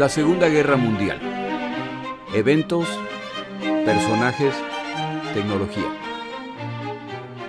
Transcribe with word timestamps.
La 0.00 0.08
Segunda 0.08 0.48
Guerra 0.48 0.78
Mundial. 0.78 1.20
Eventos, 2.32 2.88
personajes, 3.84 4.54
tecnología. 5.34 5.94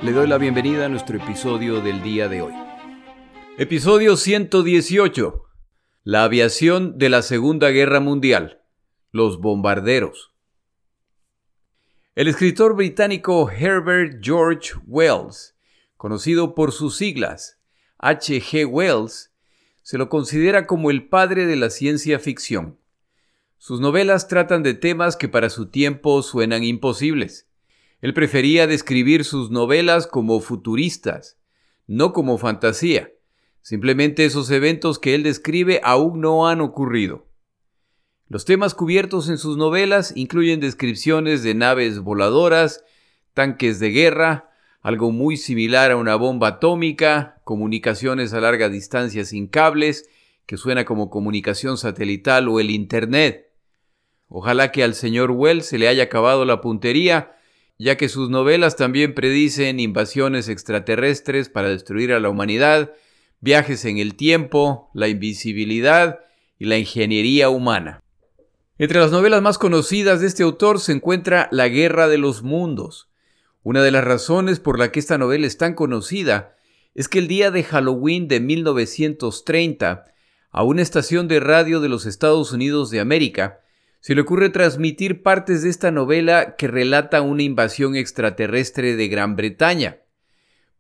Le 0.02 0.12
doy 0.12 0.28
la 0.28 0.38
bienvenida 0.38 0.88
a 0.88 0.90
nuestro 0.90 1.16
episodio 1.16 1.80
del 1.80 2.04
día 2.04 2.28
de 2.28 2.42
hoy. 2.42 2.54
Episodio 3.58 4.18
118. 4.18 5.46
La 6.04 6.26
aviación 6.26 6.98
de 6.98 7.08
la 7.08 7.22
Segunda 7.22 7.70
Guerra 7.70 8.02
Mundial. 8.02 8.62
Los 9.12 9.40
bombarderos. 9.40 10.34
El 12.16 12.28
escritor 12.28 12.76
británico 12.76 13.50
Herbert 13.50 14.20
George 14.22 14.74
Wells, 14.88 15.56
conocido 15.96 16.54
por 16.54 16.74
sus 16.74 16.98
siglas 16.98 17.62
H.G. 17.98 18.66
Wells, 18.66 19.31
se 19.82 19.98
lo 19.98 20.10
considera 20.10 20.68
como 20.68 20.92
el 20.92 21.08
padre 21.08 21.46
de 21.46 21.56
la 21.56 21.70
ciencia 21.70 22.20
ficción. 22.20 22.78
Sus 23.58 23.80
novelas 23.80 24.28
tratan 24.28 24.64
de 24.64 24.74
temas 24.74 25.16
que 25.16 25.28
para 25.28 25.50
su 25.50 25.68
tiempo 25.70 26.22
suenan 26.24 26.64
imposibles. 26.64 27.48
Él 28.02 28.14
prefería 28.14 28.68
describir 28.68 29.24
sus 29.24 29.52
novelas 29.52 30.08
como 30.08 30.40
futuristas, 30.40 31.38
no 31.88 32.14
como 32.14 32.38
fantasía. 32.38 33.12
Simplemente 33.62 34.26
esos 34.26 34.50
eventos 34.50 34.98
que 34.98 35.14
él 35.14 35.24
describe 35.24 35.82
aún 35.84 36.22
no 36.22 36.48
han 36.48 36.62
ocurrido. 36.62 37.28
Los 38.28 38.46
temas 38.46 38.74
cubiertos 38.74 39.30
en 39.30 39.38
sus 39.38 39.58
novelas 39.58 40.14
incluyen 40.16 40.60
descripciones 40.60 41.44
de 41.44 41.54
naves 41.54 42.00
voladoras, 42.00 42.84
tanques 43.34 43.80
de 43.80 43.90
guerra, 43.90 44.51
algo 44.82 45.12
muy 45.12 45.38
similar 45.38 45.92
a 45.92 45.96
una 45.96 46.16
bomba 46.16 46.48
atómica, 46.48 47.40
comunicaciones 47.44 48.34
a 48.34 48.42
larga 48.42 48.70
distancia 48.70 49.26
sin 49.26 49.48
cables, 49.48 50.10
que 50.46 50.58
suena 50.58 50.86
como 50.86 51.10
comunicación 51.10 51.78
satelital 51.78 52.50
o 52.50 52.60
el 52.60 52.72
Internet. 52.72 53.52
Ojalá 54.28 54.72
que 54.72 54.84
al 54.84 54.96
señor 54.96 55.32
Wells 55.32 55.66
se 55.66 55.78
le 55.78 55.88
haya 55.88 56.04
acabado 56.04 56.46
la 56.46 56.62
puntería, 56.62 57.36
ya 57.78 57.96
que 57.96 58.10
sus 58.10 58.30
novelas 58.30 58.76
también 58.76 59.14
predicen 59.14 59.80
invasiones 59.80 60.50
extraterrestres 60.50 61.50
para 61.50 61.70
destruir 61.70 62.14
a 62.14 62.20
la 62.20 62.30
humanidad, 62.30 62.94
viajes 63.40 63.86
en 63.86 63.98
el 63.98 64.16
tiempo, 64.16 64.90
la 64.94 65.08
invisibilidad 65.08 66.20
y 66.58 66.66
la 66.66 66.78
ingeniería 66.78 67.50
humana. 67.50 68.02
Entre 68.78 69.00
las 69.00 69.12
novelas 69.12 69.42
más 69.42 69.58
conocidas 69.58 70.22
de 70.22 70.28
este 70.28 70.44
autor 70.44 70.80
se 70.80 70.92
encuentra 70.92 71.50
La 71.52 71.68
Guerra 71.68 72.08
de 72.08 72.18
los 72.18 72.42
Mundos, 72.42 73.11
una 73.64 73.84
de 73.84 73.92
las 73.92 74.04
razones 74.04 74.60
por 74.60 74.80
la 74.80 74.92
que 74.92 75.00
esta 75.00 75.18
novela 75.18 75.46
es 75.46 75.58
tan 75.58 75.76
conocida 75.76 76.56
es 76.96 77.08
que 77.08 77.20
el 77.20 77.28
día 77.28 77.52
de 77.52 77.64
Halloween 77.64 78.28
de 78.28 78.40
1930, 78.40 80.06
a 80.50 80.64
una 80.64 80.82
estación 80.82 81.28
de 81.28 81.40
radio 81.40 81.80
de 81.80 81.90
los 81.90 82.06
Estados 82.06 82.52
Unidos 82.52 82.90
de 82.90 83.00
América, 83.00 83.62
se 84.00 84.16
le 84.16 84.22
ocurre 84.22 84.50
transmitir 84.50 85.22
partes 85.22 85.62
de 85.62 85.70
esta 85.70 85.92
novela 85.92 86.56
que 86.58 86.68
relata 86.68 87.22
una 87.22 87.44
invasión 87.44 87.96
extraterrestre 87.96 88.96
de 88.96 89.08
Gran 89.08 89.36
Bretaña, 89.36 90.02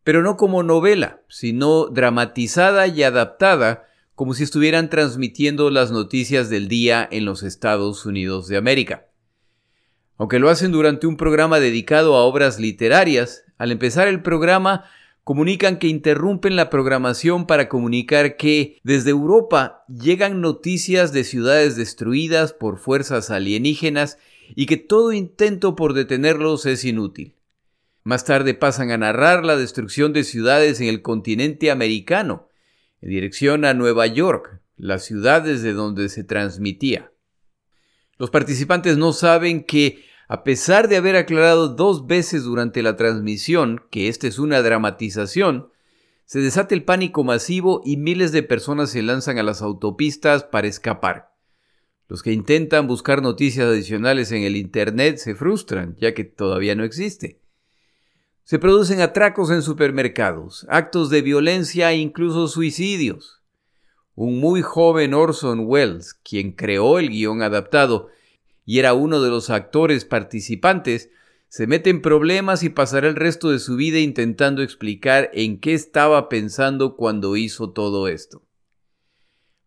pero 0.03 0.23
no 0.23 0.35
como 0.35 0.63
novela, 0.63 1.21
sino 1.29 1.85
dramatizada 1.85 2.87
y 2.87 3.03
adaptada 3.03 3.85
como 4.15 4.33
si 4.33 4.43
estuvieran 4.43 4.89
transmitiendo 4.89 5.69
las 5.69 5.91
noticias 5.91 6.49
del 6.49 6.67
día 6.67 7.07
en 7.09 7.25
los 7.25 7.43
Estados 7.43 8.05
Unidos 8.07 8.47
de 8.47 8.57
América. 8.57 9.10
Aunque 10.17 10.39
lo 10.39 10.49
hacen 10.49 10.71
durante 10.71 11.07
un 11.07 11.17
programa 11.17 11.59
dedicado 11.59 12.15
a 12.15 12.23
obras 12.23 12.59
literarias, 12.59 13.43
al 13.57 13.71
empezar 13.71 14.07
el 14.07 14.21
programa 14.21 14.85
comunican 15.23 15.77
que 15.77 15.87
interrumpen 15.87 16.55
la 16.55 16.69
programación 16.69 17.45
para 17.45 17.69
comunicar 17.69 18.37
que 18.37 18.79
desde 18.83 19.11
Europa 19.11 19.83
llegan 19.87 20.41
noticias 20.41 21.13
de 21.13 21.23
ciudades 21.23 21.75
destruidas 21.75 22.53
por 22.53 22.79
fuerzas 22.79 23.29
alienígenas 23.29 24.17
y 24.55 24.65
que 24.65 24.77
todo 24.77 25.13
intento 25.13 25.75
por 25.75 25.93
detenerlos 25.93 26.65
es 26.65 26.83
inútil. 26.85 27.35
Más 28.03 28.25
tarde 28.25 28.55
pasan 28.55 28.89
a 28.91 28.97
narrar 28.97 29.45
la 29.45 29.55
destrucción 29.55 30.11
de 30.11 30.23
ciudades 30.23 30.81
en 30.81 30.87
el 30.87 31.01
continente 31.01 31.69
americano, 31.69 32.49
en 32.99 33.09
dirección 33.09 33.63
a 33.63 33.73
Nueva 33.73 34.07
York, 34.07 34.59
la 34.75 34.97
ciudad 34.97 35.43
desde 35.43 35.73
donde 35.73 36.09
se 36.09 36.23
transmitía. 36.23 37.11
Los 38.21 38.29
participantes 38.29 38.97
no 38.97 39.13
saben 39.13 39.63
que 39.63 40.05
a 40.27 40.43
pesar 40.43 40.87
de 40.87 40.95
haber 40.95 41.15
aclarado 41.15 41.69
dos 41.69 42.05
veces 42.05 42.43
durante 42.43 42.83
la 42.83 42.95
transmisión 42.95 43.81
que 43.89 44.09
esta 44.09 44.27
es 44.27 44.37
una 44.37 44.61
dramatización, 44.61 45.71
se 46.25 46.39
desata 46.39 46.75
el 46.75 46.83
pánico 46.83 47.23
masivo 47.23 47.81
y 47.83 47.97
miles 47.97 48.31
de 48.31 48.43
personas 48.43 48.91
se 48.91 49.01
lanzan 49.01 49.39
a 49.39 49.43
las 49.43 49.63
autopistas 49.63 50.43
para 50.43 50.67
escapar. 50.67 51.33
Los 52.07 52.21
que 52.21 52.31
intentan 52.31 52.85
buscar 52.85 53.23
noticias 53.23 53.65
adicionales 53.65 54.31
en 54.31 54.43
el 54.43 54.55
Internet 54.55 55.17
se 55.17 55.33
frustran, 55.33 55.95
ya 55.99 56.13
que 56.13 56.23
todavía 56.23 56.75
no 56.75 56.83
existe. 56.83 57.41
Se 58.43 58.59
producen 58.59 59.01
atracos 59.01 59.49
en 59.49 59.63
supermercados, 59.63 60.67
actos 60.69 61.09
de 61.09 61.23
violencia 61.23 61.91
e 61.91 61.97
incluso 61.97 62.47
suicidios. 62.47 63.40
Un 64.15 64.39
muy 64.39 64.61
joven 64.61 65.13
Orson 65.13 65.61
Welles, 65.65 66.13
quien 66.13 66.51
creó 66.51 66.99
el 66.99 67.09
guion 67.09 67.41
adaptado, 67.41 68.09
y 68.65 68.79
era 68.79 68.93
uno 68.93 69.21
de 69.21 69.29
los 69.29 69.49
actores 69.49 70.05
participantes, 70.05 71.09
se 71.47 71.67
mete 71.67 71.89
en 71.89 72.01
problemas 72.01 72.63
y 72.63 72.69
pasará 72.69 73.09
el 73.09 73.15
resto 73.15 73.51
de 73.51 73.59
su 73.59 73.75
vida 73.75 73.99
intentando 73.99 74.61
explicar 74.61 75.29
en 75.33 75.59
qué 75.59 75.73
estaba 75.73 76.29
pensando 76.29 76.95
cuando 76.95 77.35
hizo 77.35 77.71
todo 77.71 78.07
esto. 78.07 78.43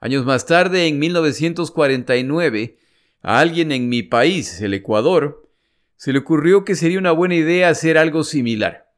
Años 0.00 0.24
más 0.24 0.46
tarde, 0.46 0.86
en 0.86 0.98
1949, 0.98 2.78
a 3.22 3.40
alguien 3.40 3.72
en 3.72 3.88
mi 3.88 4.02
país, 4.02 4.60
el 4.60 4.74
Ecuador, 4.74 5.48
se 5.96 6.12
le 6.12 6.18
ocurrió 6.18 6.64
que 6.64 6.74
sería 6.74 6.98
una 6.98 7.12
buena 7.12 7.34
idea 7.34 7.70
hacer 7.70 7.96
algo 7.96 8.24
similar. 8.24 8.92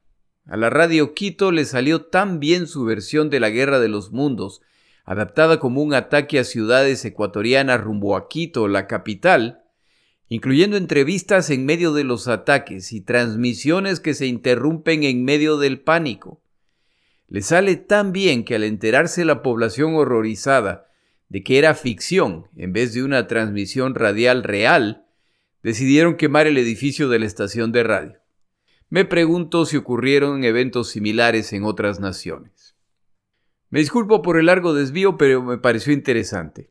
A 0.44 0.56
la 0.56 0.70
radio 0.70 1.14
Quito 1.14 1.52
le 1.52 1.64
salió 1.64 2.06
tan 2.06 2.40
bien 2.40 2.66
su 2.66 2.84
versión 2.84 3.30
de 3.30 3.40
la 3.40 3.50
Guerra 3.50 3.80
de 3.80 3.88
los 3.88 4.12
Mundos, 4.12 4.62
adaptada 5.06 5.60
como 5.60 5.82
un 5.82 5.94
ataque 5.94 6.40
a 6.40 6.44
ciudades 6.44 7.04
ecuatorianas 7.04 7.80
rumbo 7.80 8.16
a 8.16 8.28
Quito, 8.28 8.66
la 8.66 8.88
capital, 8.88 9.62
incluyendo 10.28 10.76
entrevistas 10.76 11.48
en 11.50 11.64
medio 11.64 11.92
de 11.92 12.02
los 12.02 12.26
ataques 12.26 12.92
y 12.92 13.00
transmisiones 13.00 14.00
que 14.00 14.14
se 14.14 14.26
interrumpen 14.26 15.04
en 15.04 15.24
medio 15.24 15.58
del 15.58 15.80
pánico. 15.80 16.42
Le 17.28 17.40
sale 17.40 17.76
tan 17.76 18.12
bien 18.12 18.44
que 18.44 18.56
al 18.56 18.64
enterarse 18.64 19.24
la 19.24 19.42
población 19.42 19.94
horrorizada 19.94 20.88
de 21.28 21.44
que 21.44 21.58
era 21.58 21.74
ficción 21.74 22.48
en 22.56 22.72
vez 22.72 22.92
de 22.92 23.04
una 23.04 23.28
transmisión 23.28 23.94
radial 23.94 24.42
real, 24.42 25.06
decidieron 25.62 26.16
quemar 26.16 26.48
el 26.48 26.58
edificio 26.58 27.08
de 27.08 27.20
la 27.20 27.26
estación 27.26 27.70
de 27.70 27.84
radio. 27.84 28.18
Me 28.88 29.04
pregunto 29.04 29.66
si 29.66 29.76
ocurrieron 29.76 30.44
eventos 30.44 30.90
similares 30.90 31.52
en 31.52 31.64
otras 31.64 31.98
naciones. 31.98 32.55
Me 33.70 33.80
disculpo 33.80 34.22
por 34.22 34.38
el 34.38 34.46
largo 34.46 34.74
desvío, 34.74 35.16
pero 35.16 35.42
me 35.42 35.58
pareció 35.58 35.92
interesante. 35.92 36.70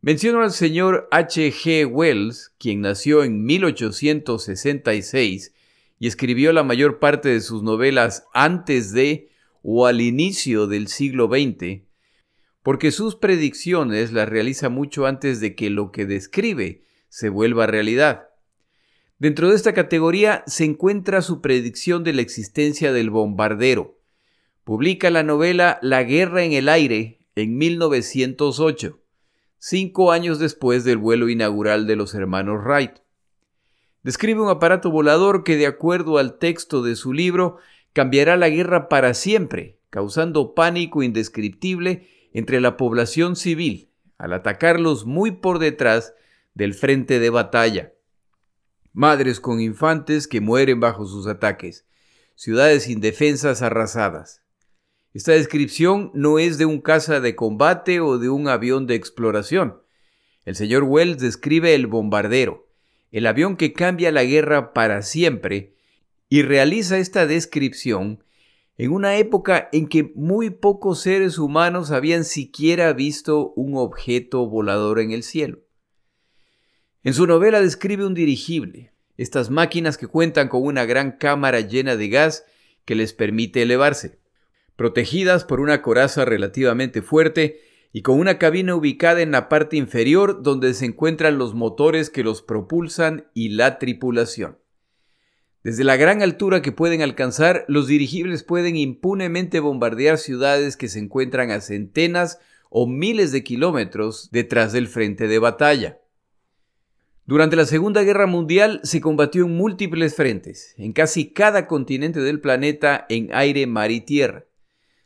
Menciono 0.00 0.42
al 0.42 0.50
señor 0.52 1.08
H. 1.10 1.50
G. 1.50 1.90
Wells, 1.90 2.52
quien 2.58 2.82
nació 2.82 3.24
en 3.24 3.44
1866 3.44 5.54
y 5.98 6.06
escribió 6.06 6.52
la 6.52 6.62
mayor 6.62 6.98
parte 6.98 7.30
de 7.30 7.40
sus 7.40 7.62
novelas 7.62 8.26
antes 8.34 8.92
de 8.92 9.30
o 9.62 9.86
al 9.86 10.02
inicio 10.02 10.66
del 10.66 10.88
siglo 10.88 11.28
XX, 11.28 11.84
porque 12.62 12.90
sus 12.90 13.16
predicciones 13.16 14.12
las 14.12 14.28
realiza 14.28 14.68
mucho 14.68 15.06
antes 15.06 15.40
de 15.40 15.54
que 15.54 15.70
lo 15.70 15.90
que 15.90 16.04
describe 16.04 16.82
se 17.08 17.30
vuelva 17.30 17.66
realidad. 17.66 18.28
Dentro 19.18 19.48
de 19.48 19.56
esta 19.56 19.72
categoría 19.72 20.44
se 20.46 20.64
encuentra 20.64 21.22
su 21.22 21.40
predicción 21.40 22.04
de 22.04 22.12
la 22.12 22.20
existencia 22.20 22.92
del 22.92 23.08
bombardero. 23.08 23.98
Publica 24.64 25.10
la 25.10 25.22
novela 25.22 25.78
La 25.82 26.02
guerra 26.02 26.42
en 26.42 26.52
el 26.52 26.68
aire 26.68 27.20
en 27.36 27.56
1908 27.58 29.00
cinco 29.66 30.12
años 30.12 30.38
después 30.38 30.84
del 30.84 30.98
vuelo 30.98 31.30
inaugural 31.30 31.86
de 31.86 31.96
los 31.96 32.14
hermanos 32.14 32.62
Wright. 32.62 32.98
Describe 34.02 34.42
un 34.42 34.50
aparato 34.50 34.90
volador 34.90 35.42
que, 35.42 35.56
de 35.56 35.66
acuerdo 35.66 36.18
al 36.18 36.38
texto 36.38 36.82
de 36.82 36.96
su 36.96 37.14
libro, 37.14 37.56
cambiará 37.94 38.36
la 38.36 38.50
guerra 38.50 38.90
para 38.90 39.14
siempre, 39.14 39.78
causando 39.88 40.54
pánico 40.54 41.02
indescriptible 41.02 42.06
entre 42.34 42.60
la 42.60 42.76
población 42.76 43.36
civil, 43.36 43.88
al 44.18 44.34
atacarlos 44.34 45.06
muy 45.06 45.30
por 45.30 45.58
detrás 45.58 46.12
del 46.52 46.74
frente 46.74 47.18
de 47.18 47.30
batalla. 47.30 47.94
Madres 48.92 49.40
con 49.40 49.62
infantes 49.62 50.28
que 50.28 50.42
mueren 50.42 50.78
bajo 50.78 51.06
sus 51.06 51.26
ataques, 51.26 51.86
ciudades 52.34 52.86
indefensas 52.86 53.62
arrasadas. 53.62 54.43
Esta 55.14 55.30
descripción 55.30 56.10
no 56.12 56.40
es 56.40 56.58
de 56.58 56.66
un 56.66 56.80
caza 56.80 57.20
de 57.20 57.36
combate 57.36 58.00
o 58.00 58.18
de 58.18 58.28
un 58.28 58.48
avión 58.48 58.88
de 58.88 58.96
exploración. 58.96 59.80
El 60.44 60.56
señor 60.56 60.82
Wells 60.82 61.18
describe 61.18 61.76
el 61.76 61.86
bombardero, 61.86 62.68
el 63.12 63.28
avión 63.28 63.56
que 63.56 63.72
cambia 63.72 64.10
la 64.10 64.24
guerra 64.24 64.72
para 64.72 65.02
siempre, 65.02 65.76
y 66.28 66.42
realiza 66.42 66.98
esta 66.98 67.28
descripción 67.28 68.24
en 68.76 68.90
una 68.90 69.16
época 69.16 69.68
en 69.70 69.86
que 69.86 70.12
muy 70.16 70.50
pocos 70.50 71.02
seres 71.02 71.38
humanos 71.38 71.92
habían 71.92 72.24
siquiera 72.24 72.92
visto 72.92 73.52
un 73.52 73.76
objeto 73.76 74.48
volador 74.48 74.98
en 74.98 75.12
el 75.12 75.22
cielo. 75.22 75.60
En 77.04 77.14
su 77.14 77.28
novela 77.28 77.60
describe 77.60 78.04
un 78.04 78.14
dirigible, 78.14 78.92
estas 79.16 79.48
máquinas 79.48 79.96
que 79.96 80.08
cuentan 80.08 80.48
con 80.48 80.64
una 80.64 80.86
gran 80.86 81.12
cámara 81.12 81.60
llena 81.60 81.94
de 81.94 82.08
gas 82.08 82.44
que 82.84 82.96
les 82.96 83.12
permite 83.12 83.62
elevarse, 83.62 84.23
protegidas 84.76 85.44
por 85.44 85.60
una 85.60 85.82
coraza 85.82 86.24
relativamente 86.24 87.02
fuerte 87.02 87.60
y 87.92 88.02
con 88.02 88.18
una 88.18 88.38
cabina 88.38 88.74
ubicada 88.74 89.22
en 89.22 89.30
la 89.30 89.48
parte 89.48 89.76
inferior 89.76 90.42
donde 90.42 90.74
se 90.74 90.86
encuentran 90.86 91.38
los 91.38 91.54
motores 91.54 92.10
que 92.10 92.24
los 92.24 92.42
propulsan 92.42 93.28
y 93.34 93.50
la 93.50 93.78
tripulación. 93.78 94.58
Desde 95.62 95.84
la 95.84 95.96
gran 95.96 96.20
altura 96.20 96.60
que 96.60 96.72
pueden 96.72 97.00
alcanzar, 97.02 97.64
los 97.68 97.86
dirigibles 97.86 98.42
pueden 98.42 98.76
impunemente 98.76 99.60
bombardear 99.60 100.18
ciudades 100.18 100.76
que 100.76 100.88
se 100.88 100.98
encuentran 100.98 101.50
a 101.50 101.60
centenas 101.60 102.38
o 102.68 102.86
miles 102.86 103.32
de 103.32 103.44
kilómetros 103.44 104.28
detrás 104.32 104.72
del 104.72 104.88
frente 104.88 105.28
de 105.28 105.38
batalla. 105.38 106.00
Durante 107.26 107.56
la 107.56 107.64
Segunda 107.64 108.02
Guerra 108.02 108.26
Mundial 108.26 108.80
se 108.82 109.00
combatió 109.00 109.46
en 109.46 109.56
múltiples 109.56 110.14
frentes, 110.14 110.74
en 110.76 110.92
casi 110.92 111.32
cada 111.32 111.66
continente 111.66 112.20
del 112.20 112.40
planeta 112.40 113.06
en 113.08 113.30
aire, 113.32 113.66
mar 113.66 113.90
y 113.90 114.00
tierra. 114.02 114.44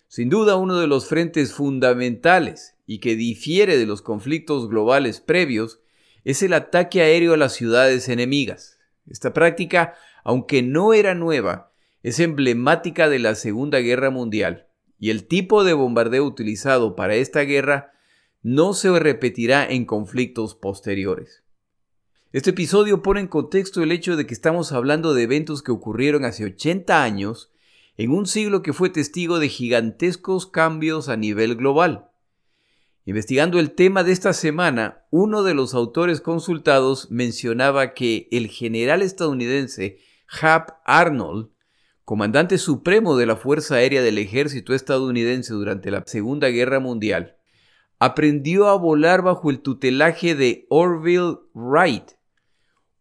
Sin 0.08 0.31
duda 0.31 0.56
uno 0.56 0.78
de 0.78 0.87
los 0.87 1.06
frentes 1.06 1.52
fundamentales 1.52 2.75
y 2.87 2.99
que 2.99 3.14
difiere 3.14 3.76
de 3.76 3.84
los 3.84 4.00
conflictos 4.00 4.69
globales 4.70 5.20
previos 5.20 5.81
es 6.25 6.43
el 6.43 6.55
ataque 6.55 7.02
aéreo 7.02 7.34
a 7.34 7.37
las 7.37 7.52
ciudades 7.52 8.08
enemigas. 8.08 8.78
Esta 9.06 9.34
práctica, 9.34 9.94
aunque 10.25 10.62
no 10.62 10.94
era 10.94 11.14
nueva, 11.14 11.72
es 12.02 12.20
emblemática 12.20 13.10
de 13.10 13.19
la 13.19 13.34
Segunda 13.34 13.81
Guerra 13.81 14.08
Mundial 14.08 14.66
y 14.99 15.10
el 15.10 15.26
tipo 15.26 15.62
de 15.62 15.75
bombardeo 15.75 16.25
utilizado 16.25 16.96
para 16.96 17.14
esta 17.14 17.43
guerra 17.43 17.93
no 18.43 18.72
se 18.72 18.99
repetirá 18.99 19.66
en 19.66 19.84
conflictos 19.84 20.55
posteriores. 20.55 21.44
Este 22.32 22.50
episodio 22.50 23.02
pone 23.02 23.20
en 23.20 23.28
contexto 23.28 23.82
el 23.82 23.93
hecho 23.93 24.16
de 24.16 24.26
que 24.26 24.34
estamos 24.34 24.72
hablando 24.72 25.12
de 25.12 25.25
eventos 25.25 25.62
que 25.62 25.72
ocurrieron 25.72 26.25
hace 26.25 26.46
80 26.46 27.02
años 27.02 27.52
en 27.98 28.12
un 28.12 28.26
siglo 28.26 28.62
que 28.62 28.72
fue 28.72 28.90
testigo 28.90 29.40
de 29.40 29.48
gigantescos 29.48 30.46
cambios 30.46 31.08
a 31.08 31.16
nivel 31.16 31.56
global. 31.56 32.08
Investigando 33.04 33.58
el 33.58 33.72
tema 33.72 34.04
de 34.04 34.12
esta 34.12 34.32
semana, 34.32 35.04
uno 35.10 35.42
de 35.42 35.54
los 35.54 35.74
autores 35.74 36.20
consultados 36.20 37.10
mencionaba 37.10 37.94
que 37.94 38.28
el 38.30 38.46
general 38.48 39.02
estadounidense 39.02 39.98
Hap 40.40 40.78
Arnold, 40.84 41.48
comandante 42.04 42.56
supremo 42.58 43.16
de 43.16 43.26
la 43.26 43.34
Fuerza 43.34 43.76
Aérea 43.76 44.00
del 44.00 44.18
Ejército 44.18 44.74
estadounidense 44.74 45.52
durante 45.52 45.90
la 45.90 46.04
Segunda 46.06 46.48
Guerra 46.50 46.78
Mundial, 46.78 47.36
aprendió 47.98 48.68
a 48.68 48.76
volar 48.76 49.22
bajo 49.22 49.50
el 49.50 49.58
tutelaje 49.58 50.36
de 50.36 50.66
Orville 50.68 51.38
Wright, 51.52 52.12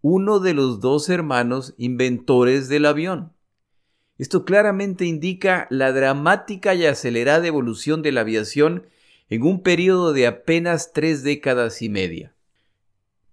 uno 0.01 0.39
de 0.39 0.55
los 0.55 0.79
dos 0.79 1.07
hermanos 1.09 1.75
inventores 1.77 2.67
del 2.67 2.85
avión. 2.85 3.36
Esto 4.17 4.45
claramente 4.45 5.05
indica 5.05 5.67
la 5.69 5.91
dramática 5.91 6.73
y 6.73 6.85
acelerada 6.85 7.45
evolución 7.45 8.01
de 8.01 8.11
la 8.11 8.21
aviación 8.21 8.87
en 9.29 9.43
un 9.43 9.61
periodo 9.61 10.13
de 10.13 10.27
apenas 10.27 10.91
tres 10.93 11.23
décadas 11.23 11.81
y 11.81 11.89
media. 11.89 12.33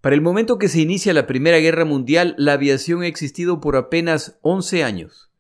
Para 0.01 0.15
el 0.15 0.21
momento 0.21 0.59
que 0.59 0.69
se 0.69 0.81
inicia 0.81 1.15
la 1.15 1.27
Primera 1.27 1.59
Guerra 1.59 1.87
Mundial, 1.87 2.35
la 2.37 2.53
aviación 2.53 3.03
ha 3.03 3.07
existido 3.07 3.61
por 3.61 3.77
apenas 3.77 4.39
11 4.43 4.85
años. 4.85 5.31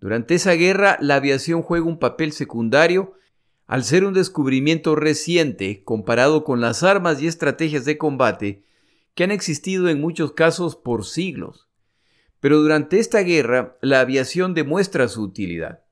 Durante 0.00 0.34
esa 0.34 0.52
guerra, 0.52 0.96
la 1.00 1.16
aviación 1.16 1.60
juega 1.60 1.86
un 1.86 1.98
papel 1.98 2.32
secundario 2.32 3.14
al 3.66 3.84
ser 3.84 4.04
un 4.04 4.14
descubrimiento 4.14 4.94
reciente 4.94 5.82
comparado 5.84 6.44
con 6.44 6.60
las 6.60 6.82
armas 6.82 7.20
y 7.20 7.26
estrategias 7.26 7.84
de 7.84 7.98
combate 7.98 8.62
que 9.14 9.24
han 9.24 9.32
existido 9.32 9.88
en 9.88 10.00
muchos 10.00 10.32
casos 10.32 10.76
por 10.76 11.04
siglos. 11.04 11.65
Pero 12.40 12.60
durante 12.60 12.98
esta 12.98 13.20
guerra 13.20 13.76
la 13.80 14.00
aviación 14.00 14.54
demuestra 14.54 15.08
su 15.08 15.22
utilidad. 15.22 15.84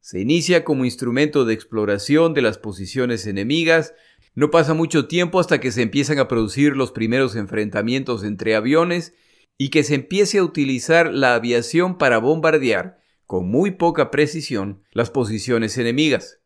Se 0.00 0.20
inicia 0.20 0.64
como 0.64 0.84
instrumento 0.84 1.44
de 1.44 1.54
exploración 1.54 2.34
de 2.34 2.42
las 2.42 2.58
posiciones 2.58 3.26
enemigas, 3.26 3.94
no 4.34 4.50
pasa 4.50 4.74
mucho 4.74 5.06
tiempo 5.06 5.38
hasta 5.38 5.60
que 5.60 5.70
se 5.70 5.82
empiezan 5.82 6.18
a 6.18 6.26
producir 6.26 6.76
los 6.76 6.90
primeros 6.90 7.36
enfrentamientos 7.36 8.24
entre 8.24 8.56
aviones 8.56 9.14
y 9.58 9.68
que 9.68 9.84
se 9.84 9.94
empiece 9.94 10.38
a 10.38 10.44
utilizar 10.44 11.12
la 11.12 11.34
aviación 11.34 11.98
para 11.98 12.18
bombardear, 12.18 12.98
con 13.26 13.48
muy 13.48 13.72
poca 13.72 14.10
precisión, 14.10 14.82
las 14.90 15.10
posiciones 15.10 15.78
enemigas. 15.78 16.40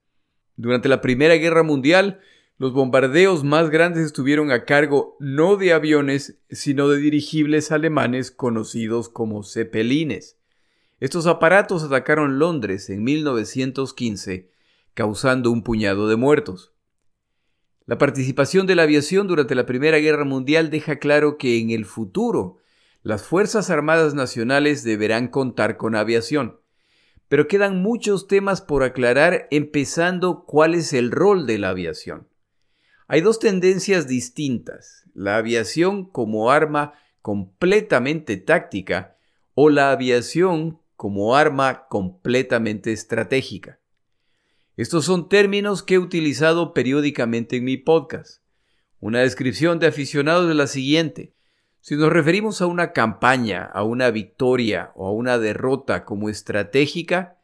Durante 0.56 0.88
la 0.88 1.00
Primera 1.00 1.36
Guerra 1.36 1.62
Mundial, 1.62 2.20
los 2.58 2.72
bombardeos 2.72 3.44
más 3.44 3.68
grandes 3.68 4.06
estuvieron 4.06 4.50
a 4.50 4.64
cargo 4.64 5.16
no 5.20 5.56
de 5.56 5.74
aviones, 5.74 6.38
sino 6.50 6.88
de 6.88 6.96
dirigibles 6.98 7.70
alemanes 7.70 8.30
conocidos 8.30 9.10
como 9.10 9.42
Zeppelines. 9.42 10.38
Estos 10.98 11.26
aparatos 11.26 11.82
atacaron 11.82 12.38
Londres 12.38 12.88
en 12.88 13.04
1915, 13.04 14.50
causando 14.94 15.50
un 15.50 15.62
puñado 15.62 16.08
de 16.08 16.16
muertos. 16.16 16.72
La 17.84 17.98
participación 17.98 18.66
de 18.66 18.74
la 18.74 18.84
aviación 18.84 19.28
durante 19.28 19.54
la 19.54 19.66
Primera 19.66 19.98
Guerra 19.98 20.24
Mundial 20.24 20.70
deja 20.70 20.96
claro 20.98 21.36
que 21.36 21.60
en 21.60 21.70
el 21.70 21.84
futuro 21.84 22.56
las 23.02 23.22
Fuerzas 23.22 23.68
Armadas 23.68 24.14
Nacionales 24.14 24.82
deberán 24.82 25.28
contar 25.28 25.76
con 25.76 25.94
aviación. 25.94 26.58
Pero 27.28 27.48
quedan 27.48 27.82
muchos 27.82 28.26
temas 28.28 28.62
por 28.62 28.82
aclarar, 28.82 29.46
empezando 29.50 30.44
cuál 30.46 30.74
es 30.74 30.94
el 30.94 31.10
rol 31.10 31.46
de 31.46 31.58
la 31.58 31.68
aviación. 31.68 32.26
Hay 33.08 33.20
dos 33.20 33.38
tendencias 33.38 34.08
distintas, 34.08 35.04
la 35.14 35.36
aviación 35.36 36.06
como 36.06 36.50
arma 36.50 36.94
completamente 37.22 38.36
táctica 38.36 39.16
o 39.54 39.70
la 39.70 39.92
aviación 39.92 40.80
como 40.96 41.36
arma 41.36 41.86
completamente 41.88 42.92
estratégica. 42.92 43.78
Estos 44.76 45.04
son 45.04 45.28
términos 45.28 45.84
que 45.84 45.94
he 45.94 45.98
utilizado 45.98 46.74
periódicamente 46.74 47.56
en 47.56 47.64
mi 47.64 47.76
podcast. 47.76 48.42
Una 48.98 49.20
descripción 49.20 49.78
de 49.78 49.86
aficionados 49.86 50.50
es 50.50 50.56
la 50.56 50.66
siguiente. 50.66 51.32
Si 51.80 51.94
nos 51.94 52.12
referimos 52.12 52.60
a 52.60 52.66
una 52.66 52.92
campaña, 52.92 53.64
a 53.66 53.84
una 53.84 54.10
victoria 54.10 54.90
o 54.96 55.06
a 55.06 55.12
una 55.12 55.38
derrota 55.38 56.04
como 56.04 56.28
estratégica, 56.28 57.38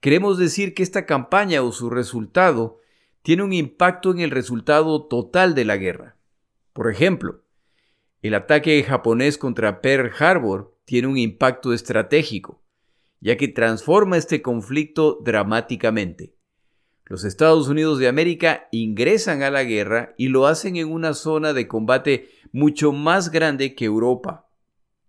queremos 0.00 0.36
decir 0.36 0.74
que 0.74 0.82
esta 0.82 1.06
campaña 1.06 1.62
o 1.62 1.72
su 1.72 1.88
resultado 1.88 2.78
tiene 3.28 3.42
un 3.42 3.52
impacto 3.52 4.10
en 4.10 4.20
el 4.20 4.30
resultado 4.30 5.04
total 5.04 5.54
de 5.54 5.66
la 5.66 5.76
guerra. 5.76 6.16
Por 6.72 6.90
ejemplo, 6.90 7.42
el 8.22 8.32
ataque 8.32 8.82
japonés 8.82 9.36
contra 9.36 9.82
Pearl 9.82 10.10
Harbor 10.18 10.74
tiene 10.86 11.08
un 11.08 11.18
impacto 11.18 11.74
estratégico, 11.74 12.62
ya 13.20 13.36
que 13.36 13.48
transforma 13.48 14.16
este 14.16 14.40
conflicto 14.40 15.20
dramáticamente. 15.22 16.36
Los 17.04 17.24
Estados 17.24 17.68
Unidos 17.68 17.98
de 17.98 18.08
América 18.08 18.66
ingresan 18.72 19.42
a 19.42 19.50
la 19.50 19.62
guerra 19.62 20.14
y 20.16 20.28
lo 20.28 20.46
hacen 20.46 20.76
en 20.76 20.90
una 20.90 21.12
zona 21.12 21.52
de 21.52 21.68
combate 21.68 22.30
mucho 22.50 22.92
más 22.92 23.30
grande 23.30 23.74
que 23.74 23.84
Europa. 23.84 24.48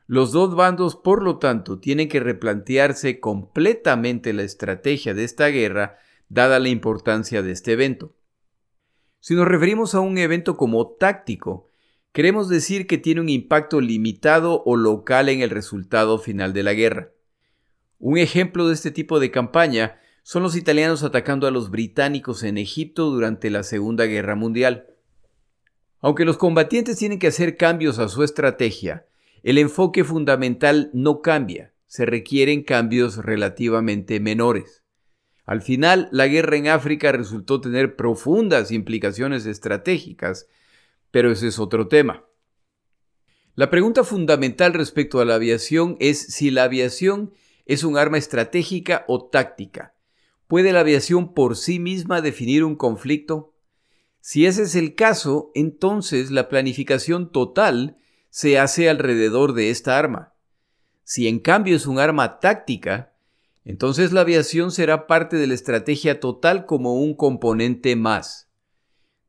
Los 0.08 0.34
dos 0.34 0.56
bandos, 0.56 0.98
por 0.98 1.24
lo 1.24 1.38
tanto, 1.38 1.80
tienen 1.80 2.10
que 2.10 2.20
replantearse 2.20 3.22
completamente 3.22 4.34
la 4.34 4.44
estrategia 4.44 5.14
de 5.14 5.24
esta 5.24 5.48
guerra 5.48 6.00
dada 6.30 6.60
la 6.60 6.70
importancia 6.70 7.42
de 7.42 7.52
este 7.52 7.74
evento. 7.74 8.16
Si 9.20 9.36
nos 9.36 9.48
referimos 9.48 9.96
a 9.96 10.00
un 10.00 10.18
evento 10.18 10.56
como 10.56 10.88
táctico, 10.88 11.68
queremos 12.14 12.48
decir 12.48 12.88
que 12.88 12.98
tiene 12.98 13.22
un 13.22 13.30
impacto 13.30 13.82
limitado 13.82 14.64
o 14.66 14.78
local 14.78 15.28
en 15.28 15.42
el 15.42 15.50
resultado 15.50 16.18
final 16.20 16.54
de 16.54 16.64
la 16.64 16.74
guerra. 16.74 17.12
Un 17.98 18.18
ejemplo 18.18 18.68
de 18.68 18.74
este 18.74 18.92
tipo 18.92 19.20
de 19.20 19.30
campaña 19.30 20.00
son 20.24 20.44
los 20.44 20.56
italianos 20.56 21.04
atacando 21.04 21.48
a 21.48 21.52
los 21.52 21.70
británicos 21.70 22.44
en 22.44 22.58
Egipto 22.58 23.10
durante 23.10 23.50
la 23.50 23.64
Segunda 23.64 24.06
Guerra 24.06 24.36
Mundial. 24.36 24.88
Aunque 26.00 26.24
los 26.24 26.38
combatientes 26.38 26.98
tienen 26.98 27.20
que 27.20 27.28
hacer 27.28 27.58
cambios 27.58 28.00
a 28.00 28.08
su 28.08 28.24
estrategia, 28.24 29.06
el 29.44 29.58
enfoque 29.58 30.04
fundamental 30.04 30.92
no 30.94 31.22
cambia, 31.22 31.74
se 31.88 32.06
requieren 32.06 32.64
cambios 32.64 33.18
relativamente 33.18 34.20
menores. 34.20 34.84
Al 35.50 35.64
final, 35.64 36.10
la 36.12 36.28
guerra 36.28 36.58
en 36.58 36.68
África 36.68 37.12
resultó 37.12 37.60
tener 37.60 37.96
profundas 37.96 38.70
implicaciones 38.70 39.48
estratégicas, 39.48 40.46
pero 41.10 41.32
ese 41.32 41.48
es 41.48 41.58
otro 41.58 41.88
tema. 41.88 42.24
La 43.56 43.72
pregunta 43.72 44.04
fundamental 44.04 44.76
respecto 44.76 45.20
a 45.20 45.26
la 45.26 45.34
aviación 45.34 45.98
es 46.00 46.20
si 46.20 46.52
la 46.52 46.66
aviación 46.66 47.34
es 47.66 47.84
un 47.84 47.98
arma 47.98 48.20
estratégica 48.20 49.06
o 49.08 49.26
táctica. 49.26 49.96
¿Puede 50.46 50.72
la 50.72 50.82
aviación 50.82 51.34
por 51.34 51.58
sí 51.58 51.80
misma 51.80 52.22
definir 52.22 52.64
un 52.64 52.76
conflicto? 52.76 53.56
Si 54.22 54.46
ese 54.46 54.62
es 54.62 54.76
el 54.76 54.94
caso, 54.94 55.50
entonces 55.56 56.30
la 56.30 56.48
planificación 56.48 57.32
total 57.32 57.98
se 58.30 58.60
hace 58.60 58.88
alrededor 58.88 59.54
de 59.54 59.72
esta 59.72 59.98
arma. 59.98 60.36
Si 61.04 61.28
en 61.28 61.40
cambio 61.40 61.76
es 61.76 61.88
un 61.88 61.98
arma 61.98 62.40
táctica, 62.40 63.09
entonces 63.70 64.12
la 64.14 64.22
aviación 64.22 64.72
será 64.72 65.06
parte 65.06 65.36
de 65.36 65.46
la 65.46 65.54
estrategia 65.54 66.20
total 66.20 66.66
como 66.66 66.96
un 66.96 67.14
componente 67.14 67.96
más. 67.96 68.50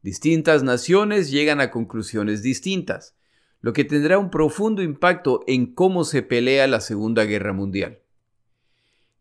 Distintas 0.01 0.63
naciones 0.63 1.31
llegan 1.31 1.61
a 1.61 1.71
conclusiones 1.71 2.43
distintas. 2.43 3.15
lo 3.61 3.75
que 3.75 3.85
tendrá 3.85 4.19
un 4.19 4.31
profundo 4.31 4.81
impacto 4.81 5.45
en 5.47 5.75
cómo 5.75 6.05
se 6.05 6.23
pelea 6.23 6.67
la 6.67 6.81
Segunda 6.81 7.25
Guerra 7.25 7.53
Mundial. 7.53 7.99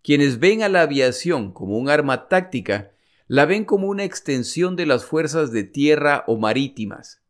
Quienes 0.01 0.39
ven 0.39 0.63
a 0.63 0.69
la 0.69 0.83
aviación 0.83 1.51
como 1.51 1.77
un 1.77 1.89
arma 1.89 2.29
táctica, 2.29 2.93
la 3.27 3.45
ven 3.45 3.65
como 3.65 3.87
una 3.87 4.05
extensión 4.05 4.77
de 4.77 4.85
las 4.85 5.03
fuerzas 5.03 5.51
de 5.51 5.65
tierra 5.65 6.23
o 6.27 6.37
marítimas. 6.37 7.21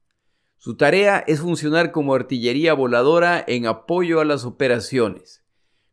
Su 0.59 0.77
tarea 0.77 1.23
es 1.25 1.39
funcionar 1.39 1.91
como 1.91 2.13
artillería 2.13 2.75
voladora 2.75 3.43
en 3.47 3.65
apoyo 3.65 4.19
a 4.19 4.25
las 4.25 4.45
operaciones, 4.45 5.38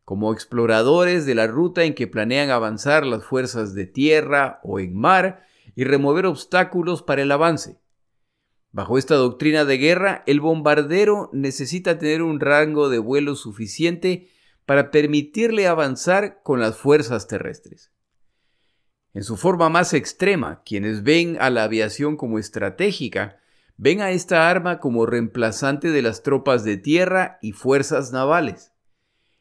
como 0.07 0.31
exploradores 0.31 1.25
de 1.25 1.35
la 1.35 1.47
ruta 1.47 1.83
en 1.83 1.93
que 1.93 2.07
planean 2.07 2.49
avanzar 2.49 3.05
las 3.05 3.25
fuerzas 3.25 3.73
de 3.73 3.85
tierra 3.85 4.61
o 4.63 4.79
en 4.79 4.97
mar 4.97 5.45
y 5.75 5.83
remover 5.83 6.27
obstáculos 6.27 7.03
para 7.03 7.23
el 7.23 7.31
avance. 7.33 7.81
Bajo 8.71 8.97
esta 8.97 9.15
doctrina 9.15 9.65
de 9.65 9.77
guerra, 9.77 10.23
el 10.25 10.39
bombardero 10.39 11.29
necesita 11.33 11.99
tener 11.99 12.21
un 12.21 12.39
rango 12.39 12.87
de 12.87 12.99
vuelo 12.99 13.35
suficiente 13.35 14.29
para 14.65 14.91
permitirle 14.91 15.67
avanzar 15.67 16.41
con 16.41 16.61
las 16.61 16.77
fuerzas 16.77 17.27
terrestres. 17.27 17.91
En 19.13 19.25
su 19.25 19.35
forma 19.35 19.67
más 19.67 19.93
extrema, 19.93 20.61
quienes 20.63 21.03
ven 21.03 21.35
a 21.41 21.49
la 21.49 21.65
aviación 21.65 22.15
como 22.15 22.39
estratégica, 22.39 23.41
ven 23.75 23.99
a 23.99 24.11
esta 24.11 24.49
arma 24.49 24.79
como 24.79 25.05
reemplazante 25.05 25.89
de 25.89 26.01
las 26.01 26.23
tropas 26.23 26.63
de 26.63 26.77
tierra 26.77 27.39
y 27.41 27.51
fuerzas 27.51 28.13
navales. 28.13 28.71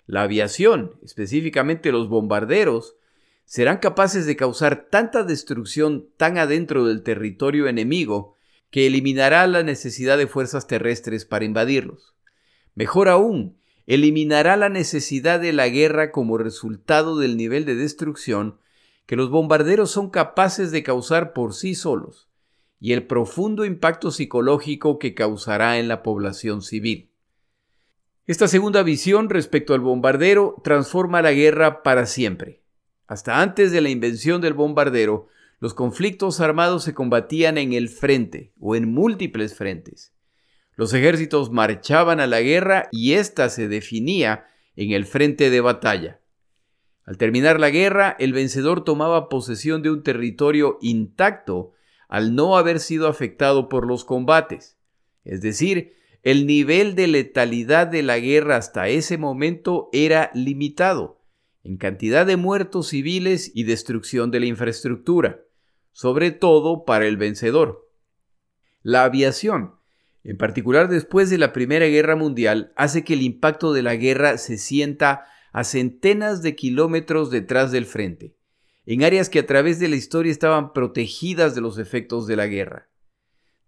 La 0.06 0.22
aviación, 0.22 0.92
específicamente 1.02 1.92
los 1.92 2.08
bombarderos, 2.08 2.96
serán 3.44 3.78
capaces 3.78 4.26
de 4.26 4.36
causar 4.36 4.88
tanta 4.90 5.22
destrucción 5.22 6.08
tan 6.16 6.38
adentro 6.38 6.84
del 6.84 7.02
territorio 7.02 7.68
enemigo 7.68 8.36
que 8.70 8.86
eliminará 8.86 9.46
la 9.46 9.62
necesidad 9.62 10.18
de 10.18 10.26
fuerzas 10.26 10.66
terrestres 10.66 11.24
para 11.24 11.44
invadirlos. 11.44 12.14
Mejor 12.74 13.08
aún, 13.08 13.56
eliminará 13.86 14.56
la 14.56 14.68
necesidad 14.68 15.40
de 15.40 15.52
la 15.52 15.68
guerra 15.68 16.10
como 16.10 16.38
resultado 16.38 17.18
del 17.18 17.36
nivel 17.36 17.64
de 17.64 17.76
destrucción 17.76 18.58
que 19.06 19.16
los 19.16 19.30
bombarderos 19.30 19.90
son 19.90 20.10
capaces 20.10 20.72
de 20.72 20.82
causar 20.82 21.32
por 21.32 21.54
sí 21.54 21.74
solos 21.74 22.28
y 22.80 22.92
el 22.92 23.06
profundo 23.06 23.64
impacto 23.64 24.10
psicológico 24.10 24.98
que 24.98 25.14
causará 25.14 25.78
en 25.78 25.88
la 25.88 26.02
población 26.02 26.62
civil. 26.62 27.10
Esta 28.26 28.48
segunda 28.48 28.82
visión 28.82 29.30
respecto 29.30 29.72
al 29.72 29.80
bombardero 29.80 30.56
transforma 30.64 31.22
la 31.22 31.30
guerra 31.30 31.84
para 31.84 32.06
siempre. 32.06 32.60
Hasta 33.06 33.40
antes 33.40 33.70
de 33.70 33.80
la 33.80 33.88
invención 33.88 34.40
del 34.40 34.52
bombardero, 34.52 35.28
los 35.60 35.74
conflictos 35.74 36.40
armados 36.40 36.82
se 36.82 36.92
combatían 36.92 37.56
en 37.56 37.72
el 37.72 37.88
frente 37.88 38.52
o 38.58 38.74
en 38.74 38.92
múltiples 38.92 39.54
frentes. 39.54 40.12
Los 40.74 40.92
ejércitos 40.92 41.52
marchaban 41.52 42.18
a 42.18 42.26
la 42.26 42.40
guerra 42.40 42.88
y 42.90 43.12
ésta 43.12 43.48
se 43.48 43.68
definía 43.68 44.48
en 44.74 44.90
el 44.90 45.06
frente 45.06 45.48
de 45.48 45.60
batalla. 45.60 46.20
Al 47.04 47.18
terminar 47.18 47.60
la 47.60 47.70
guerra, 47.70 48.16
el 48.18 48.32
vencedor 48.32 48.82
tomaba 48.82 49.28
posesión 49.28 49.82
de 49.82 49.90
un 49.90 50.02
territorio 50.02 50.78
intacto 50.80 51.74
al 52.08 52.34
no 52.34 52.58
haber 52.58 52.80
sido 52.80 53.06
afectado 53.06 53.68
por 53.68 53.86
los 53.86 54.04
combates. 54.04 54.76
Es 55.24 55.42
decir, 55.42 55.94
el 56.26 56.44
nivel 56.44 56.96
de 56.96 57.06
letalidad 57.06 57.86
de 57.86 58.02
la 58.02 58.18
guerra 58.18 58.56
hasta 58.56 58.88
ese 58.88 59.16
momento 59.16 59.88
era 59.92 60.32
limitado 60.34 61.20
en 61.62 61.76
cantidad 61.76 62.26
de 62.26 62.36
muertos 62.36 62.88
civiles 62.88 63.52
y 63.54 63.62
destrucción 63.62 64.32
de 64.32 64.40
la 64.40 64.46
infraestructura 64.46 65.46
sobre 65.92 66.32
todo 66.32 66.84
para 66.84 67.06
el 67.06 67.16
vencedor. 67.16 67.88
La 68.82 69.04
aviación, 69.04 69.76
en 70.24 70.36
particular 70.36 70.88
después 70.88 71.30
de 71.30 71.38
la 71.38 71.52
Primera 71.52 71.86
Guerra 71.86 72.16
Mundial, 72.16 72.72
hace 72.74 73.04
que 73.04 73.14
el 73.14 73.22
impacto 73.22 73.72
de 73.72 73.84
la 73.84 73.94
guerra 73.94 74.36
se 74.36 74.58
sienta 74.58 75.26
a 75.52 75.62
centenas 75.62 76.42
de 76.42 76.56
kilómetros 76.56 77.30
detrás 77.30 77.70
del 77.70 77.86
frente, 77.86 78.36
en 78.84 79.04
áreas 79.04 79.30
que 79.30 79.38
a 79.38 79.46
través 79.46 79.78
de 79.78 79.88
la 79.88 79.94
historia 79.94 80.32
estaban 80.32 80.72
protegidas 80.72 81.54
de 81.54 81.60
los 81.60 81.78
efectos 81.78 82.26
de 82.26 82.34
la 82.34 82.48
guerra. 82.48 82.90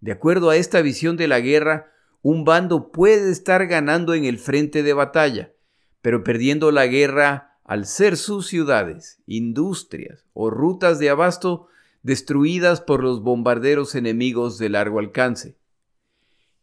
De 0.00 0.10
acuerdo 0.10 0.50
a 0.50 0.56
esta 0.56 0.82
visión 0.82 1.16
de 1.16 1.28
la 1.28 1.38
guerra, 1.38 1.92
un 2.30 2.44
bando 2.44 2.92
puede 2.92 3.30
estar 3.30 3.66
ganando 3.68 4.12
en 4.12 4.26
el 4.26 4.36
frente 4.36 4.82
de 4.82 4.92
batalla, 4.92 5.54
pero 6.02 6.24
perdiendo 6.24 6.70
la 6.72 6.86
guerra 6.86 7.58
al 7.64 7.86
ser 7.86 8.18
sus 8.18 8.46
ciudades, 8.48 9.22
industrias 9.24 10.26
o 10.34 10.50
rutas 10.50 10.98
de 10.98 11.08
abasto 11.08 11.68
destruidas 12.02 12.82
por 12.82 13.02
los 13.02 13.22
bombarderos 13.22 13.94
enemigos 13.94 14.58
de 14.58 14.68
largo 14.68 14.98
alcance. 14.98 15.56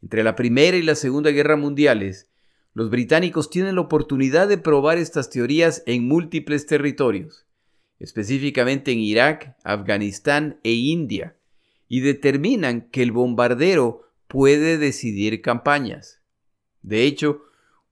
Entre 0.03 0.23
la 0.23 0.35
Primera 0.35 0.77
y 0.77 0.83
la 0.83 0.93
Segunda 0.93 1.31
Guerra 1.31 1.55
Mundiales, 1.55 2.29
los 2.75 2.91
británicos 2.91 3.49
tienen 3.49 3.73
la 3.73 3.81
oportunidad 3.81 4.47
de 4.47 4.59
probar 4.59 4.99
estas 4.99 5.31
teorías 5.31 5.81
en 5.87 6.07
múltiples 6.07 6.67
territorios, 6.67 7.47
específicamente 7.97 8.91
en 8.91 8.99
Irak, 8.99 9.57
Afganistán 9.63 10.59
e 10.63 10.73
India, 10.73 11.37
y 11.87 12.01
determinan 12.01 12.87
que 12.91 13.01
el 13.01 13.11
bombardero 13.11 14.04
puede 14.35 14.77
decidir 14.77 15.41
campañas. 15.41 16.21
De 16.81 17.03
hecho, 17.03 17.43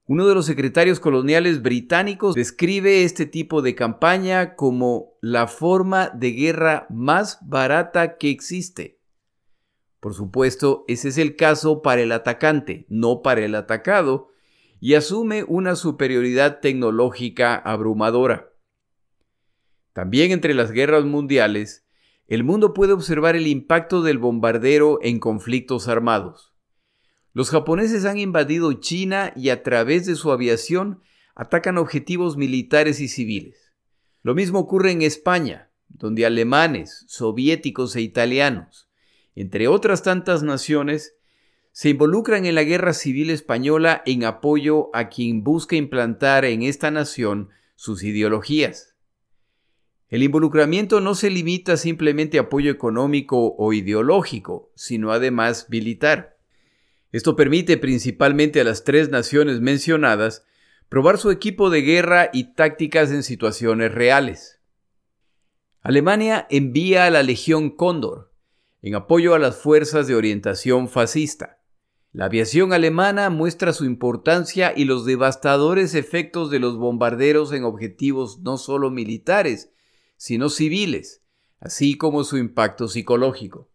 uno 0.04 0.26
de 0.26 0.34
los 0.34 0.44
secretarios 0.44 1.00
coloniales 1.00 1.62
británicos 1.62 2.34
describe 2.34 3.02
este 3.04 3.24
tipo 3.24 3.62
de 3.62 3.74
campaña 3.74 4.54
como 4.54 5.14
la 5.22 5.46
forma 5.46 6.10
de 6.10 6.32
guerra 6.32 6.86
más 6.90 7.38
barata 7.40 8.18
que 8.18 8.28
existe. 8.28 9.00
Por 10.00 10.12
supuesto, 10.12 10.84
ese 10.86 11.08
es 11.08 11.16
el 11.16 11.34
caso 11.34 11.80
para 11.80 12.02
el 12.02 12.12
atacante, 12.12 12.84
no 12.90 13.22
para 13.22 13.42
el 13.42 13.54
atacado, 13.54 14.28
y 14.80 14.96
asume 14.96 15.44
una 15.44 15.76
superioridad 15.76 16.60
tecnológica 16.60 17.54
abrumadora. 17.56 18.50
También 19.94 20.30
entre 20.30 20.52
las 20.52 20.72
guerras 20.72 21.06
mundiales, 21.06 21.83
el 22.26 22.44
mundo 22.44 22.72
puede 22.72 22.92
observar 22.92 23.36
el 23.36 23.46
impacto 23.46 24.02
del 24.02 24.18
bombardero 24.18 24.98
en 25.02 25.18
conflictos 25.18 25.88
armados. 25.88 26.54
Los 27.32 27.50
japoneses 27.50 28.04
han 28.04 28.18
invadido 28.18 28.72
China 28.74 29.32
y 29.36 29.50
a 29.50 29.62
través 29.62 30.06
de 30.06 30.14
su 30.14 30.30
aviación 30.30 31.02
atacan 31.34 31.78
objetivos 31.78 32.36
militares 32.36 33.00
y 33.00 33.08
civiles. 33.08 33.72
Lo 34.22 34.34
mismo 34.34 34.60
ocurre 34.60 34.92
en 34.92 35.02
España, 35.02 35.70
donde 35.88 36.24
alemanes, 36.24 37.04
soviéticos 37.08 37.94
e 37.96 38.00
italianos, 38.00 38.88
entre 39.34 39.68
otras 39.68 40.02
tantas 40.02 40.42
naciones, 40.42 41.16
se 41.72 41.88
involucran 41.90 42.46
en 42.46 42.54
la 42.54 42.62
guerra 42.62 42.92
civil 42.92 43.30
española 43.30 44.02
en 44.06 44.24
apoyo 44.24 44.90
a 44.94 45.08
quien 45.08 45.42
busca 45.42 45.74
implantar 45.74 46.44
en 46.44 46.62
esta 46.62 46.92
nación 46.92 47.50
sus 47.74 48.04
ideologías. 48.04 48.93
El 50.14 50.22
involucramiento 50.22 51.00
no 51.00 51.16
se 51.16 51.28
limita 51.28 51.76
simplemente 51.76 52.38
a 52.38 52.42
apoyo 52.42 52.70
económico 52.70 53.56
o 53.58 53.72
ideológico, 53.72 54.70
sino 54.76 55.10
además 55.10 55.66
militar. 55.70 56.38
Esto 57.10 57.34
permite 57.34 57.78
principalmente 57.78 58.60
a 58.60 58.64
las 58.64 58.84
tres 58.84 59.08
naciones 59.08 59.60
mencionadas 59.60 60.44
probar 60.88 61.18
su 61.18 61.32
equipo 61.32 61.68
de 61.68 61.82
guerra 61.82 62.30
y 62.32 62.54
tácticas 62.54 63.10
en 63.10 63.24
situaciones 63.24 63.92
reales. 63.92 64.60
Alemania 65.80 66.46
envía 66.48 67.06
a 67.06 67.10
la 67.10 67.24
Legión 67.24 67.70
Cóndor 67.70 68.30
en 68.82 68.94
apoyo 68.94 69.34
a 69.34 69.40
las 69.40 69.56
fuerzas 69.56 70.06
de 70.06 70.14
orientación 70.14 70.88
fascista. 70.88 71.58
La 72.12 72.26
aviación 72.26 72.72
alemana 72.72 73.30
muestra 73.30 73.72
su 73.72 73.84
importancia 73.84 74.74
y 74.76 74.84
los 74.84 75.06
devastadores 75.06 75.96
efectos 75.96 76.52
de 76.52 76.60
los 76.60 76.76
bombarderos 76.76 77.52
en 77.52 77.64
objetivos 77.64 78.38
no 78.42 78.58
solo 78.58 78.92
militares, 78.92 79.73
sino 80.16 80.48
civiles, 80.48 81.22
así 81.60 81.96
como 81.96 82.24
su 82.24 82.36
impacto 82.36 82.88
psicológico. 82.88 83.70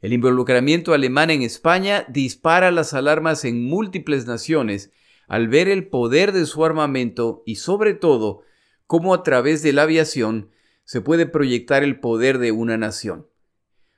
El 0.00 0.12
involucramiento 0.12 0.92
alemán 0.92 1.30
en 1.30 1.42
España 1.42 2.04
dispara 2.08 2.70
las 2.70 2.94
alarmas 2.94 3.44
en 3.44 3.64
múltiples 3.64 4.26
naciones 4.26 4.92
al 5.26 5.48
ver 5.48 5.68
el 5.68 5.88
poder 5.88 6.32
de 6.32 6.46
su 6.46 6.64
armamento 6.64 7.42
y 7.46 7.56
sobre 7.56 7.94
todo 7.94 8.42
cómo 8.86 9.14
a 9.14 9.22
través 9.22 9.62
de 9.62 9.72
la 9.72 9.82
aviación 9.82 10.50
se 10.84 11.00
puede 11.00 11.26
proyectar 11.26 11.82
el 11.82 11.98
poder 11.98 12.38
de 12.38 12.52
una 12.52 12.76
nación. 12.76 13.26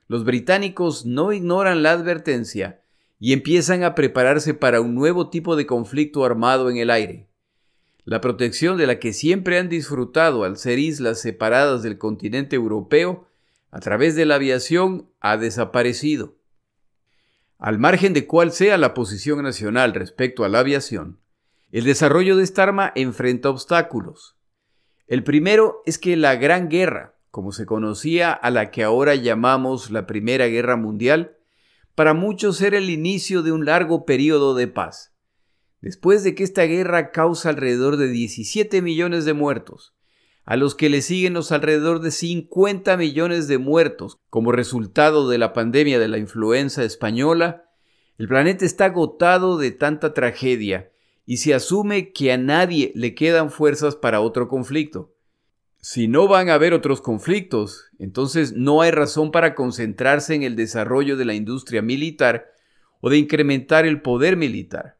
Los 0.07 0.23
británicos 0.23 1.05
no 1.05 1.31
ignoran 1.31 1.83
la 1.83 1.91
advertencia 1.91 2.81
y 3.19 3.33
empiezan 3.33 3.83
a 3.83 3.93
prepararse 3.93 4.55
para 4.55 4.81
un 4.81 4.95
nuevo 4.95 5.29
tipo 5.29 5.55
de 5.55 5.67
conflicto 5.67 6.25
armado 6.25 6.69
en 6.71 6.77
el 6.77 6.89
aire. 6.89 7.28
La 8.05 8.21
protección 8.21 8.77
de 8.77 8.87
la 8.87 8.99
que 8.99 9.13
siempre 9.13 9.59
han 9.59 9.69
disfrutado 9.69 10.43
al 10.43 10.57
ser 10.57 10.79
islas 10.79 11.21
separadas 11.21 11.83
del 11.83 11.97
continente 11.97 12.55
europeo 12.55 13.27
a 13.71 13.79
través 13.79 14.15
de 14.15 14.25
la 14.25 14.35
aviación 14.35 15.09
ha 15.19 15.37
desaparecido. 15.37 16.35
Al 17.57 17.77
margen 17.77 18.13
de 18.13 18.25
cuál 18.25 18.51
sea 18.51 18.77
la 18.77 18.93
posición 18.93 19.43
nacional 19.43 19.93
respecto 19.93 20.43
a 20.43 20.49
la 20.49 20.59
aviación, 20.59 21.19
el 21.71 21.83
desarrollo 21.83 22.35
de 22.37 22.43
esta 22.43 22.63
arma 22.63 22.91
enfrenta 22.95 23.49
obstáculos. 23.49 24.37
El 25.07 25.23
primero 25.23 25.81
es 25.85 25.97
que 25.97 26.15
la 26.15 26.35
Gran 26.35 26.69
Guerra, 26.69 27.15
como 27.31 27.51
se 27.51 27.65
conocía 27.65 28.31
a 28.31 28.49
la 28.49 28.71
que 28.71 28.83
ahora 28.83 29.15
llamamos 29.15 29.91
la 29.91 30.07
Primera 30.07 30.47
Guerra 30.47 30.77
Mundial, 30.77 31.37
para 31.95 32.13
muchos 32.13 32.61
era 32.61 32.77
el 32.77 32.89
inicio 32.89 33.43
de 33.43 33.51
un 33.51 33.65
largo 33.65 34.05
periodo 34.05 34.55
de 34.55 34.67
paz. 34.67 35.13
Después 35.81 36.23
de 36.23 36.35
que 36.35 36.43
esta 36.43 36.63
guerra 36.63 37.11
causa 37.11 37.49
alrededor 37.49 37.97
de 37.97 38.09
17 38.09 38.81
millones 38.81 39.25
de 39.25 39.33
muertos, 39.33 39.93
a 40.43 40.55
los 40.57 40.75
que 40.75 40.89
le 40.89 41.01
siguen 41.01 41.33
los 41.33 41.51
alrededor 41.51 42.01
de 42.01 42.11
50 42.11 42.97
millones 42.97 43.47
de 43.47 43.59
muertos 43.59 44.17
como 44.29 44.51
resultado 44.51 45.29
de 45.29 45.37
la 45.37 45.53
pandemia 45.53 45.99
de 45.99 46.07
la 46.07 46.17
influenza 46.17 46.83
española, 46.83 47.69
el 48.17 48.27
planeta 48.27 48.65
está 48.65 48.85
agotado 48.85 49.57
de 49.57 49.71
tanta 49.71 50.13
tragedia 50.13 50.91
y 51.25 51.37
se 51.37 51.53
asume 51.53 52.11
que 52.11 52.33
a 52.33 52.37
nadie 52.37 52.91
le 52.95 53.15
quedan 53.15 53.51
fuerzas 53.51 53.95
para 53.95 54.19
otro 54.19 54.49
conflicto. 54.49 55.13
Si 55.81 56.09
no 56.09 56.27
van 56.27 56.49
a 56.49 56.55
haber 56.55 56.73
otros 56.73 56.99
conflictos, 56.99 57.85
entonces 57.99 58.53
no 58.53 58.81
hay 58.81 58.91
razón 58.91 59.31
para 59.31 59.55
concentrarse 59.55 60.35
en 60.35 60.43
el 60.43 60.57
desarrollo 60.57 61.15
de 61.15 61.23
la 61.23 61.35
industria 61.35 61.81
militar 61.81 62.47
o 62.99 63.09
de 63.09 63.17
incrementar 63.17 63.85
el 63.85 64.01
poder 64.01 64.35
militar. 64.35 64.98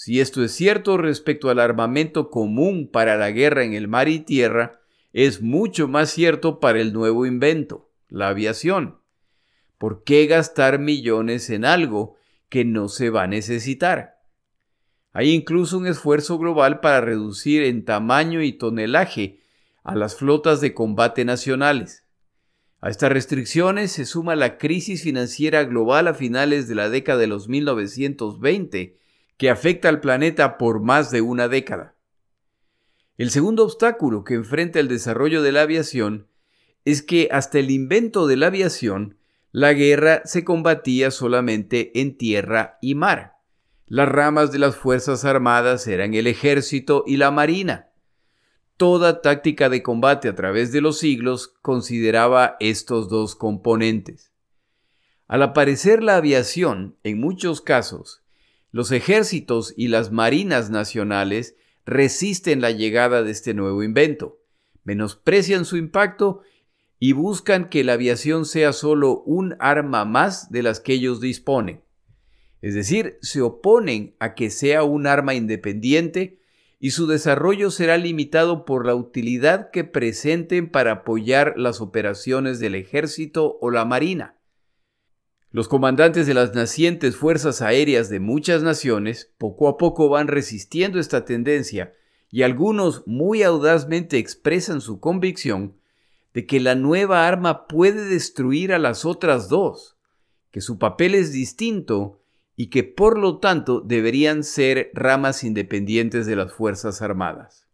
Si 0.00 0.20
esto 0.20 0.44
es 0.44 0.52
cierto 0.52 0.96
respecto 0.96 1.50
al 1.50 1.58
armamento 1.58 2.30
común 2.30 2.88
para 2.88 3.16
la 3.16 3.32
guerra 3.32 3.64
en 3.64 3.74
el 3.74 3.88
mar 3.88 4.08
y 4.08 4.20
tierra, 4.20 4.80
es 5.12 5.42
mucho 5.42 5.88
más 5.88 6.10
cierto 6.10 6.60
para 6.60 6.80
el 6.80 6.92
nuevo 6.92 7.26
invento, 7.26 7.90
la 8.06 8.28
aviación. 8.28 9.00
¿Por 9.76 10.04
qué 10.04 10.26
gastar 10.26 10.78
millones 10.78 11.50
en 11.50 11.64
algo 11.64 12.14
que 12.48 12.64
no 12.64 12.88
se 12.88 13.10
va 13.10 13.24
a 13.24 13.26
necesitar? 13.26 14.20
Hay 15.12 15.32
incluso 15.32 15.78
un 15.78 15.88
esfuerzo 15.88 16.38
global 16.38 16.78
para 16.78 17.00
reducir 17.00 17.64
en 17.64 17.84
tamaño 17.84 18.40
y 18.40 18.52
tonelaje 18.52 19.40
a 19.82 19.96
las 19.96 20.14
flotas 20.14 20.60
de 20.60 20.74
combate 20.74 21.24
nacionales. 21.24 22.04
A 22.80 22.88
estas 22.88 23.10
restricciones 23.10 23.90
se 23.90 24.06
suma 24.06 24.36
la 24.36 24.58
crisis 24.58 25.02
financiera 25.02 25.64
global 25.64 26.06
a 26.06 26.14
finales 26.14 26.68
de 26.68 26.76
la 26.76 26.88
década 26.88 27.18
de 27.18 27.26
los 27.26 27.48
1920, 27.48 28.96
que 29.38 29.48
afecta 29.48 29.88
al 29.88 30.00
planeta 30.00 30.58
por 30.58 30.80
más 30.80 31.10
de 31.10 31.22
una 31.22 31.48
década. 31.48 31.94
El 33.16 33.30
segundo 33.30 33.64
obstáculo 33.64 34.24
que 34.24 34.34
enfrenta 34.34 34.80
el 34.80 34.88
desarrollo 34.88 35.42
de 35.42 35.52
la 35.52 35.62
aviación 35.62 36.28
es 36.84 37.02
que 37.02 37.28
hasta 37.32 37.58
el 37.58 37.70
invento 37.70 38.26
de 38.26 38.36
la 38.36 38.48
aviación, 38.48 39.16
la 39.50 39.72
guerra 39.72 40.22
se 40.24 40.44
combatía 40.44 41.10
solamente 41.10 41.98
en 42.00 42.16
tierra 42.16 42.78
y 42.82 42.94
mar. 42.94 43.36
Las 43.86 44.08
ramas 44.08 44.52
de 44.52 44.58
las 44.58 44.76
Fuerzas 44.76 45.24
Armadas 45.24 45.86
eran 45.86 46.14
el 46.14 46.26
ejército 46.26 47.04
y 47.06 47.16
la 47.16 47.30
marina. 47.30 47.90
Toda 48.76 49.22
táctica 49.22 49.68
de 49.68 49.82
combate 49.82 50.28
a 50.28 50.34
través 50.34 50.72
de 50.72 50.80
los 50.80 50.98
siglos 50.98 51.54
consideraba 51.62 52.56
estos 52.60 53.08
dos 53.08 53.34
componentes. 53.34 54.32
Al 55.26 55.42
aparecer 55.42 56.02
la 56.02 56.16
aviación, 56.16 56.96
en 57.02 57.20
muchos 57.20 57.60
casos, 57.60 58.22
los 58.78 58.92
ejércitos 58.92 59.74
y 59.76 59.88
las 59.88 60.12
marinas 60.12 60.70
nacionales 60.70 61.56
resisten 61.84 62.60
la 62.60 62.70
llegada 62.70 63.24
de 63.24 63.32
este 63.32 63.52
nuevo 63.52 63.82
invento, 63.82 64.38
menosprecian 64.84 65.64
su 65.64 65.76
impacto 65.76 66.42
y 67.00 67.10
buscan 67.10 67.70
que 67.70 67.82
la 67.82 67.94
aviación 67.94 68.44
sea 68.44 68.72
solo 68.72 69.24
un 69.26 69.56
arma 69.58 70.04
más 70.04 70.52
de 70.52 70.62
las 70.62 70.78
que 70.78 70.92
ellos 70.92 71.20
disponen. 71.20 71.82
Es 72.62 72.74
decir, 72.74 73.18
se 73.20 73.42
oponen 73.42 74.14
a 74.20 74.36
que 74.36 74.48
sea 74.48 74.84
un 74.84 75.08
arma 75.08 75.34
independiente 75.34 76.38
y 76.78 76.92
su 76.92 77.08
desarrollo 77.08 77.72
será 77.72 77.96
limitado 77.96 78.64
por 78.64 78.86
la 78.86 78.94
utilidad 78.94 79.72
que 79.72 79.82
presenten 79.82 80.70
para 80.70 80.92
apoyar 80.92 81.54
las 81.56 81.80
operaciones 81.80 82.60
del 82.60 82.76
ejército 82.76 83.58
o 83.60 83.72
la 83.72 83.84
marina. 83.84 84.37
Los 85.50 85.66
comandantes 85.66 86.26
de 86.26 86.34
las 86.34 86.54
nacientes 86.54 87.16
fuerzas 87.16 87.62
aéreas 87.62 88.10
de 88.10 88.20
muchas 88.20 88.62
naciones 88.62 89.32
poco 89.38 89.68
a 89.68 89.78
poco 89.78 90.10
van 90.10 90.28
resistiendo 90.28 91.00
esta 91.00 91.24
tendencia 91.24 91.94
y 92.30 92.42
algunos 92.42 93.02
muy 93.06 93.42
audazmente 93.42 94.18
expresan 94.18 94.82
su 94.82 95.00
convicción 95.00 95.78
de 96.34 96.44
que 96.44 96.60
la 96.60 96.74
nueva 96.74 97.26
arma 97.26 97.66
puede 97.66 98.04
destruir 98.04 98.74
a 98.74 98.78
las 98.78 99.06
otras 99.06 99.48
dos, 99.48 99.96
que 100.50 100.60
su 100.60 100.78
papel 100.78 101.14
es 101.14 101.32
distinto 101.32 102.20
y 102.54 102.68
que 102.68 102.84
por 102.84 103.18
lo 103.18 103.38
tanto 103.38 103.80
deberían 103.80 104.44
ser 104.44 104.90
ramas 104.92 105.44
independientes 105.44 106.26
de 106.26 106.36
las 106.36 106.52
Fuerzas 106.52 107.00
Armadas. 107.00 107.68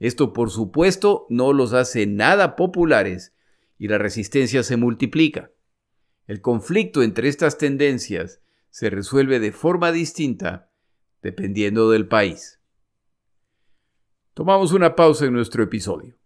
Esto 0.00 0.32
por 0.32 0.50
supuesto 0.50 1.26
no 1.28 1.52
los 1.52 1.72
hace 1.72 2.06
nada 2.06 2.56
populares 2.56 3.32
y 3.78 3.86
la 3.86 3.98
resistencia 3.98 4.64
se 4.64 4.76
multiplica. 4.76 5.50
El 6.30 6.40
conflicto 6.42 7.02
entre 7.02 7.26
estas 7.28 7.58
tendencias 7.58 8.40
se 8.70 8.88
resuelve 8.88 9.40
de 9.40 9.50
forma 9.50 9.90
distinta 9.90 10.70
dependiendo 11.22 11.90
del 11.90 12.06
país. 12.06 12.60
Tomamos 14.34 14.72
una 14.72 14.94
pausa 14.94 15.24
en 15.24 15.32
nuestro 15.32 15.64
episodio. 15.64 16.16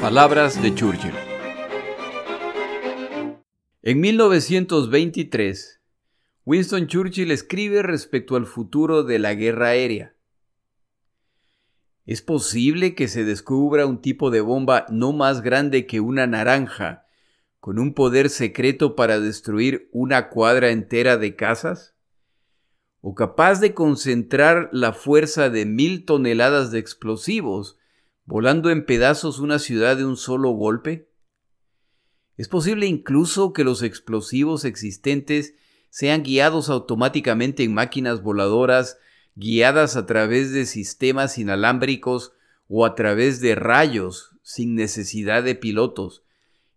Palabras 0.00 0.62
de 0.62 0.74
Churchill. 0.74 1.12
En 3.82 4.00
1923, 4.00 5.82
Winston 6.46 6.86
Churchill 6.86 7.30
escribe 7.30 7.82
respecto 7.82 8.36
al 8.36 8.46
futuro 8.46 9.02
de 9.02 9.18
la 9.18 9.34
guerra 9.34 9.66
aérea. 9.66 10.16
¿Es 12.04 12.20
posible 12.20 12.94
que 12.94 13.06
se 13.06 13.24
descubra 13.24 13.86
un 13.86 14.00
tipo 14.00 14.30
de 14.30 14.40
bomba 14.40 14.86
no 14.90 15.12
más 15.12 15.40
grande 15.40 15.86
que 15.86 16.00
una 16.00 16.26
naranja, 16.26 17.06
con 17.60 17.78
un 17.78 17.94
poder 17.94 18.28
secreto 18.28 18.96
para 18.96 19.20
destruir 19.20 19.88
una 19.92 20.28
cuadra 20.28 20.70
entera 20.70 21.16
de 21.16 21.36
casas? 21.36 21.94
¿O 23.00 23.14
capaz 23.14 23.60
de 23.60 23.72
concentrar 23.72 24.68
la 24.72 24.92
fuerza 24.92 25.48
de 25.48 25.64
mil 25.64 26.04
toneladas 26.04 26.72
de 26.72 26.80
explosivos, 26.80 27.78
volando 28.24 28.70
en 28.70 28.84
pedazos 28.84 29.38
una 29.38 29.60
ciudad 29.60 29.96
de 29.96 30.04
un 30.04 30.16
solo 30.16 30.50
golpe? 30.50 31.08
¿Es 32.36 32.48
posible 32.48 32.86
incluso 32.86 33.52
que 33.52 33.62
los 33.62 33.82
explosivos 33.82 34.64
existentes 34.64 35.54
sean 35.88 36.24
guiados 36.24 36.68
automáticamente 36.68 37.62
en 37.62 37.74
máquinas 37.74 38.22
voladoras 38.22 38.98
guiadas 39.34 39.96
a 39.96 40.06
través 40.06 40.52
de 40.52 40.66
sistemas 40.66 41.38
inalámbricos 41.38 42.32
o 42.68 42.84
a 42.84 42.94
través 42.94 43.40
de 43.40 43.54
rayos 43.54 44.30
sin 44.42 44.74
necesidad 44.74 45.42
de 45.42 45.54
pilotos, 45.54 46.24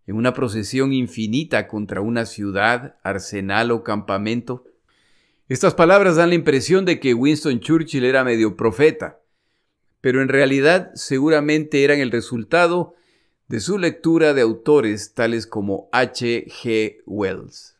en 0.07 0.15
una 0.15 0.33
procesión 0.33 0.93
infinita 0.93 1.67
contra 1.67 2.01
una 2.01 2.25
ciudad, 2.25 2.97
arsenal 3.03 3.71
o 3.71 3.83
campamento? 3.83 4.65
Estas 5.47 5.73
palabras 5.73 6.15
dan 6.15 6.29
la 6.29 6.35
impresión 6.35 6.85
de 6.85 6.99
que 6.99 7.13
Winston 7.13 7.59
Churchill 7.59 8.05
era 8.05 8.23
medio 8.23 8.55
profeta, 8.55 9.19
pero 10.01 10.21
en 10.21 10.27
realidad 10.27 10.91
seguramente 10.95 11.83
eran 11.83 11.99
el 11.99 12.11
resultado 12.11 12.95
de 13.47 13.59
su 13.59 13.77
lectura 13.77 14.33
de 14.33 14.41
autores 14.41 15.13
tales 15.13 15.45
como 15.45 15.89
H. 15.91 16.45
G. 16.47 16.97
Wells. 17.05 17.77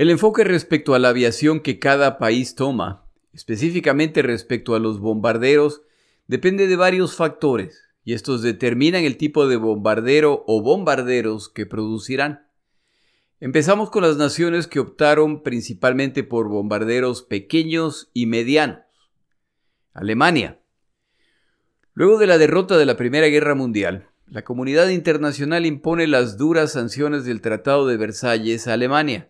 El 0.00 0.08
enfoque 0.08 0.44
respecto 0.44 0.94
a 0.94 0.98
la 0.98 1.10
aviación 1.10 1.60
que 1.60 1.78
cada 1.78 2.16
país 2.16 2.54
toma, 2.54 3.04
específicamente 3.34 4.22
respecto 4.22 4.74
a 4.74 4.78
los 4.78 4.98
bombarderos, 4.98 5.82
depende 6.26 6.68
de 6.68 6.76
varios 6.76 7.16
factores, 7.16 7.82
y 8.02 8.14
estos 8.14 8.40
determinan 8.40 9.04
el 9.04 9.18
tipo 9.18 9.46
de 9.46 9.56
bombardero 9.56 10.42
o 10.46 10.62
bombarderos 10.62 11.50
que 11.50 11.66
producirán. 11.66 12.46
Empezamos 13.40 13.90
con 13.90 14.02
las 14.02 14.16
naciones 14.16 14.66
que 14.66 14.80
optaron 14.80 15.42
principalmente 15.42 16.24
por 16.24 16.48
bombarderos 16.48 17.20
pequeños 17.20 18.08
y 18.14 18.24
medianos. 18.24 18.78
Alemania. 19.92 20.62
Luego 21.92 22.16
de 22.16 22.26
la 22.26 22.38
derrota 22.38 22.78
de 22.78 22.86
la 22.86 22.96
Primera 22.96 23.26
Guerra 23.26 23.54
Mundial, 23.54 24.08
la 24.26 24.44
comunidad 24.44 24.88
internacional 24.88 25.66
impone 25.66 26.06
las 26.06 26.38
duras 26.38 26.72
sanciones 26.72 27.26
del 27.26 27.42
Tratado 27.42 27.86
de 27.86 27.98
Versalles 27.98 28.66
a 28.66 28.72
Alemania. 28.72 29.28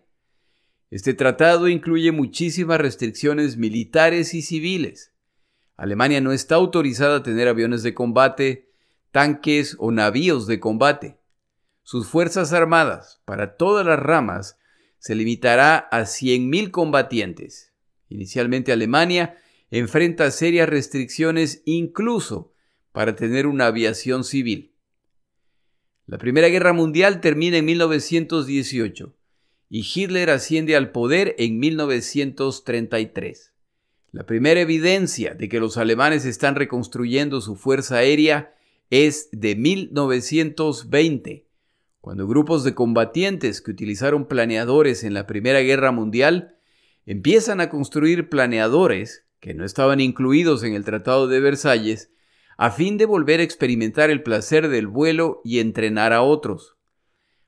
Este 0.91 1.13
tratado 1.13 1.69
incluye 1.69 2.11
muchísimas 2.11 2.77
restricciones 2.81 3.55
militares 3.55 4.33
y 4.33 4.41
civiles. 4.41 5.13
Alemania 5.77 6.19
no 6.19 6.33
está 6.33 6.55
autorizada 6.55 7.17
a 7.17 7.23
tener 7.23 7.47
aviones 7.47 7.81
de 7.81 7.93
combate, 7.93 8.69
tanques 9.11 9.77
o 9.79 9.91
navíos 9.91 10.47
de 10.47 10.59
combate. 10.59 11.17
Sus 11.83 12.07
fuerzas 12.07 12.51
armadas, 12.51 13.21
para 13.23 13.55
todas 13.55 13.85
las 13.85 13.99
ramas, 13.99 14.59
se 14.99 15.15
limitará 15.15 15.77
a 15.77 16.01
100.000 16.01 16.71
combatientes. 16.71 17.71
Inicialmente 18.09 18.73
Alemania 18.73 19.37
enfrenta 19.69 20.29
serias 20.29 20.67
restricciones 20.67 21.61
incluso 21.63 22.53
para 22.91 23.15
tener 23.15 23.47
una 23.47 23.67
aviación 23.67 24.25
civil. 24.25 24.75
La 26.05 26.17
Primera 26.17 26.49
Guerra 26.49 26.73
Mundial 26.73 27.21
termina 27.21 27.57
en 27.57 27.65
1918 27.65 29.15
y 29.73 29.87
Hitler 29.95 30.29
asciende 30.31 30.75
al 30.75 30.91
poder 30.91 31.33
en 31.37 31.57
1933. 31.57 33.53
La 34.11 34.25
primera 34.25 34.59
evidencia 34.59 35.33
de 35.33 35.47
que 35.47 35.61
los 35.61 35.77
alemanes 35.77 36.25
están 36.25 36.55
reconstruyendo 36.55 37.39
su 37.39 37.55
fuerza 37.55 37.95
aérea 37.95 38.53
es 38.89 39.29
de 39.31 39.55
1920, 39.55 41.47
cuando 42.01 42.27
grupos 42.27 42.65
de 42.65 42.75
combatientes 42.75 43.61
que 43.61 43.71
utilizaron 43.71 44.27
planeadores 44.27 45.05
en 45.05 45.13
la 45.13 45.25
Primera 45.25 45.61
Guerra 45.61 45.93
Mundial 45.93 46.57
empiezan 47.05 47.61
a 47.61 47.69
construir 47.69 48.27
planeadores 48.27 49.23
que 49.39 49.53
no 49.53 49.63
estaban 49.63 50.01
incluidos 50.01 50.63
en 50.63 50.73
el 50.73 50.83
Tratado 50.83 51.29
de 51.29 51.39
Versalles 51.39 52.11
a 52.57 52.71
fin 52.71 52.97
de 52.97 53.05
volver 53.05 53.39
a 53.39 53.43
experimentar 53.43 54.09
el 54.09 54.21
placer 54.21 54.67
del 54.67 54.87
vuelo 54.87 55.39
y 55.45 55.59
entrenar 55.59 56.11
a 56.11 56.23
otros. 56.23 56.75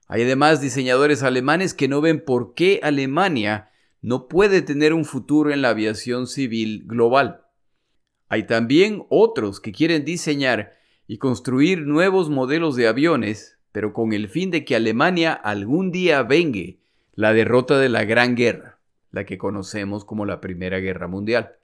Hay 0.06 0.22
además 0.22 0.60
diseñadores 0.60 1.22
alemanes 1.22 1.74
que 1.74 1.88
no 1.88 2.00
ven 2.00 2.24
por 2.24 2.54
qué 2.54 2.80
Alemania 2.82 3.70
no 4.02 4.28
puede 4.28 4.60
tener 4.60 4.92
un 4.92 5.04
futuro 5.04 5.50
en 5.50 5.62
la 5.62 5.70
aviación 5.70 6.26
civil 6.26 6.84
global. 6.86 7.44
Hay 8.28 8.46
también 8.46 9.04
otros 9.08 9.60
que 9.60 9.72
quieren 9.72 10.04
diseñar 10.04 10.74
y 11.06 11.18
construir 11.18 11.86
nuevos 11.86 12.30
modelos 12.30 12.76
de 12.76 12.88
aviones, 12.88 13.58
pero 13.72 13.92
con 13.92 14.12
el 14.12 14.28
fin 14.28 14.50
de 14.50 14.64
que 14.64 14.76
Alemania 14.76 15.32
algún 15.32 15.90
día 15.90 16.22
vengue 16.22 16.80
la 17.14 17.32
derrota 17.32 17.78
de 17.78 17.88
la 17.88 18.04
Gran 18.04 18.34
Guerra, 18.34 18.78
la 19.10 19.24
que 19.24 19.38
conocemos 19.38 20.04
como 20.04 20.26
la 20.26 20.40
Primera 20.40 20.78
Guerra 20.78 21.08
Mundial. 21.08 21.56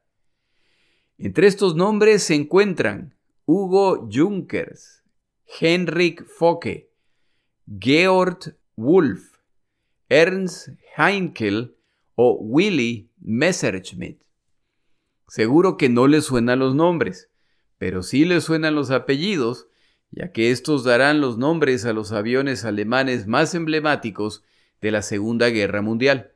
Entre 1.18 1.46
estos 1.46 1.74
nombres 1.74 2.22
se 2.22 2.34
encuentran 2.34 3.14
Hugo 3.44 4.08
Junkers, 4.10 5.02
Henrik 5.60 6.24
Focke, 6.26 6.89
Georg 7.66 8.56
Wolf, 8.76 9.38
Ernst 10.08 10.70
Heinkel 10.96 11.76
o 12.14 12.38
Willy 12.40 13.10
Messerschmitt. 13.20 14.20
Seguro 15.28 15.76
que 15.76 15.88
no 15.88 16.08
les 16.08 16.24
suenan 16.24 16.58
los 16.58 16.74
nombres, 16.74 17.30
pero 17.78 18.02
sí 18.02 18.24
les 18.24 18.44
suenan 18.44 18.74
los 18.74 18.90
apellidos, 18.90 19.68
ya 20.10 20.32
que 20.32 20.50
estos 20.50 20.84
darán 20.84 21.20
los 21.20 21.38
nombres 21.38 21.84
a 21.84 21.92
los 21.92 22.12
aviones 22.12 22.64
alemanes 22.64 23.26
más 23.26 23.54
emblemáticos 23.54 24.42
de 24.80 24.90
la 24.90 25.02
Segunda 25.02 25.48
Guerra 25.50 25.82
Mundial. 25.82 26.32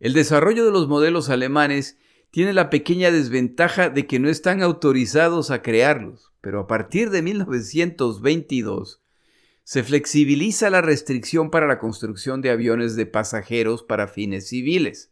El 0.00 0.12
desarrollo 0.12 0.64
de 0.64 0.70
los 0.70 0.86
modelos 0.86 1.28
alemanes 1.28 1.98
tiene 2.30 2.52
la 2.52 2.70
pequeña 2.70 3.10
desventaja 3.10 3.90
de 3.90 4.06
que 4.06 4.18
no 4.18 4.28
están 4.28 4.62
autorizados 4.62 5.50
a 5.50 5.62
crearlos, 5.62 6.32
pero 6.40 6.60
a 6.60 6.66
partir 6.66 7.10
de 7.10 7.22
1922 7.22 9.03
se 9.64 9.82
flexibiliza 9.82 10.68
la 10.68 10.82
restricción 10.82 11.50
para 11.50 11.66
la 11.66 11.78
construcción 11.78 12.42
de 12.42 12.50
aviones 12.50 12.96
de 12.96 13.06
pasajeros 13.06 13.82
para 13.82 14.08
fines 14.08 14.48
civiles. 14.48 15.10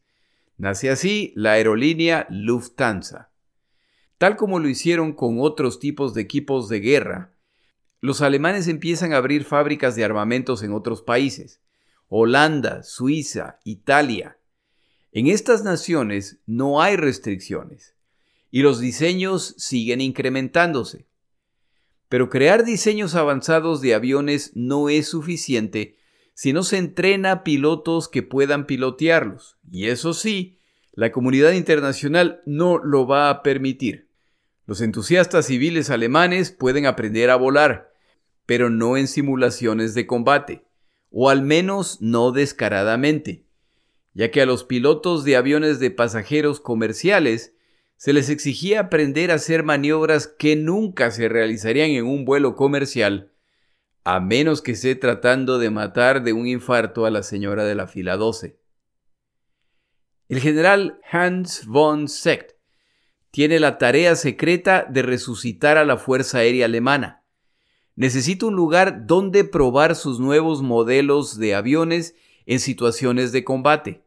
Nace 0.58 0.90
así 0.90 1.32
la 1.34 1.52
aerolínea 1.52 2.26
Lufthansa. 2.28 3.30
Tal 4.18 4.36
como 4.36 4.60
lo 4.60 4.68
hicieron 4.68 5.14
con 5.14 5.40
otros 5.40 5.80
tipos 5.80 6.14
de 6.14 6.20
equipos 6.20 6.68
de 6.68 6.80
guerra, 6.80 7.34
los 8.00 8.20
alemanes 8.20 8.68
empiezan 8.68 9.12
a 9.12 9.16
abrir 9.16 9.44
fábricas 9.44 9.96
de 9.96 10.04
armamentos 10.04 10.62
en 10.62 10.72
otros 10.72 11.02
países, 11.02 11.60
Holanda, 12.08 12.82
Suiza, 12.82 13.58
Italia. 13.64 14.38
En 15.12 15.28
estas 15.28 15.64
naciones 15.64 16.40
no 16.46 16.82
hay 16.82 16.96
restricciones 16.96 17.94
y 18.50 18.60
los 18.60 18.80
diseños 18.80 19.54
siguen 19.56 20.02
incrementándose. 20.02 21.06
Pero 22.12 22.28
crear 22.28 22.62
diseños 22.62 23.14
avanzados 23.14 23.80
de 23.80 23.94
aviones 23.94 24.52
no 24.54 24.90
es 24.90 25.08
suficiente 25.08 25.96
si 26.34 26.52
no 26.52 26.62
se 26.62 26.76
entrena 26.76 27.42
pilotos 27.42 28.06
que 28.06 28.22
puedan 28.22 28.66
pilotearlos. 28.66 29.56
Y 29.70 29.86
eso 29.86 30.12
sí, 30.12 30.58
la 30.92 31.10
comunidad 31.10 31.52
internacional 31.52 32.42
no 32.44 32.76
lo 32.76 33.06
va 33.06 33.30
a 33.30 33.42
permitir. 33.42 34.10
Los 34.66 34.82
entusiastas 34.82 35.46
civiles 35.46 35.88
alemanes 35.88 36.50
pueden 36.50 36.84
aprender 36.84 37.30
a 37.30 37.36
volar, 37.36 37.94
pero 38.44 38.68
no 38.68 38.98
en 38.98 39.08
simulaciones 39.08 39.94
de 39.94 40.06
combate, 40.06 40.66
o 41.10 41.30
al 41.30 41.40
menos 41.40 42.02
no 42.02 42.30
descaradamente, 42.30 43.46
ya 44.12 44.30
que 44.30 44.42
a 44.42 44.46
los 44.46 44.64
pilotos 44.64 45.24
de 45.24 45.36
aviones 45.36 45.80
de 45.80 45.90
pasajeros 45.90 46.60
comerciales 46.60 47.54
se 48.02 48.12
les 48.12 48.30
exigía 48.30 48.80
aprender 48.80 49.30
a 49.30 49.34
hacer 49.34 49.62
maniobras 49.62 50.26
que 50.26 50.56
nunca 50.56 51.12
se 51.12 51.28
realizarían 51.28 51.90
en 51.90 52.04
un 52.04 52.24
vuelo 52.24 52.56
comercial, 52.56 53.30
a 54.02 54.18
menos 54.18 54.60
que 54.60 54.72
esté 54.72 54.96
tratando 54.96 55.60
de 55.60 55.70
matar 55.70 56.24
de 56.24 56.32
un 56.32 56.48
infarto 56.48 57.06
a 57.06 57.12
la 57.12 57.22
señora 57.22 57.62
de 57.62 57.76
la 57.76 57.86
fila 57.86 58.16
12. 58.16 58.58
El 60.28 60.40
general 60.40 60.98
Hans 61.12 61.64
von 61.64 62.08
Secht 62.08 62.56
tiene 63.30 63.60
la 63.60 63.78
tarea 63.78 64.16
secreta 64.16 64.84
de 64.90 65.02
resucitar 65.02 65.78
a 65.78 65.84
la 65.84 65.96
Fuerza 65.96 66.38
Aérea 66.38 66.64
Alemana. 66.64 67.24
Necesita 67.94 68.46
un 68.46 68.56
lugar 68.56 69.06
donde 69.06 69.44
probar 69.44 69.94
sus 69.94 70.18
nuevos 70.18 70.60
modelos 70.60 71.38
de 71.38 71.54
aviones 71.54 72.16
en 72.46 72.58
situaciones 72.58 73.30
de 73.30 73.44
combate 73.44 74.01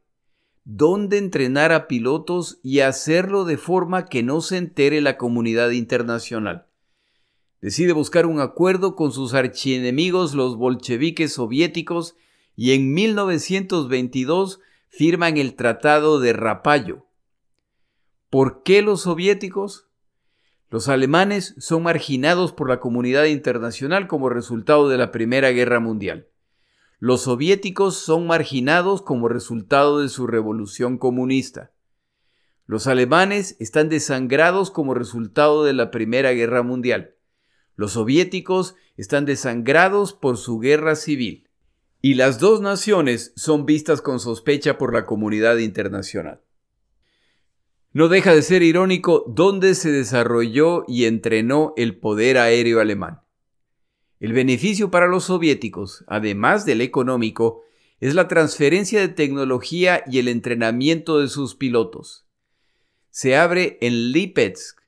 dónde 0.65 1.19
entrenar 1.19 1.71
a 1.71 1.87
pilotos 1.87 2.59
y 2.63 2.79
hacerlo 2.81 3.45
de 3.45 3.57
forma 3.57 4.07
que 4.07 4.23
no 4.23 4.41
se 4.41 4.57
entere 4.57 4.99
la 4.99 5.17
comunidad 5.17 5.69
internacional. 5.69 6.65
Decide 7.61 7.93
buscar 7.93 8.25
un 8.25 8.39
acuerdo 8.39 8.95
con 8.95 9.11
sus 9.11 9.33
archienemigos 9.33 10.33
los 10.33 10.57
bolcheviques 10.57 11.33
soviéticos 11.33 12.15
y 12.55 12.73
en 12.73 12.93
1922 12.93 14.59
firman 14.89 15.37
el 15.37 15.55
Tratado 15.55 16.19
de 16.19 16.33
Rapallo. 16.33 17.05
¿Por 18.29 18.63
qué 18.63 18.81
los 18.81 19.01
soviéticos? 19.01 19.87
Los 20.69 20.89
alemanes 20.89 21.55
son 21.57 21.83
marginados 21.83 22.51
por 22.51 22.69
la 22.69 22.79
comunidad 22.79 23.25
internacional 23.25 24.07
como 24.07 24.29
resultado 24.29 24.89
de 24.89 24.97
la 24.97 25.11
Primera 25.11 25.51
Guerra 25.51 25.79
Mundial. 25.79 26.27
Los 26.99 27.23
soviéticos 27.23 27.97
son 27.97 28.25
marginados 28.25 29.01
como 29.01 29.27
resultado 29.27 29.99
de 29.99 30.09
su 30.09 30.27
revolución 30.27 30.97
comunista. 30.97 31.71
Los 32.67 32.87
alemanes 32.87 33.57
están 33.59 33.89
desangrados 33.89 34.71
como 34.71 34.93
resultado 34.93 35.65
de 35.65 35.73
la 35.73 35.91
Primera 35.91 36.31
Guerra 36.31 36.63
Mundial. 36.63 37.15
Los 37.75 37.91
soviéticos 37.93 38.75
están 38.95 39.25
desangrados 39.25 40.13
por 40.13 40.37
su 40.37 40.59
guerra 40.59 40.95
civil. 40.95 41.49
Y 42.01 42.13
las 42.13 42.39
dos 42.39 42.61
naciones 42.61 43.33
son 43.35 43.65
vistas 43.65 44.01
con 44.01 44.19
sospecha 44.19 44.77
por 44.77 44.93
la 44.93 45.05
comunidad 45.05 45.57
internacional. 45.57 46.41
No 47.91 48.07
deja 48.07 48.33
de 48.33 48.41
ser 48.41 48.63
irónico 48.63 49.25
dónde 49.27 49.75
se 49.75 49.91
desarrolló 49.91 50.85
y 50.87 51.05
entrenó 51.05 51.73
el 51.77 51.97
poder 51.97 52.37
aéreo 52.37 52.79
alemán. 52.79 53.24
El 54.19 54.33
beneficio 54.33 54.91
para 54.91 55.07
los 55.07 55.25
soviéticos, 55.25 56.05
además 56.07 56.65
del 56.65 56.81
económico, 56.81 57.63
es 57.99 58.15
la 58.15 58.27
transferencia 58.27 58.99
de 58.99 59.09
tecnología 59.09 60.03
y 60.07 60.19
el 60.19 60.27
entrenamiento 60.27 61.19
de 61.19 61.27
sus 61.27 61.55
pilotos. 61.55 62.25
Se 63.09 63.35
abre 63.35 63.77
en 63.81 64.11
Lipetsk 64.11 64.79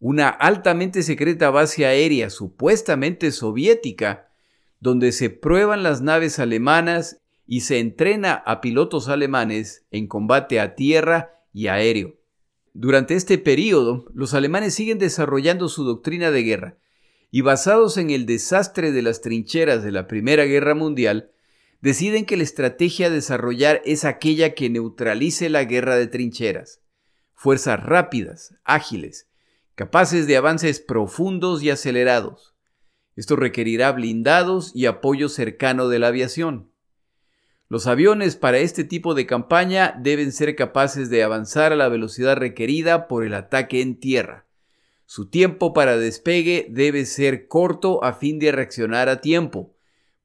una 0.00 0.28
altamente 0.28 1.02
secreta 1.02 1.50
base 1.50 1.86
aérea 1.86 2.28
supuestamente 2.28 3.32
soviética, 3.32 4.28
donde 4.80 5.12
se 5.12 5.30
prueban 5.30 5.82
las 5.82 6.02
naves 6.02 6.38
alemanas 6.38 7.22
y 7.46 7.60
se 7.60 7.78
entrena 7.78 8.34
a 8.34 8.60
pilotos 8.60 9.08
alemanes 9.08 9.86
en 9.90 10.06
combate 10.06 10.60
a 10.60 10.74
tierra 10.74 11.40
y 11.54 11.68
aéreo. 11.68 12.16
Durante 12.74 13.14
este 13.14 13.38
periodo, 13.38 14.06
los 14.12 14.34
alemanes 14.34 14.74
siguen 14.74 14.98
desarrollando 14.98 15.68
su 15.68 15.84
doctrina 15.84 16.30
de 16.30 16.42
guerra, 16.42 16.76
y 17.34 17.40
basados 17.40 17.96
en 17.96 18.10
el 18.10 18.26
desastre 18.26 18.92
de 18.92 19.02
las 19.02 19.20
trincheras 19.20 19.82
de 19.82 19.90
la 19.90 20.06
Primera 20.06 20.44
Guerra 20.44 20.76
Mundial, 20.76 21.32
deciden 21.80 22.26
que 22.26 22.36
la 22.36 22.44
estrategia 22.44 23.08
a 23.08 23.10
desarrollar 23.10 23.82
es 23.84 24.04
aquella 24.04 24.54
que 24.54 24.70
neutralice 24.70 25.50
la 25.50 25.64
guerra 25.64 25.96
de 25.96 26.06
trincheras. 26.06 26.80
Fuerzas 27.34 27.82
rápidas, 27.82 28.54
ágiles, 28.62 29.26
capaces 29.74 30.28
de 30.28 30.36
avances 30.36 30.78
profundos 30.78 31.60
y 31.64 31.70
acelerados. 31.70 32.54
Esto 33.16 33.34
requerirá 33.34 33.90
blindados 33.90 34.70
y 34.72 34.86
apoyo 34.86 35.28
cercano 35.28 35.88
de 35.88 35.98
la 35.98 36.06
aviación. 36.06 36.70
Los 37.68 37.88
aviones 37.88 38.36
para 38.36 38.58
este 38.58 38.84
tipo 38.84 39.14
de 39.14 39.26
campaña 39.26 39.98
deben 40.00 40.30
ser 40.30 40.54
capaces 40.54 41.10
de 41.10 41.24
avanzar 41.24 41.72
a 41.72 41.76
la 41.76 41.88
velocidad 41.88 42.36
requerida 42.36 43.08
por 43.08 43.24
el 43.24 43.34
ataque 43.34 43.80
en 43.80 43.98
tierra 43.98 44.43
su 45.14 45.26
tiempo 45.26 45.72
para 45.72 45.96
despegue 45.96 46.66
debe 46.70 47.06
ser 47.06 47.46
corto 47.46 48.02
a 48.02 48.14
fin 48.14 48.40
de 48.40 48.50
reaccionar 48.50 49.08
a 49.08 49.20
tiempo, 49.20 49.72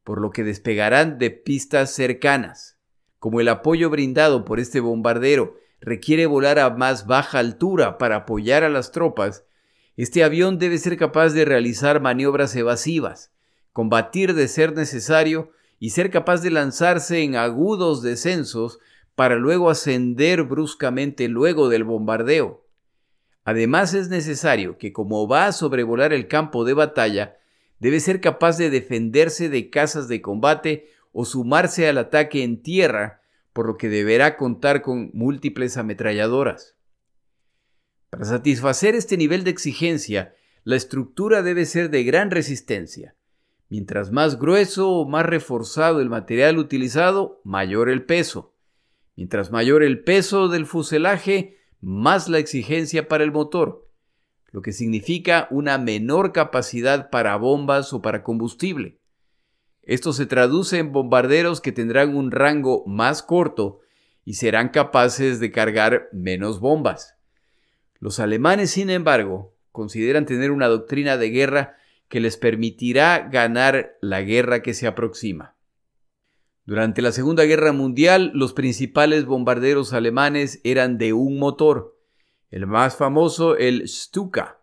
por 0.04 0.19
lo 0.19 0.32
que 0.32 0.43
despegarán 0.43 1.19
de 1.19 1.30
pistas 1.30 1.93
cercanas. 1.93 2.80
Como 3.19 3.39
el 3.39 3.49
apoyo 3.49 3.91
brindado 3.91 4.45
por 4.45 4.60
este 4.60 4.80
bombardero 4.80 5.58
requiere 5.80 6.25
volar 6.25 6.58
a 6.58 6.71
más 6.71 7.06
baja 7.06 7.38
altura 7.38 7.99
para 7.99 8.15
apoyar 8.15 8.63
a 8.63 8.69
las 8.69 8.91
tropas, 8.91 9.45
este 9.95 10.23
avión 10.23 10.58
debe 10.58 10.80
ser 10.80 10.97
capaz 10.97 11.34
de 11.34 11.45
realizar 11.45 12.02
maniobras 12.02 12.56
evasivas, 12.56 13.32
combatir 13.73 14.34
de 14.34 14.47
ser 14.47 14.73
necesario 14.73 15.52
y 15.78 15.91
ser 15.91 16.10
capaz 16.10 16.41
de 16.41 16.49
lanzarse 16.49 17.21
en 17.21 17.36
agudos 17.36 18.02
descensos 18.02 18.80
para 19.13 19.36
luego 19.36 19.69
ascender 19.69 20.45
bruscamente 20.45 21.28
luego 21.28 21.69
del 21.69 21.84
bombardeo. 21.84 22.65
Además 23.50 23.96
es 23.96 24.10
necesario 24.10 24.78
que 24.78 24.94
como 24.94 25.28
va 25.28 25.48
a 25.48 25.54
sobrevolar 25.54 26.14
el 26.14 26.28
campo 26.28 26.66
de 26.66 26.76
batalla, 26.76 27.40
debe 27.80 28.00
ser 28.00 28.22
capaz 28.22 28.60
de 28.60 28.70
defenderse 28.70 29.50
de 29.50 29.72
casas 29.72 30.08
de 30.08 30.22
combate 30.22 30.92
o 31.14 31.26
sumarse 31.26 31.90
al 31.90 31.98
ataque 31.98 32.44
en 32.44 32.62
tierra, 32.62 33.24
por 33.52 33.66
lo 33.66 33.76
que 33.76 33.90
deberá 33.90 34.38
contar 34.38 34.84
con 34.84 35.10
múltiples 35.16 35.78
ametralladoras. 35.78 36.76
Para 38.12 38.26
satisfacer 38.26 38.94
este 38.94 39.18
nivel 39.18 39.44
de 39.44 39.50
exigencia, 39.50 40.36
la 40.64 40.76
estructura 40.76 41.42
debe 41.42 41.66
ser 41.66 41.90
de 41.90 42.04
gran 42.04 42.30
resistencia. 42.30 43.16
Mientras 43.68 44.12
más 44.12 44.38
grueso 44.38 44.92
o 44.92 45.10
más 45.10 45.26
reforzado 45.26 46.02
el 46.02 46.10
material 46.12 46.60
utilizado, 46.60 47.42
mayor 47.44 47.90
el 47.90 48.06
peso. 48.06 48.54
Mientras 49.16 49.50
mayor 49.50 49.82
el 49.82 50.04
peso 50.04 50.50
del 50.50 50.68
fuselaje, 50.68 51.59
más 51.82 52.28
la 52.30 52.39
exigencia 52.39 53.08
para 53.08 53.24
el 53.24 53.32
motor, 53.32 53.88
lo 54.52 54.62
que 54.62 54.72
significa 54.72 55.48
una 55.52 55.78
menor 55.78 56.32
capacidad 56.34 57.10
para 57.10 57.36
bombas 57.38 57.94
o 57.94 58.02
para 58.02 58.24
combustible. 58.24 59.00
Esto 59.84 60.13
se 60.13 60.26
traduce 60.26 60.78
en 60.78 60.92
bombarderos 60.92 61.62
que 61.62 61.72
tendrán 61.72 62.15
un 62.15 62.32
rango 62.32 62.84
más 62.86 63.24
corto 63.24 63.80
y 64.24 64.36
serán 64.36 64.70
capaces 64.70 65.39
de 65.39 65.52
cargar 65.52 66.10
menos 66.12 66.60
bombas. 66.60 67.15
Los 68.00 68.20
alemanes, 68.20 68.72
sin 68.72 68.89
embargo, 68.89 69.56
consideran 69.72 70.26
tener 70.26 70.52
una 70.52 70.68
doctrina 70.68 71.18
de 71.18 71.30
guerra 71.30 71.78
que 72.08 72.20
les 72.20 72.38
permitirá 72.38 73.30
ganar 73.32 73.98
la 74.02 74.22
guerra 74.22 74.62
que 74.62 74.74
se 74.74 74.88
aproxima. 74.88 75.56
Durante 76.69 77.01
la 77.01 77.12
Segunda 77.12 77.45
Guerra 77.45 77.73
Mundial, 77.73 78.29
los 78.36 78.53
principales 78.53 79.25
bombarderos 79.25 79.91
alemanes 79.91 80.62
eran 80.63 80.99
de 80.99 81.13
un 81.13 81.39
motor, 81.39 81.97
el 82.51 82.67
más 82.67 82.95
famoso 82.95 83.58
el 83.58 83.88
Stuka, 83.88 84.62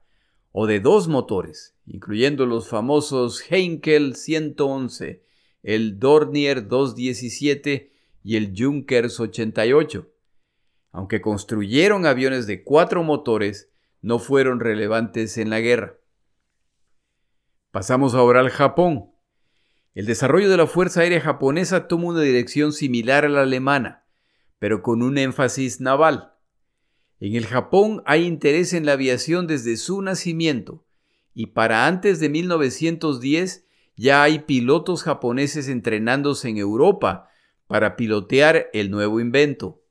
o 0.53 0.69
de 0.69 0.79
dos 0.79 1.09
motores, 1.09 1.75
incluyendo 1.85 2.47
los 2.47 2.69
famosos 2.69 3.43
Heinkel 3.51 4.15
111, 4.15 5.25
el 5.65 5.99
Dornier 5.99 6.69
217 6.69 7.93
y 8.23 8.37
el 8.37 8.55
Junkers 8.57 9.19
88. 9.19 10.09
Aunque 10.93 11.21
construyeron 11.21 12.07
aviones 12.07 12.47
de 12.47 12.63
cuatro 12.63 13.03
motores, 13.03 13.73
no 14.01 14.21
fueron 14.21 14.61
relevantes 14.61 15.39
en 15.39 15.51
la 15.51 15.59
guerra. 15.59 15.97
Pasamos 17.73 18.15
ahora 18.15 18.39
al 18.39 18.51
Japón. 18.51 19.16
El 19.97 20.05
desarrollo 20.05 20.51
de 20.51 20.59
la 20.59 20.67
Fuerza 20.67 21.01
Aérea 21.01 21.23
japonesa 21.23 21.89
toma 21.89 22.09
una 22.09 22.21
dirección 22.21 22.75
similar 22.75 23.25
a 23.25 23.31
la 23.31 23.41
alemana, 23.41 24.05
pero 24.59 24.83
con 24.83 25.03
un 25.03 25.17
énfasis 25.17 25.81
naval. 25.81 26.35
En 27.19 27.35
el 27.35 27.47
Japón 27.47 28.03
hay 28.05 28.27
interés 28.27 28.75
en 28.75 28.85
la 28.85 28.93
aviación 28.93 29.47
desde 29.47 29.79
su 29.79 30.03
nacimiento, 30.03 30.85
y 31.33 31.47
para 31.47 31.87
antes 31.87 32.21
de 32.21 32.29
1910 32.29 33.65
ya 33.97 34.23
hay 34.23 34.41
pilotos 34.41 35.03
japoneses 35.03 35.67
entrenándose 35.67 36.51
en 36.51 36.59
Europa 36.59 37.31
para 37.67 37.97
pilotear 37.97 38.69
el 38.75 38.91
nuevo 38.91 39.19
invento. 39.19 39.83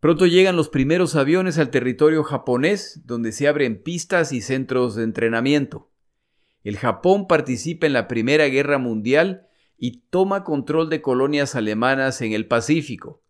Pronto 0.00 0.26
llegan 0.26 0.54
los 0.54 0.68
primeros 0.68 1.16
aviones 1.16 1.56
al 1.56 1.70
territorio 1.70 2.24
japonés, 2.24 3.00
donde 3.06 3.32
se 3.32 3.48
abren 3.48 3.82
pistas 3.82 4.32
y 4.32 4.42
centros 4.42 4.96
de 4.96 5.04
entrenamiento. 5.04 5.93
El 6.64 6.78
Japón 6.78 7.28
participa 7.28 7.86
en 7.86 7.92
la 7.92 8.08
Primera 8.08 8.46
Guerra 8.46 8.78
Mundial 8.78 9.46
y 9.78 10.02
toma 10.10 10.44
control 10.44 10.88
de 10.88 11.02
colonias 11.02 11.54
alemanas 11.54 12.22
en 12.22 12.32
el 12.32 12.46
Pacífico. 12.46 13.22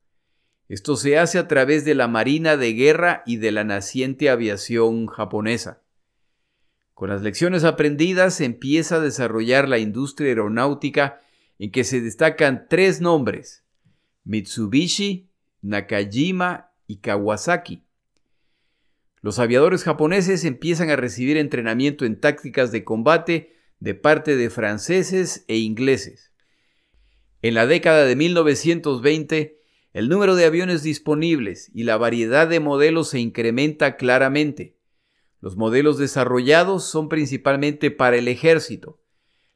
Esto 0.69 0.97
se 0.97 1.19
hace 1.19 1.39
a 1.39 1.49
través 1.49 1.85
de 1.85 1.95
la 1.95 2.09
Marina 2.09 2.57
de 2.57 2.73
Guerra 2.73 3.23
y 3.27 3.37
de 3.37 3.53
la 3.53 3.65
naciente 3.65 4.31
aviación 4.31 5.07
japonesa. 5.07 5.83
Con 6.95 7.11
las 7.11 7.23
lecciones 7.23 7.65
aprendidas 7.65 8.35
se 8.35 8.45
empieza 8.45 8.97
a 8.97 9.01
desarrollar 9.01 9.69
la 9.69 9.79
industria 9.79 10.29
aeronáutica 10.29 11.21
en 11.59 11.71
que 11.71 11.85
se 11.85 12.01
destacan 12.01 12.67
tres 12.71 13.01
nombres, 13.01 13.65
Mitsubishi, 14.25 15.29
Nakajima 15.61 16.71
y 16.87 16.99
Kawasaki. 16.99 17.84
Los 19.25 19.39
aviadores 19.39 19.85
japoneses 19.85 20.45
empiezan 20.45 20.91
a 20.91 20.97
recibir 20.97 21.39
entrenamiento 21.39 22.05
en 22.05 22.21
tácticas 22.21 22.73
de 22.73 22.85
combate 22.85 23.57
de 23.81 23.95
parte 23.95 24.37
de 24.37 24.51
franceses 24.51 25.47
e 25.49 25.57
ingleses. 25.57 26.31
En 27.41 27.55
la 27.55 27.67
década 27.67 28.05
de 28.05 28.17
1920, 28.17 29.63
el 29.95 30.11
número 30.11 30.37
de 30.37 30.45
aviones 30.45 30.83
disponibles 30.83 31.71
y 31.73 31.85
la 31.85 31.97
variedad 31.97 32.47
de 32.47 32.61
modelos 32.61 33.09
se 33.09 33.19
incrementa 33.19 33.97
claramente. 33.97 34.77
Los 35.41 35.57
modelos 35.57 35.97
desarrollados 35.97 36.85
son 36.85 37.09
principalmente 37.09 37.91
para 37.91 38.19
el 38.19 38.29
ejército. 38.29 39.01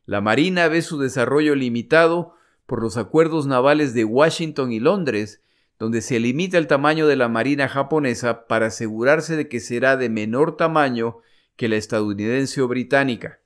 La 0.07 0.23
Marina 0.23 0.69
ve 0.69 0.81
su 0.81 0.99
desarrollo 0.99 1.55
limitado 1.55 2.33
por 2.65 2.81
los 2.81 2.97
acuerdos 2.97 3.47
navales 3.47 3.93
de 3.93 4.07
Washington 4.07 4.73
y 4.73 4.81
Londres, 4.81 5.43
donde 5.79 6.03
se 6.03 6.19
limita 6.19 6.59
el 6.59 6.67
tamaño 6.67 7.07
de 7.07 7.17
la 7.17 7.29
Marina 7.29 7.69
japonesa 7.69 8.47
para 8.47 8.67
asegurarse 8.67 9.37
de 9.37 9.49
que 9.49 9.61
será 9.61 9.97
de 9.97 10.09
menor 10.09 10.57
tamaño 10.57 11.19
que 11.57 11.69
la 11.69 11.77
estadounidense 11.77 12.61
o 12.61 12.69
británica. 12.69 13.41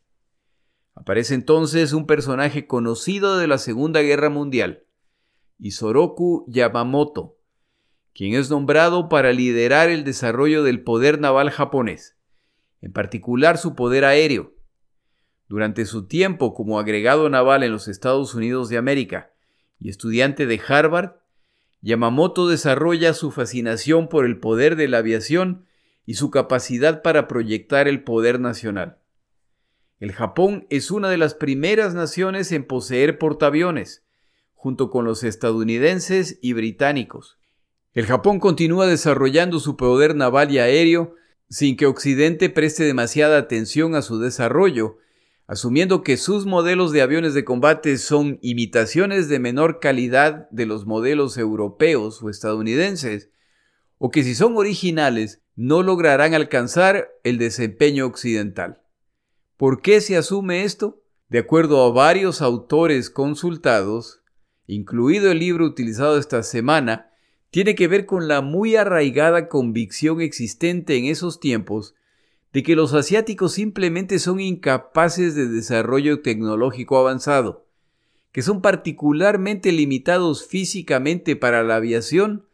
Aparece 0.94 1.34
entonces 1.34 1.92
un 1.92 2.06
personaje 2.06 2.66
conocido 2.66 3.38
de 3.38 3.46
la 3.46 3.58
Segunda 3.58 4.00
Guerra 4.02 4.30
Mundial, 4.30 4.84
Isoroku 5.58 6.44
Yamamoto, 6.48 7.38
quien 8.14 8.34
es 8.34 8.50
nombrado 8.50 9.08
para 9.08 9.32
liderar 9.32 9.88
el 9.88 10.04
desarrollo 10.04 10.62
del 10.62 10.82
poder 10.82 11.20
naval 11.20 11.50
japonés, 11.50 12.18
en 12.80 12.92
particular 12.92 13.58
su 13.58 13.74
poder 13.74 14.04
aéreo. 14.04 14.54
Durante 15.48 15.84
su 15.84 16.06
tiempo 16.06 16.54
como 16.54 16.78
agregado 16.78 17.28
naval 17.28 17.62
en 17.62 17.72
los 17.72 17.88
Estados 17.88 18.34
Unidos 18.34 18.68
de 18.68 18.78
América 18.78 19.32
y 19.78 19.88
estudiante 19.88 20.46
de 20.46 20.60
Harvard, 20.66 21.21
Yamamoto 21.82 22.48
desarrolla 22.48 23.12
su 23.12 23.32
fascinación 23.32 24.08
por 24.08 24.24
el 24.24 24.38
poder 24.38 24.76
de 24.76 24.86
la 24.86 24.98
aviación 24.98 25.66
y 26.06 26.14
su 26.14 26.30
capacidad 26.30 27.02
para 27.02 27.26
proyectar 27.26 27.88
el 27.88 28.04
poder 28.04 28.40
nacional. 28.40 28.98
El 29.98 30.12
Japón 30.12 30.66
es 30.70 30.90
una 30.90 31.10
de 31.10 31.18
las 31.18 31.34
primeras 31.34 31.94
naciones 31.94 32.50
en 32.52 32.64
poseer 32.64 33.18
portaaviones, 33.18 34.04
junto 34.54 34.90
con 34.90 35.04
los 35.04 35.24
estadounidenses 35.24 36.38
y 36.40 36.52
británicos. 36.52 37.38
El 37.94 38.06
Japón 38.06 38.38
continúa 38.38 38.86
desarrollando 38.86 39.58
su 39.58 39.76
poder 39.76 40.14
naval 40.14 40.50
y 40.52 40.58
aéreo 40.58 41.16
sin 41.48 41.76
que 41.76 41.86
Occidente 41.86 42.48
preste 42.48 42.84
demasiada 42.84 43.38
atención 43.38 43.94
a 43.94 44.02
su 44.02 44.18
desarrollo 44.18 44.98
asumiendo 45.52 46.02
que 46.02 46.16
sus 46.16 46.46
modelos 46.46 46.92
de 46.92 47.02
aviones 47.02 47.34
de 47.34 47.44
combate 47.44 47.98
son 47.98 48.38
imitaciones 48.40 49.28
de 49.28 49.38
menor 49.38 49.80
calidad 49.80 50.48
de 50.48 50.64
los 50.64 50.86
modelos 50.86 51.36
europeos 51.36 52.22
o 52.22 52.30
estadounidenses, 52.30 53.28
o 53.98 54.10
que 54.10 54.24
si 54.24 54.34
son 54.34 54.56
originales 54.56 55.42
no 55.54 55.82
lograrán 55.82 56.32
alcanzar 56.32 57.10
el 57.22 57.36
desempeño 57.36 58.06
occidental. 58.06 58.80
¿Por 59.58 59.82
qué 59.82 60.00
se 60.00 60.16
asume 60.16 60.64
esto? 60.64 61.02
De 61.28 61.40
acuerdo 61.40 61.84
a 61.84 61.92
varios 61.92 62.40
autores 62.40 63.10
consultados, 63.10 64.22
incluido 64.66 65.30
el 65.30 65.40
libro 65.40 65.66
utilizado 65.66 66.16
esta 66.16 66.42
semana, 66.44 67.10
tiene 67.50 67.74
que 67.74 67.88
ver 67.88 68.06
con 68.06 68.26
la 68.26 68.40
muy 68.40 68.76
arraigada 68.76 69.50
convicción 69.50 70.22
existente 70.22 70.96
en 70.96 71.04
esos 71.04 71.40
tiempos 71.40 71.94
de 72.52 72.62
que 72.62 72.76
los 72.76 72.92
asiáticos 72.92 73.52
simplemente 73.52 74.18
son 74.18 74.40
incapaces 74.40 75.34
de 75.34 75.48
desarrollo 75.48 76.20
tecnológico 76.20 76.98
avanzado, 76.98 77.66
que 78.30 78.42
son 78.42 78.60
particularmente 78.60 79.72
limitados 79.72 80.46
físicamente 80.46 81.36
para 81.36 81.62
la 81.62 81.76
aviación 81.76 82.46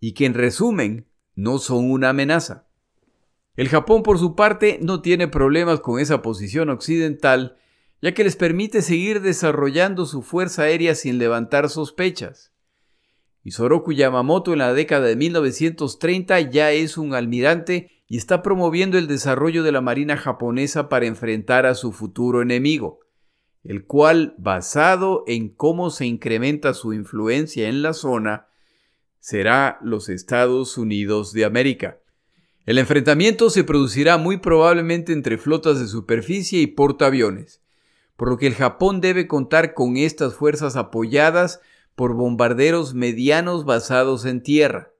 y 0.00 0.12
que 0.12 0.26
en 0.26 0.34
resumen 0.34 1.06
no 1.34 1.58
son 1.58 1.90
una 1.90 2.10
amenaza. 2.10 2.66
El 3.56 3.68
Japón 3.68 4.02
por 4.02 4.18
su 4.18 4.34
parte 4.34 4.78
no 4.82 5.02
tiene 5.02 5.28
problemas 5.28 5.80
con 5.80 6.00
esa 6.00 6.22
posición 6.22 6.70
occidental, 6.70 7.56
ya 8.00 8.14
que 8.14 8.24
les 8.24 8.36
permite 8.36 8.80
seguir 8.80 9.20
desarrollando 9.20 10.06
su 10.06 10.22
fuerza 10.22 10.62
aérea 10.62 10.94
sin 10.94 11.18
levantar 11.18 11.68
sospechas. 11.68 12.52
Isoroku 13.44 13.92
Yamamoto 13.92 14.52
en 14.52 14.60
la 14.60 14.72
década 14.72 15.06
de 15.06 15.16
1930 15.16 16.40
ya 16.40 16.72
es 16.72 16.96
un 16.96 17.14
almirante 17.14 18.01
y 18.12 18.18
está 18.18 18.42
promoviendo 18.42 18.98
el 18.98 19.06
desarrollo 19.06 19.62
de 19.62 19.72
la 19.72 19.80
Marina 19.80 20.18
japonesa 20.18 20.90
para 20.90 21.06
enfrentar 21.06 21.64
a 21.64 21.74
su 21.74 21.92
futuro 21.92 22.42
enemigo, 22.42 23.00
el 23.64 23.86
cual, 23.86 24.34
basado 24.36 25.24
en 25.26 25.48
cómo 25.48 25.88
se 25.88 26.04
incrementa 26.04 26.74
su 26.74 26.92
influencia 26.92 27.70
en 27.70 27.80
la 27.80 27.94
zona, 27.94 28.48
será 29.18 29.78
los 29.80 30.10
Estados 30.10 30.76
Unidos 30.76 31.32
de 31.32 31.46
América. 31.46 32.00
El 32.66 32.76
enfrentamiento 32.76 33.48
se 33.48 33.64
producirá 33.64 34.18
muy 34.18 34.36
probablemente 34.36 35.14
entre 35.14 35.38
flotas 35.38 35.80
de 35.80 35.86
superficie 35.86 36.60
y 36.60 36.66
portaaviones, 36.66 37.62
por 38.18 38.28
lo 38.28 38.36
que 38.36 38.46
el 38.46 38.54
Japón 38.54 39.00
debe 39.00 39.26
contar 39.26 39.72
con 39.72 39.96
estas 39.96 40.34
fuerzas 40.34 40.76
apoyadas 40.76 41.62
por 41.94 42.12
bombarderos 42.12 42.92
medianos 42.92 43.64
basados 43.64 44.26
en 44.26 44.42
tierra. 44.42 44.91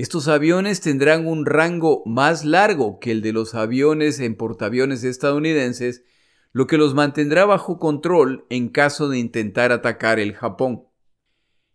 Estos 0.00 0.28
aviones 0.28 0.80
tendrán 0.80 1.26
un 1.26 1.44
rango 1.44 2.02
más 2.06 2.46
largo 2.46 3.00
que 3.00 3.10
el 3.10 3.20
de 3.20 3.34
los 3.34 3.54
aviones 3.54 4.18
en 4.18 4.34
portaaviones 4.34 5.04
estadounidenses, 5.04 6.04
lo 6.52 6.66
que 6.66 6.78
los 6.78 6.94
mantendrá 6.94 7.44
bajo 7.44 7.78
control 7.78 8.46
en 8.48 8.70
caso 8.70 9.10
de 9.10 9.18
intentar 9.18 9.72
atacar 9.72 10.18
el 10.18 10.32
Japón. 10.32 10.86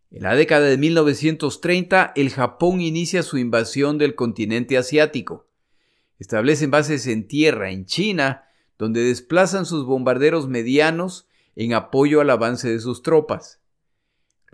En 0.10 0.24
la 0.24 0.36
década 0.36 0.66
de 0.66 0.76
1930, 0.76 2.14
el 2.16 2.32
Japón 2.32 2.82
inicia 2.82 3.22
su 3.22 3.38
invasión 3.38 4.00
del 4.00 4.16
continente 4.16 4.76
asiático. 4.76 5.48
Establecen 6.18 6.72
bases 6.72 7.06
en 7.06 7.28
tierra 7.28 7.70
en 7.70 7.86
China, 7.86 8.46
donde 8.80 9.04
desplazan 9.04 9.68
sus 9.68 9.86
bombarderos 9.86 10.48
medianos 10.48 11.28
en 11.56 11.76
apoyo 11.76 12.22
al 12.22 12.32
avance 12.32 12.68
de 12.72 12.80
sus 12.80 13.04
tropas. 13.04 13.62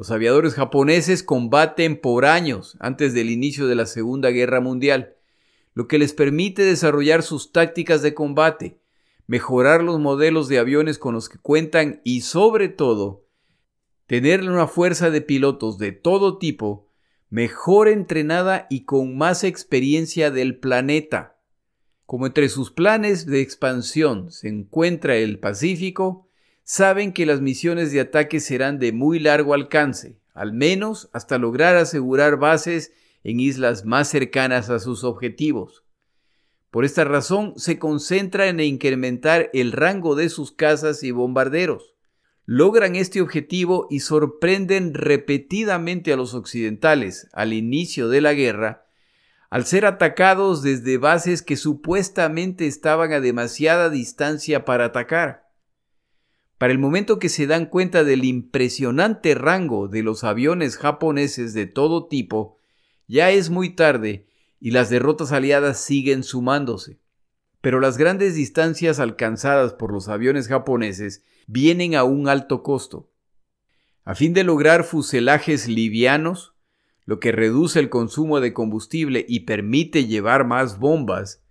Los 0.01 0.09
aviadores 0.09 0.55
japoneses 0.55 1.21
combaten 1.21 1.95
por 1.95 2.25
años 2.25 2.75
antes 2.79 3.13
del 3.13 3.29
inicio 3.29 3.67
de 3.67 3.75
la 3.75 3.85
Segunda 3.85 4.31
Guerra 4.31 4.59
Mundial, 4.59 5.15
lo 5.75 5.87
que 5.87 5.99
les 5.99 6.11
permite 6.11 6.63
desarrollar 6.63 7.21
sus 7.21 7.51
tácticas 7.51 8.01
de 8.01 8.15
combate, 8.15 8.79
mejorar 9.27 9.83
los 9.83 9.99
modelos 9.99 10.47
de 10.47 10.57
aviones 10.57 10.97
con 10.97 11.13
los 11.13 11.29
que 11.29 11.37
cuentan 11.37 12.01
y 12.03 12.21
sobre 12.21 12.67
todo, 12.67 13.27
tener 14.07 14.41
una 14.41 14.65
fuerza 14.65 15.11
de 15.11 15.21
pilotos 15.21 15.77
de 15.77 15.91
todo 15.91 16.39
tipo, 16.39 16.89
mejor 17.29 17.87
entrenada 17.87 18.65
y 18.71 18.85
con 18.85 19.15
más 19.15 19.43
experiencia 19.43 20.31
del 20.31 20.57
planeta. 20.57 21.37
Como 22.07 22.25
entre 22.25 22.49
sus 22.49 22.71
planes 22.71 23.27
de 23.27 23.41
expansión 23.41 24.31
se 24.31 24.47
encuentra 24.47 25.15
el 25.17 25.37
Pacífico, 25.37 26.30
saben 26.63 27.13
que 27.13 27.25
las 27.25 27.41
misiones 27.41 27.91
de 27.91 28.01
ataque 28.01 28.39
serán 28.39 28.79
de 28.79 28.91
muy 28.91 29.19
largo 29.19 29.53
alcance, 29.53 30.19
al 30.33 30.53
menos 30.53 31.09
hasta 31.13 31.37
lograr 31.37 31.75
asegurar 31.75 32.37
bases 32.37 32.93
en 33.23 33.39
islas 33.39 33.85
más 33.85 34.07
cercanas 34.07 34.69
a 34.69 34.79
sus 34.79 35.03
objetivos. 35.03 35.83
Por 36.71 36.85
esta 36.85 37.03
razón 37.03 37.53
se 37.57 37.77
concentra 37.77 38.47
en 38.47 38.61
incrementar 38.61 39.49
el 39.53 39.73
rango 39.73 40.15
de 40.15 40.29
sus 40.29 40.53
cazas 40.53 41.03
y 41.03 41.11
bombarderos. 41.11 41.95
Logran 42.45 42.95
este 42.95 43.21
objetivo 43.21 43.87
y 43.89 43.99
sorprenden 43.99 44.93
repetidamente 44.93 46.13
a 46.13 46.17
los 46.17 46.33
occidentales 46.33 47.27
al 47.33 47.53
inicio 47.53 48.07
de 48.07 48.21
la 48.21 48.33
guerra, 48.33 48.85
al 49.49 49.65
ser 49.65 49.85
atacados 49.85 50.63
desde 50.63 50.97
bases 50.97 51.41
que 51.41 51.57
supuestamente 51.57 52.67
estaban 52.67 53.11
a 53.11 53.19
demasiada 53.19 53.89
distancia 53.89 54.63
para 54.63 54.85
atacar. 54.85 55.50
Para 56.61 56.73
el 56.73 56.77
momento 56.77 57.17
que 57.17 57.27
se 57.27 57.47
dan 57.47 57.65
cuenta 57.65 58.03
del 58.03 58.23
impresionante 58.23 59.33
rango 59.33 59.87
de 59.87 60.03
los 60.03 60.23
aviones 60.23 60.77
japoneses 60.77 61.55
de 61.55 61.65
todo 61.65 62.05
tipo, 62.05 62.59
ya 63.07 63.31
es 63.31 63.49
muy 63.49 63.71
tarde 63.71 64.27
y 64.59 64.69
las 64.69 64.91
derrotas 64.91 65.31
aliadas 65.31 65.83
siguen 65.83 66.21
sumándose. 66.21 66.99
Pero 67.61 67.79
las 67.79 67.97
grandes 67.97 68.35
distancias 68.35 68.99
alcanzadas 68.99 69.73
por 69.73 69.91
los 69.91 70.07
aviones 70.07 70.47
japoneses 70.47 71.23
vienen 71.47 71.95
a 71.95 72.03
un 72.03 72.27
alto 72.27 72.61
costo. 72.61 73.09
A 74.05 74.13
fin 74.13 74.35
de 74.35 74.43
lograr 74.43 74.83
fuselajes 74.83 75.67
livianos, 75.67 76.53
lo 77.05 77.19
que 77.19 77.31
reduce 77.31 77.79
el 77.79 77.89
consumo 77.89 78.39
de 78.39 78.53
combustible 78.53 79.25
y 79.27 79.45
permite 79.47 80.05
llevar 80.05 80.45
más 80.45 80.77
bombas, 80.77 81.43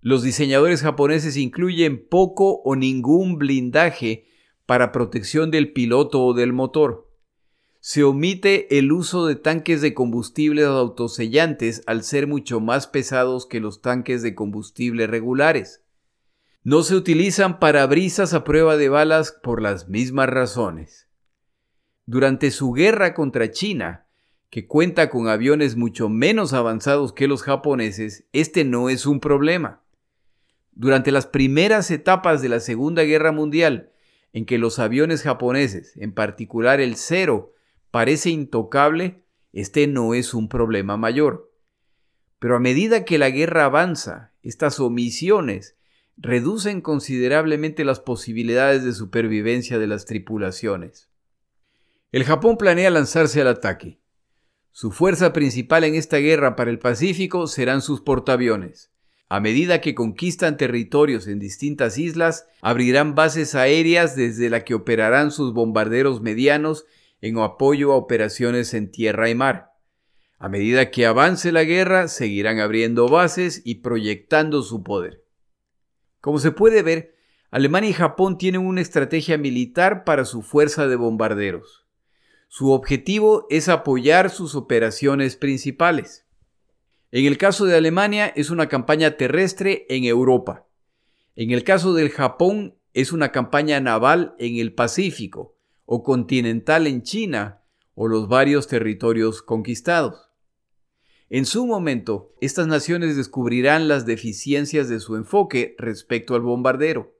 los 0.00 0.22
diseñadores 0.22 0.80
japoneses 0.82 1.36
incluyen 1.36 2.06
poco 2.08 2.62
o 2.62 2.76
ningún 2.76 3.36
blindaje 3.36 4.28
para 4.66 4.92
protección 4.92 5.50
del 5.50 5.72
piloto 5.72 6.22
o 6.24 6.34
del 6.34 6.52
motor 6.52 7.04
se 7.86 8.02
omite 8.02 8.78
el 8.78 8.92
uso 8.92 9.26
de 9.26 9.36
tanques 9.36 9.82
de 9.82 9.92
combustible 9.92 10.64
autosellantes 10.64 11.82
al 11.84 12.02
ser 12.02 12.26
mucho 12.26 12.58
más 12.58 12.86
pesados 12.86 13.44
que 13.44 13.60
los 13.60 13.82
tanques 13.82 14.22
de 14.22 14.34
combustible 14.34 15.06
regulares. 15.06 15.82
No 16.62 16.82
se 16.82 16.94
utilizan 16.94 17.58
parabrisas 17.58 18.32
a 18.32 18.42
prueba 18.42 18.78
de 18.78 18.88
balas 18.88 19.38
por 19.42 19.60
las 19.60 19.86
mismas 19.86 20.30
razones. 20.30 21.08
Durante 22.06 22.50
su 22.52 22.72
guerra 22.72 23.12
contra 23.12 23.50
China, 23.50 24.06
que 24.48 24.66
cuenta 24.66 25.10
con 25.10 25.28
aviones 25.28 25.76
mucho 25.76 26.08
menos 26.08 26.54
avanzados 26.54 27.12
que 27.12 27.28
los 27.28 27.42
japoneses, 27.42 28.24
este 28.32 28.64
no 28.64 28.88
es 28.88 29.04
un 29.04 29.20
problema. 29.20 29.82
Durante 30.72 31.12
las 31.12 31.26
primeras 31.26 31.90
etapas 31.90 32.40
de 32.40 32.48
la 32.48 32.60
Segunda 32.60 33.02
Guerra 33.02 33.30
Mundial, 33.30 33.90
en 34.34 34.44
que 34.46 34.58
los 34.58 34.80
aviones 34.80 35.22
japoneses, 35.22 35.96
en 35.96 36.12
particular 36.12 36.80
el 36.80 36.96
Cero, 36.96 37.54
parece 37.92 38.30
intocable, 38.30 39.22
este 39.52 39.86
no 39.86 40.12
es 40.12 40.34
un 40.34 40.48
problema 40.48 40.96
mayor. 40.96 41.52
Pero 42.40 42.56
a 42.56 42.60
medida 42.60 43.04
que 43.04 43.16
la 43.16 43.30
guerra 43.30 43.64
avanza, 43.64 44.32
estas 44.42 44.80
omisiones 44.80 45.76
reducen 46.16 46.80
considerablemente 46.80 47.84
las 47.84 48.00
posibilidades 48.00 48.82
de 48.82 48.92
supervivencia 48.92 49.78
de 49.78 49.86
las 49.86 50.04
tripulaciones. 50.04 51.08
El 52.10 52.24
Japón 52.24 52.56
planea 52.56 52.90
lanzarse 52.90 53.40
al 53.40 53.48
ataque. 53.48 54.00
Su 54.72 54.90
fuerza 54.90 55.32
principal 55.32 55.84
en 55.84 55.94
esta 55.94 56.16
guerra 56.16 56.56
para 56.56 56.72
el 56.72 56.80
Pacífico 56.80 57.46
serán 57.46 57.82
sus 57.82 58.00
portaaviones. 58.00 58.90
A 59.34 59.40
medida 59.40 59.80
que 59.80 59.96
conquistan 59.96 60.56
territorios 60.56 61.26
en 61.26 61.40
distintas 61.40 61.98
islas, 61.98 62.46
abrirán 62.62 63.16
bases 63.16 63.56
aéreas 63.56 64.14
desde 64.14 64.48
la 64.48 64.62
que 64.62 64.74
operarán 64.74 65.32
sus 65.32 65.52
bombarderos 65.52 66.22
medianos 66.22 66.84
en 67.20 67.38
apoyo 67.38 67.92
a 67.92 67.96
operaciones 67.96 68.74
en 68.74 68.92
tierra 68.92 69.28
y 69.28 69.34
mar. 69.34 69.72
A 70.38 70.48
medida 70.48 70.92
que 70.92 71.04
avance 71.04 71.50
la 71.50 71.64
guerra, 71.64 72.06
seguirán 72.06 72.60
abriendo 72.60 73.08
bases 73.08 73.60
y 73.64 73.80
proyectando 73.80 74.62
su 74.62 74.84
poder. 74.84 75.24
Como 76.20 76.38
se 76.38 76.52
puede 76.52 76.84
ver, 76.84 77.16
Alemania 77.50 77.90
y 77.90 77.94
Japón 77.94 78.38
tienen 78.38 78.64
una 78.64 78.82
estrategia 78.82 79.36
militar 79.36 80.04
para 80.04 80.26
su 80.26 80.42
fuerza 80.42 80.86
de 80.86 80.94
bombarderos. 80.94 81.88
Su 82.46 82.70
objetivo 82.70 83.48
es 83.50 83.68
apoyar 83.68 84.30
sus 84.30 84.54
operaciones 84.54 85.34
principales. 85.34 86.23
En 87.14 87.26
el 87.26 87.38
caso 87.38 87.64
de 87.64 87.76
Alemania 87.76 88.26
es 88.34 88.50
una 88.50 88.68
campaña 88.68 89.16
terrestre 89.16 89.86
en 89.88 90.02
Europa. 90.02 90.66
En 91.36 91.52
el 91.52 91.62
caso 91.62 91.94
del 91.94 92.10
Japón 92.10 92.74
es 92.92 93.12
una 93.12 93.30
campaña 93.30 93.78
naval 93.78 94.34
en 94.40 94.56
el 94.56 94.74
Pacífico 94.74 95.54
o 95.86 96.02
continental 96.02 96.88
en 96.88 97.04
China 97.04 97.62
o 97.94 98.08
los 98.08 98.26
varios 98.26 98.66
territorios 98.66 99.42
conquistados. 99.42 100.28
En 101.30 101.46
su 101.46 101.66
momento, 101.66 102.34
estas 102.40 102.66
naciones 102.66 103.16
descubrirán 103.16 103.86
las 103.86 104.06
deficiencias 104.06 104.88
de 104.88 104.98
su 104.98 105.14
enfoque 105.14 105.76
respecto 105.78 106.34
al 106.34 106.40
bombardero. 106.40 107.14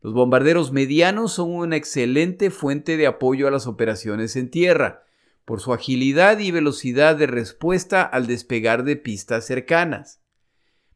Los 0.00 0.12
bombarderos 0.12 0.70
medianos 0.70 1.32
son 1.32 1.50
una 1.52 1.74
excelente 1.74 2.50
fuente 2.50 2.96
de 2.96 3.08
apoyo 3.08 3.48
a 3.48 3.50
las 3.50 3.66
operaciones 3.66 4.36
en 4.36 4.48
tierra, 4.48 5.02
por 5.44 5.60
su 5.60 5.72
agilidad 5.72 6.38
y 6.38 6.50
velocidad 6.50 7.16
de 7.16 7.26
respuesta 7.26 8.02
al 8.02 8.26
despegar 8.26 8.84
de 8.84 8.96
pistas 8.96 9.46
cercanas. 9.46 10.20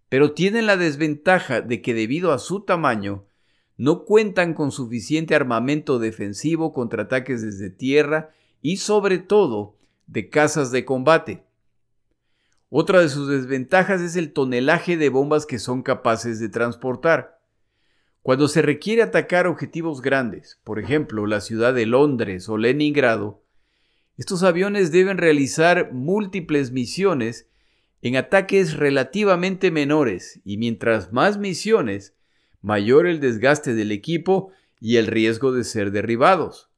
Pero 0.08 0.32
tienen 0.32 0.66
la 0.66 0.76
desventaja 0.76 1.60
de 1.60 1.82
que 1.82 1.94
debido 1.94 2.32
a 2.32 2.38
su 2.38 2.60
tamaño, 2.64 3.26
no 3.76 4.04
cuentan 4.04 4.54
con 4.54 4.70
suficiente 4.70 5.34
armamento 5.34 5.98
defensivo 5.98 6.72
contra 6.72 7.04
ataques 7.04 7.42
desde 7.42 7.70
tierra 7.70 8.30
y 8.62 8.78
sobre 8.78 9.18
todo 9.18 9.76
de 10.06 10.30
casas 10.30 10.70
de 10.70 10.84
combate. 10.84 11.44
Otra 12.68 13.00
de 13.00 13.08
sus 13.08 13.28
desventajas 13.28 14.00
es 14.00 14.16
el 14.16 14.32
tonelaje 14.32 14.96
de 14.96 15.08
bombas 15.08 15.46
que 15.46 15.58
son 15.58 15.82
capaces 15.82 16.40
de 16.40 16.48
transportar. 16.48 17.40
Cuando 18.22 18.48
se 18.48 18.60
requiere 18.60 19.02
atacar 19.02 19.46
objetivos 19.46 20.02
grandes, 20.02 20.60
por 20.64 20.80
ejemplo 20.80 21.26
la 21.26 21.40
ciudad 21.40 21.74
de 21.74 21.86
Londres 21.86 22.48
o 22.48 22.58
Leningrado, 22.58 23.45
estos 24.16 24.42
aviones 24.42 24.92
deben 24.92 25.18
realizar 25.18 25.92
múltiples 25.92 26.72
misiones 26.72 27.48
en 28.00 28.16
ataques 28.16 28.74
relativamente 28.74 29.70
menores 29.70 30.40
y 30.44 30.56
mientras 30.56 31.12
más 31.12 31.38
misiones, 31.38 32.14
mayor 32.62 33.06
el 33.06 33.20
desgaste 33.20 33.74
del 33.74 33.92
equipo 33.92 34.50
y 34.80 34.96
el 34.96 35.06
riesgo 35.06 35.52
de 35.52 35.64
ser 35.64 35.90
derribados. 35.90 36.70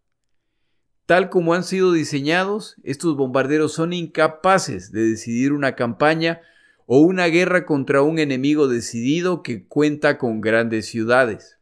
Tal 1.06 1.30
como 1.30 1.54
han 1.54 1.64
sido 1.64 1.92
diseñados, 1.92 2.76
estos 2.82 3.16
bombarderos 3.16 3.72
son 3.72 3.92
incapaces 3.92 4.92
de 4.92 5.02
decidir 5.08 5.52
una 5.52 5.74
campaña 5.74 6.42
o 6.86 7.00
una 7.00 7.26
guerra 7.26 7.66
contra 7.66 8.02
un 8.02 8.18
enemigo 8.18 8.68
decidido 8.68 9.42
que 9.42 9.66
cuenta 9.66 10.18
con 10.18 10.40
grandes 10.40 10.86
ciudades. 10.86 11.58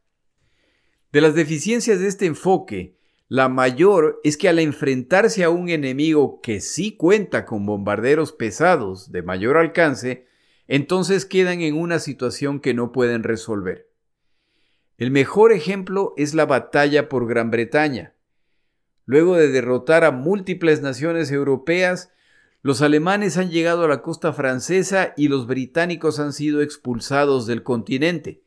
De 1.11 1.21
las 1.21 1.35
deficiencias 1.35 1.99
de 1.99 2.07
este 2.07 2.25
enfoque, 2.25 2.96
la 3.29 3.49
mayor 3.49 4.21
es 4.23 4.37
que 4.37 4.47
al 4.47 4.59
enfrentarse 4.59 5.43
a 5.43 5.49
un 5.49 5.67
enemigo 5.67 6.39
que 6.41 6.61
sí 6.61 6.95
cuenta 6.95 7.45
con 7.45 7.65
bombarderos 7.65 8.31
pesados 8.31 9.11
de 9.11 9.21
mayor 9.21 9.57
alcance, 9.57 10.27
entonces 10.67 11.25
quedan 11.25 11.61
en 11.61 11.75
una 11.75 11.99
situación 11.99 12.61
que 12.61 12.73
no 12.73 12.93
pueden 12.93 13.23
resolver. 13.23 13.89
El 14.97 15.11
mejor 15.11 15.51
ejemplo 15.51 16.13
es 16.15 16.33
la 16.33 16.45
batalla 16.45 17.09
por 17.09 17.27
Gran 17.27 17.51
Bretaña. 17.51 18.13
Luego 19.05 19.35
de 19.35 19.49
derrotar 19.49 20.05
a 20.05 20.11
múltiples 20.11 20.81
naciones 20.81 21.29
europeas, 21.29 22.11
los 22.61 22.81
alemanes 22.81 23.37
han 23.37 23.51
llegado 23.51 23.83
a 23.83 23.87
la 23.89 24.01
costa 24.01 24.31
francesa 24.31 25.13
y 25.17 25.27
los 25.27 25.47
británicos 25.47 26.19
han 26.19 26.31
sido 26.33 26.61
expulsados 26.61 27.45
del 27.45 27.63
continente, 27.63 28.41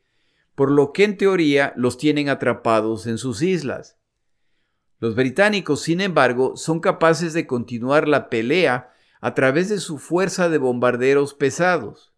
por 0.55 0.71
lo 0.71 0.93
que 0.93 1.05
en 1.05 1.19
teoría 1.19 1.75
los 1.77 1.99
tienen 1.99 2.31
atrapados 2.31 3.07
en 3.07 3.19
sus 3.19 3.43
islas. 3.43 4.00
Los 5.01 5.15
británicos, 5.15 5.81
sin 5.81 6.03
embargo, 6.03 6.57
son 6.57 6.79
capaces 6.79 7.33
de 7.33 7.47
continuar 7.47 8.07
la 8.07 8.29
pelea 8.29 8.93
a 9.23 9.35
través 9.35 9.71
de 9.71 9.79
su 9.79 9.99
fuerza 9.99 10.51
de 10.51 10.59
bombarderos 10.59 11.33
pesados. 11.33 12.13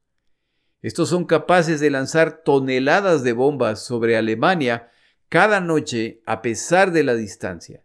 Estos 0.83 1.09
son 1.09 1.25
capaces 1.25 1.79
de 1.79 1.91
lanzar 1.91 2.43
toneladas 2.45 3.23
de 3.23 3.33
bombas 3.33 3.85
sobre 3.85 4.17
Alemania 4.17 4.91
cada 5.29 5.61
noche 5.61 6.21
a 6.27 6.43
pesar 6.43 6.91
de 6.91 7.05
la 7.05 7.15
distancia. 7.15 7.85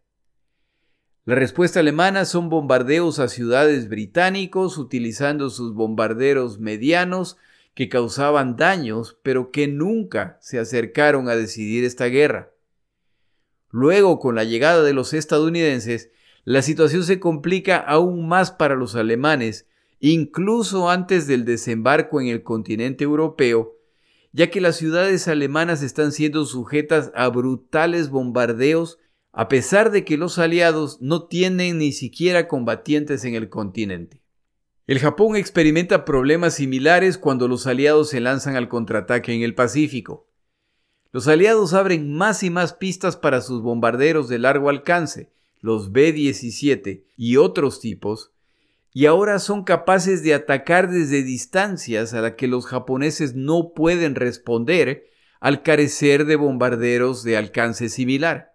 La 1.25 1.35
respuesta 1.35 1.81
alemana 1.81 2.25
son 2.25 2.49
bombardeos 2.49 3.19
a 3.19 3.27
ciudades 3.27 3.89
británicos 3.89 4.79
utilizando 4.79 5.51
sus 5.51 5.75
bombarderos 5.75 6.59
medianos 6.59 7.37
que 7.75 7.87
causaban 7.87 8.55
daños 8.55 9.19
pero 9.21 9.51
que 9.51 9.67
nunca 9.67 10.39
se 10.41 10.57
acercaron 10.57 11.29
a 11.29 11.35
decidir 11.35 11.83
esta 11.83 12.05
guerra. 12.05 12.51
Luego, 13.69 14.19
con 14.19 14.35
la 14.35 14.43
llegada 14.43 14.83
de 14.83 14.93
los 14.93 15.13
estadounidenses, 15.13 16.11
la 16.43 16.61
situación 16.61 17.03
se 17.03 17.19
complica 17.19 17.77
aún 17.77 18.27
más 18.27 18.51
para 18.51 18.75
los 18.75 18.95
alemanes, 18.95 19.67
incluso 19.99 20.89
antes 20.89 21.27
del 21.27 21.43
desembarco 21.43 22.21
en 22.21 22.27
el 22.27 22.43
continente 22.43 23.03
europeo, 23.03 23.75
ya 24.31 24.49
que 24.49 24.61
las 24.61 24.77
ciudades 24.77 25.27
alemanas 25.27 25.83
están 25.83 26.11
siendo 26.11 26.45
sujetas 26.45 27.11
a 27.15 27.27
brutales 27.27 28.09
bombardeos 28.09 28.99
a 29.33 29.49
pesar 29.49 29.91
de 29.91 30.03
que 30.03 30.17
los 30.17 30.39
aliados 30.39 30.99
no 31.01 31.27
tienen 31.27 31.77
ni 31.77 31.91
siquiera 31.91 32.47
combatientes 32.47 33.23
en 33.23 33.35
el 33.35 33.49
continente. 33.49 34.23
El 34.87 34.99
Japón 34.99 35.35
experimenta 35.35 36.05
problemas 36.05 36.55
similares 36.55 37.17
cuando 37.17 37.47
los 37.47 37.67
aliados 37.67 38.09
se 38.09 38.19
lanzan 38.19 38.55
al 38.55 38.69
contraataque 38.69 39.33
en 39.33 39.43
el 39.43 39.53
Pacífico. 39.53 40.27
Los 41.17 41.27
aliados 41.27 41.73
abren 41.73 42.13
más 42.13 42.43
y 42.43 42.51
más 42.51 42.73
pistas 42.73 43.17
para 43.17 43.41
sus 43.41 43.63
bombarderos 43.63 44.29
de 44.29 44.37
largo 44.37 44.69
alcance, 44.69 45.31
los 45.61 45.91
B-17 45.91 47.05
y 47.17 47.37
otros 47.37 47.79
tipos, 47.79 48.33
y 48.93 49.07
ahora 49.07 49.39
son 49.39 49.63
capaces 49.63 50.21
de 50.21 50.35
atacar 50.35 50.91
desde 50.91 51.23
distancias 51.23 52.13
a 52.13 52.21
las 52.21 52.33
que 52.33 52.45
los 52.45 52.67
japoneses 52.67 53.33
no 53.33 53.73
pueden 53.73 54.13
responder 54.13 55.09
al 55.39 55.63
carecer 55.63 56.25
de 56.25 56.35
bombarderos 56.35 57.23
de 57.23 57.35
alcance 57.35 57.89
similar. 57.89 58.53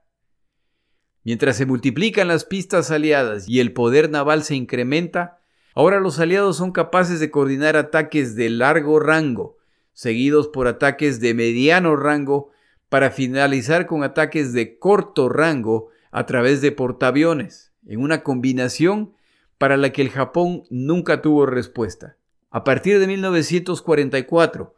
Mientras 1.25 1.57
se 1.57 1.67
multiplican 1.67 2.29
las 2.29 2.45
pistas 2.45 2.93
aliadas 2.93 3.49
y 3.49 3.59
el 3.59 3.73
poder 3.73 4.09
naval 4.09 4.45
se 4.45 4.55
incrementa, 4.55 5.41
ahora 5.75 5.99
los 5.99 6.21
aliados 6.21 6.59
son 6.59 6.71
capaces 6.71 7.19
de 7.19 7.33
coordinar 7.33 7.77
ataques 7.77 8.37
de 8.37 8.51
largo 8.51 9.01
rango, 9.01 9.59
seguidos 9.93 10.49
por 10.49 10.67
ataques 10.67 11.21
de 11.21 11.35
mediano 11.35 11.97
rango, 11.97 12.51
para 12.89 13.11
finalizar 13.11 13.87
con 13.87 14.05
ataques 14.05 14.53
de 14.53 14.79
corto 14.79 15.29
rango 15.31 15.89
a 16.11 16.27
través 16.27 16.61
de 16.61 16.73
portaaviones, 16.73 17.73
en 17.87 18.01
una 18.01 18.23
combinación 18.23 19.15
para 19.57 19.77
la 19.77 19.93
que 19.93 20.03
el 20.03 20.11
Japón 20.11 20.65
nunca 20.69 21.23
tuvo 21.23 21.47
respuesta. 21.47 22.17
A 22.51 22.65
partir 22.65 22.99
de 22.99 23.07
1944, 23.07 24.75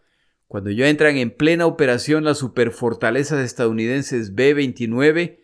cuando 0.47 0.71
ya 0.71 0.89
entran 0.89 1.17
en 1.17 1.33
plena 1.33 1.67
operación 1.67 2.23
las 2.23 2.39
superfortalezas 2.39 3.45
estadounidenses 3.45 4.37
B-29, 4.37 5.41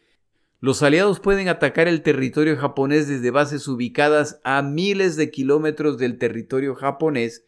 los 0.61 0.83
aliados 0.83 1.19
pueden 1.19 1.49
atacar 1.49 1.89
el 1.89 2.03
territorio 2.03 2.57
japonés 2.57 3.09
desde 3.09 3.31
bases 3.33 3.67
ubicadas 3.67 4.41
a 4.45 4.63
miles 4.63 5.17
de 5.17 5.31
kilómetros 5.31 5.99
del 5.99 6.19
territorio 6.19 6.77
japonés, 6.77 7.45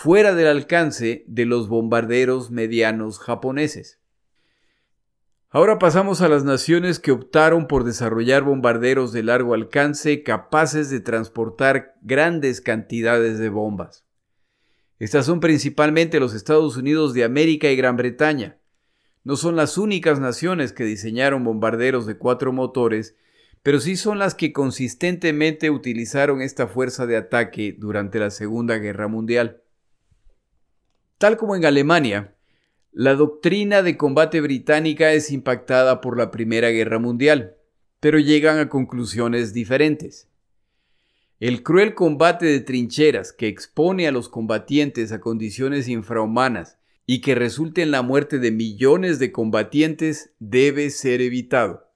fuera 0.00 0.32
del 0.32 0.46
alcance 0.46 1.24
de 1.26 1.44
los 1.44 1.66
bombarderos 1.66 2.52
medianos 2.52 3.18
japoneses. 3.18 3.98
Ahora 5.50 5.80
pasamos 5.80 6.20
a 6.20 6.28
las 6.28 6.44
naciones 6.44 7.00
que 7.00 7.10
optaron 7.10 7.66
por 7.66 7.82
desarrollar 7.82 8.44
bombarderos 8.44 9.12
de 9.12 9.24
largo 9.24 9.54
alcance 9.54 10.22
capaces 10.22 10.88
de 10.88 11.00
transportar 11.00 11.96
grandes 12.00 12.60
cantidades 12.60 13.40
de 13.40 13.48
bombas. 13.48 14.04
Estas 15.00 15.26
son 15.26 15.40
principalmente 15.40 16.20
los 16.20 16.32
Estados 16.32 16.76
Unidos 16.76 17.12
de 17.12 17.24
América 17.24 17.68
y 17.68 17.74
Gran 17.74 17.96
Bretaña. 17.96 18.60
No 19.24 19.34
son 19.34 19.56
las 19.56 19.78
únicas 19.78 20.20
naciones 20.20 20.72
que 20.72 20.84
diseñaron 20.84 21.42
bombarderos 21.42 22.06
de 22.06 22.16
cuatro 22.16 22.52
motores, 22.52 23.16
pero 23.64 23.80
sí 23.80 23.96
son 23.96 24.20
las 24.20 24.36
que 24.36 24.52
consistentemente 24.52 25.70
utilizaron 25.70 26.40
esta 26.40 26.68
fuerza 26.68 27.04
de 27.04 27.16
ataque 27.16 27.74
durante 27.76 28.20
la 28.20 28.30
Segunda 28.30 28.78
Guerra 28.78 29.08
Mundial. 29.08 29.64
Tal 31.18 31.36
como 31.36 31.56
en 31.56 31.64
Alemania, 31.64 32.36
la 32.92 33.14
doctrina 33.14 33.82
de 33.82 33.96
combate 33.96 34.40
británica 34.40 35.12
es 35.12 35.32
impactada 35.32 36.00
por 36.00 36.16
la 36.16 36.30
Primera 36.30 36.70
Guerra 36.70 37.00
Mundial, 37.00 37.56
pero 37.98 38.20
llegan 38.20 38.60
a 38.60 38.68
conclusiones 38.68 39.52
diferentes. 39.52 40.28
El 41.40 41.64
cruel 41.64 41.96
combate 41.96 42.46
de 42.46 42.60
trincheras 42.60 43.32
que 43.32 43.48
expone 43.48 44.06
a 44.06 44.12
los 44.12 44.28
combatientes 44.28 45.10
a 45.10 45.20
condiciones 45.20 45.88
infrahumanas 45.88 46.78
y 47.04 47.20
que 47.20 47.34
resulte 47.34 47.82
en 47.82 47.90
la 47.90 48.02
muerte 48.02 48.38
de 48.38 48.52
millones 48.52 49.18
de 49.18 49.32
combatientes 49.32 50.30
debe 50.38 50.90
ser 50.90 51.20
evitado. 51.20 51.90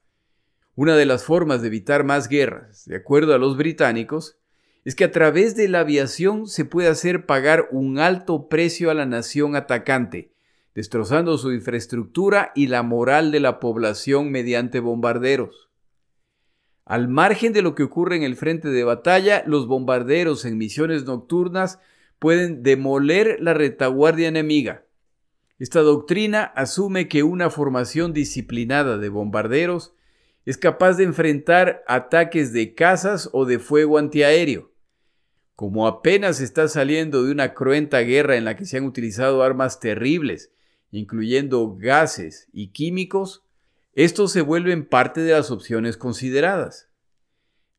Una 0.74 0.96
de 0.96 1.06
las 1.06 1.22
formas 1.22 1.62
de 1.62 1.68
evitar 1.68 2.02
más 2.02 2.28
guerras, 2.28 2.86
de 2.86 2.96
acuerdo 2.96 3.34
a 3.34 3.38
los 3.38 3.56
británicos, 3.56 4.41
es 4.84 4.94
que 4.94 5.04
a 5.04 5.12
través 5.12 5.54
de 5.54 5.68
la 5.68 5.80
aviación 5.80 6.46
se 6.46 6.64
puede 6.64 6.88
hacer 6.88 7.26
pagar 7.26 7.68
un 7.70 7.98
alto 7.98 8.48
precio 8.48 8.90
a 8.90 8.94
la 8.94 9.06
nación 9.06 9.54
atacante, 9.54 10.32
destrozando 10.74 11.38
su 11.38 11.52
infraestructura 11.52 12.50
y 12.54 12.66
la 12.66 12.82
moral 12.82 13.30
de 13.30 13.40
la 13.40 13.60
población 13.60 14.30
mediante 14.30 14.80
bombarderos. 14.80 15.68
Al 16.84 17.06
margen 17.06 17.52
de 17.52 17.62
lo 17.62 17.74
que 17.76 17.84
ocurre 17.84 18.16
en 18.16 18.24
el 18.24 18.34
frente 18.34 18.68
de 18.68 18.82
batalla, 18.82 19.44
los 19.46 19.68
bombarderos 19.68 20.44
en 20.44 20.58
misiones 20.58 21.04
nocturnas 21.04 21.78
pueden 22.18 22.62
demoler 22.62 23.38
la 23.40 23.54
retaguardia 23.54 24.28
enemiga. 24.28 24.84
Esta 25.60 25.80
doctrina 25.80 26.42
asume 26.42 27.06
que 27.06 27.22
una 27.22 27.50
formación 27.50 28.12
disciplinada 28.12 28.98
de 28.98 29.08
bombarderos 29.08 29.94
es 30.44 30.58
capaz 30.58 30.94
de 30.94 31.04
enfrentar 31.04 31.84
ataques 31.86 32.52
de 32.52 32.74
cazas 32.74 33.30
o 33.32 33.44
de 33.44 33.60
fuego 33.60 33.98
antiaéreo. 33.98 34.71
Como 35.54 35.86
apenas 35.86 36.40
está 36.40 36.68
saliendo 36.68 37.24
de 37.24 37.32
una 37.32 37.54
cruenta 37.54 38.00
guerra 38.00 38.36
en 38.36 38.44
la 38.44 38.56
que 38.56 38.64
se 38.64 38.78
han 38.78 38.84
utilizado 38.84 39.42
armas 39.42 39.80
terribles 39.80 40.50
incluyendo 40.92 41.74
gases 41.74 42.48
y 42.52 42.68
químicos, 42.68 43.42
estos 43.94 44.30
se 44.30 44.42
vuelven 44.42 44.86
parte 44.86 45.22
de 45.22 45.32
las 45.32 45.50
opciones 45.50 45.96
consideradas. 45.96 46.88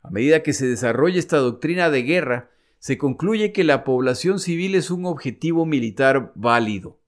A 0.01 0.09
medida 0.09 0.43
que 0.43 0.51
se 0.51 0.67
desarrolla 0.67 1.19
esta 1.19 1.37
doctrina 1.37 1.89
de 1.89 2.03
guerra, 2.03 2.51
se 2.79 2.97
concluye 2.97 3.53
que 3.53 3.63
la 3.63 3.85
población 3.85 4.39
civil 4.39 4.75
es 4.75 4.91
un 4.91 5.05
objetivo 5.05 5.65
militar 5.65 6.33
válido. 6.35 6.99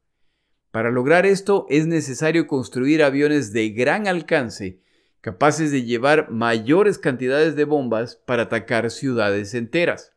Para 0.71 0.91
lograr 0.91 1.25
esto 1.25 1.65
es 1.69 1.87
necesario 1.87 2.47
construir 2.47 3.03
aviones 3.03 3.51
de 3.51 3.69
gran 3.71 4.07
alcance 4.07 4.79
capaces 5.21 5.71
de 5.71 5.83
llevar 5.83 6.29
mayores 6.29 6.99
cantidades 6.99 7.55
de 7.55 7.65
bombas 7.65 8.15
para 8.15 8.43
atacar 8.43 8.91
ciudades 8.91 9.55
enteras. 9.55 10.14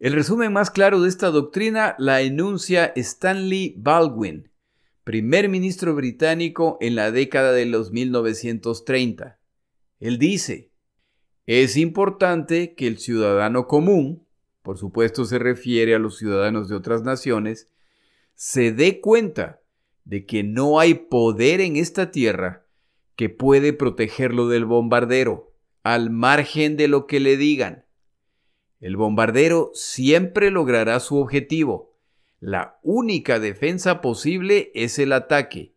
El 0.00 0.12
resumen 0.12 0.52
más 0.52 0.70
claro 0.70 1.00
de 1.00 1.08
esta 1.08 1.30
doctrina 1.30 1.94
la 1.98 2.20
enuncia 2.20 2.92
Stanley 2.96 3.74
Baldwin, 3.78 4.50
primer 5.04 5.48
ministro 5.48 5.94
británico 5.94 6.78
en 6.80 6.96
la 6.96 7.12
década 7.12 7.52
de 7.52 7.66
los 7.66 7.92
1930. 7.92 9.38
Él 10.00 10.18
dice, 10.18 10.72
es 11.46 11.76
importante 11.76 12.74
que 12.74 12.86
el 12.88 12.98
ciudadano 12.98 13.66
común, 13.68 14.26
por 14.62 14.78
supuesto 14.78 15.24
se 15.26 15.38
refiere 15.38 15.94
a 15.94 15.98
los 15.98 16.18
ciudadanos 16.18 16.68
de 16.68 16.74
otras 16.74 17.02
naciones, 17.02 17.68
se 18.34 18.72
dé 18.72 19.00
cuenta 19.00 19.60
de 20.04 20.26
que 20.26 20.42
no 20.42 20.80
hay 20.80 20.94
poder 20.94 21.60
en 21.60 21.76
esta 21.76 22.10
tierra 22.10 22.66
que 23.14 23.28
puede 23.28 23.72
protegerlo 23.72 24.48
del 24.48 24.64
bombardero, 24.64 25.52
al 25.82 26.10
margen 26.10 26.76
de 26.76 26.88
lo 26.88 27.06
que 27.06 27.20
le 27.20 27.36
digan. 27.36 27.83
El 28.80 28.96
bombardero 28.96 29.70
siempre 29.74 30.50
logrará 30.50 31.00
su 31.00 31.16
objetivo, 31.18 31.94
la 32.40 32.78
única 32.82 33.40
defensa 33.40 34.02
posible 34.02 34.70
es 34.74 34.98
el 34.98 35.14
ataque, 35.14 35.74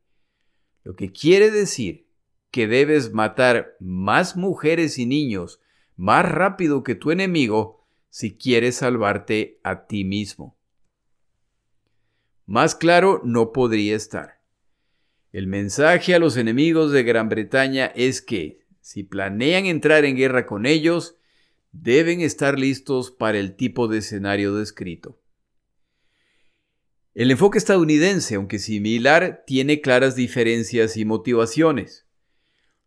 lo 0.83 0.97
que 0.97 1.13
quiere 1.13 1.49
decir 1.49 2.07
que 2.51 2.67
debes 2.67 3.13
matar 3.13 3.77
más 3.79 4.35
mujeres 4.35 4.99
y 4.99 5.05
niños 5.05 5.61
más 5.95 6.29
rápido 6.29 6.83
que 6.83 6.95
tu 6.95 7.11
enemigo 7.11 7.87
si 8.09 8.37
quieres 8.37 8.75
salvarte 8.75 9.59
a 9.63 9.85
ti 9.85 10.03
mismo. 10.03 10.57
Más 12.45 12.75
claro 12.75 13.21
no 13.23 13.53
podría 13.53 13.95
estar. 13.95 14.41
El 15.31 15.47
mensaje 15.47 16.15
a 16.15 16.19
los 16.19 16.35
enemigos 16.35 16.91
de 16.91 17.03
Gran 17.03 17.29
Bretaña 17.29 17.87
es 17.87 18.21
que, 18.21 18.59
si 18.81 19.03
planean 19.03 19.65
entrar 19.65 20.03
en 20.05 20.15
guerra 20.15 20.45
con 20.45 20.65
ellos, 20.65 21.16
deben 21.71 22.21
estar 22.21 22.57
listos 22.57 23.11
para 23.11 23.39
el 23.39 23.55
tipo 23.55 23.87
de 23.87 23.99
escenario 23.99 24.55
descrito. 24.55 25.21
El 27.13 27.31
enfoque 27.31 27.57
estadounidense, 27.57 28.35
aunque 28.35 28.59
similar, 28.59 29.43
tiene 29.47 29.81
claras 29.81 30.15
diferencias 30.15 30.97
y 30.97 31.05
motivaciones. 31.05 32.05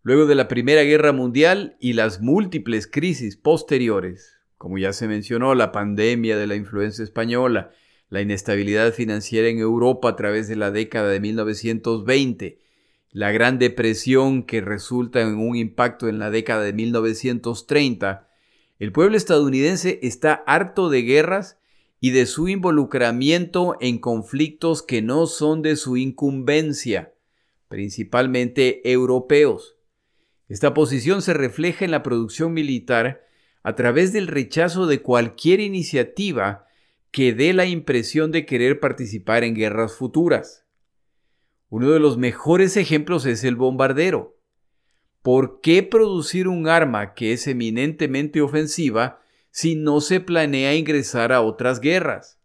Luego 0.03 0.27
de 0.27 0.37
la 0.37 0.47
Primera 0.47 0.83
Guerra 0.83 1.13
Mundial 1.13 1.77
y 1.81 1.95
las 1.95 2.21
múltiples 2.21 2.87
crisis 2.87 3.37
posteriores, 3.37 4.39
como 4.57 4.79
ya 4.79 4.93
se 4.93 5.09
mencionó, 5.09 5.55
la 5.55 5.73
pandemia 5.73 6.39
de 6.39 6.47
la 6.47 6.55
influencia 6.55 7.03
española, 7.03 7.73
la 8.09 8.21
inestabilidad 8.21 8.93
financiera 8.93 9.49
en 9.49 9.59
Europa 9.59 10.11
a 10.11 10.17
través 10.17 10.49
de 10.49 10.57
la 10.57 10.71
década 10.71 11.09
de 11.09 11.21
1920, 11.21 12.59
la 13.11 13.33
Gran 13.33 13.59
Depresión 13.59 14.45
que 14.45 14.61
resulta 14.61 15.21
en 15.23 15.39
un 15.39 15.57
impacto 15.57 16.09
en 16.09 16.19
la 16.19 16.31
década 16.31 16.63
de 16.63 16.73
1930, 16.73 18.30
el 18.81 18.93
pueblo 18.93 19.19
estadounidense 19.19 20.01
está 20.03 20.43
harto 20.47 20.89
de 20.89 21.03
guerras 21.03 21.59
y 22.01 22.13
de 22.13 22.25
su 22.25 22.49
involucramiento 22.49 23.77
en 23.79 23.99
conflictos 23.99 24.83
que 24.83 25.03
no 25.03 25.27
son 25.27 25.61
de 25.61 25.77
su 25.77 25.99
incumbencia, 25.99 27.13
principalmente 27.69 28.91
europeos. 28.91 29.77
Esta 30.49 30.73
posición 30.73 31.21
se 31.21 31.35
refleja 31.35 31.85
en 31.85 31.91
la 31.91 32.03
producción 32.03 32.55
militar 32.55 33.21
a 33.63 33.75
través 33.75 34.15
del 34.15 34.27
rechazo 34.27 34.87
de 34.87 35.03
cualquier 35.03 35.61
iniciativa 35.61 36.65
que 37.11 37.35
dé 37.35 37.53
la 37.53 37.67
impresión 37.67 38.33
de 38.33 38.47
querer 38.47 38.81
participar 38.81 39.45
en 39.45 39.55
guerras 39.55 39.93
futuras. 39.93 40.65
Uno 41.69 41.91
de 41.91 42.01
los 42.01 42.17
mejores 42.17 42.79
ejemplos 42.79 43.27
es 43.27 43.45
el 43.45 43.57
bombardero. 43.57 44.40
¿Por 45.23 45.61
qué 45.61 45.83
producir 45.83 46.49
un 46.49 46.69
arma 46.69 47.15
que 47.15 47.33
es 47.33 47.47
eminentemente 47.47 48.41
ofensiva 48.41 49.21
si 49.51 49.75
no 49.75 50.01
se 50.01 50.21
planea 50.21 50.75
ingresar 50.75 51.33
a 51.33 51.43
otras 51.43 51.81
guerras. 51.81 52.39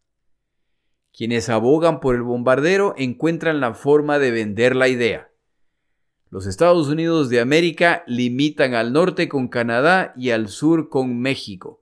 Quienes 1.15 1.49
abogan 1.49 1.99
por 1.99 2.15
el 2.15 2.23
bombardero 2.23 2.93
encuentran 2.97 3.61
la 3.61 3.73
forma 3.73 4.19
de 4.19 4.31
vender 4.31 4.75
la 4.75 4.87
idea. 4.87 5.29
Los 6.29 6.47
Estados 6.47 6.89
Unidos 6.89 7.29
de 7.29 7.39
América 7.39 8.03
limitan 8.07 8.73
al 8.73 8.91
norte 8.91 9.29
con 9.29 9.47
Canadá 9.47 10.13
y 10.17 10.31
al 10.31 10.49
sur 10.49 10.89
con 10.89 11.19
México. 11.19 11.81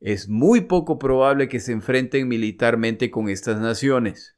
Es 0.00 0.28
muy 0.28 0.62
poco 0.62 0.98
probable 0.98 1.48
que 1.48 1.60
se 1.60 1.72
enfrenten 1.72 2.26
militarmente 2.26 3.10
con 3.10 3.28
estas 3.28 3.60
naciones. 3.60 4.34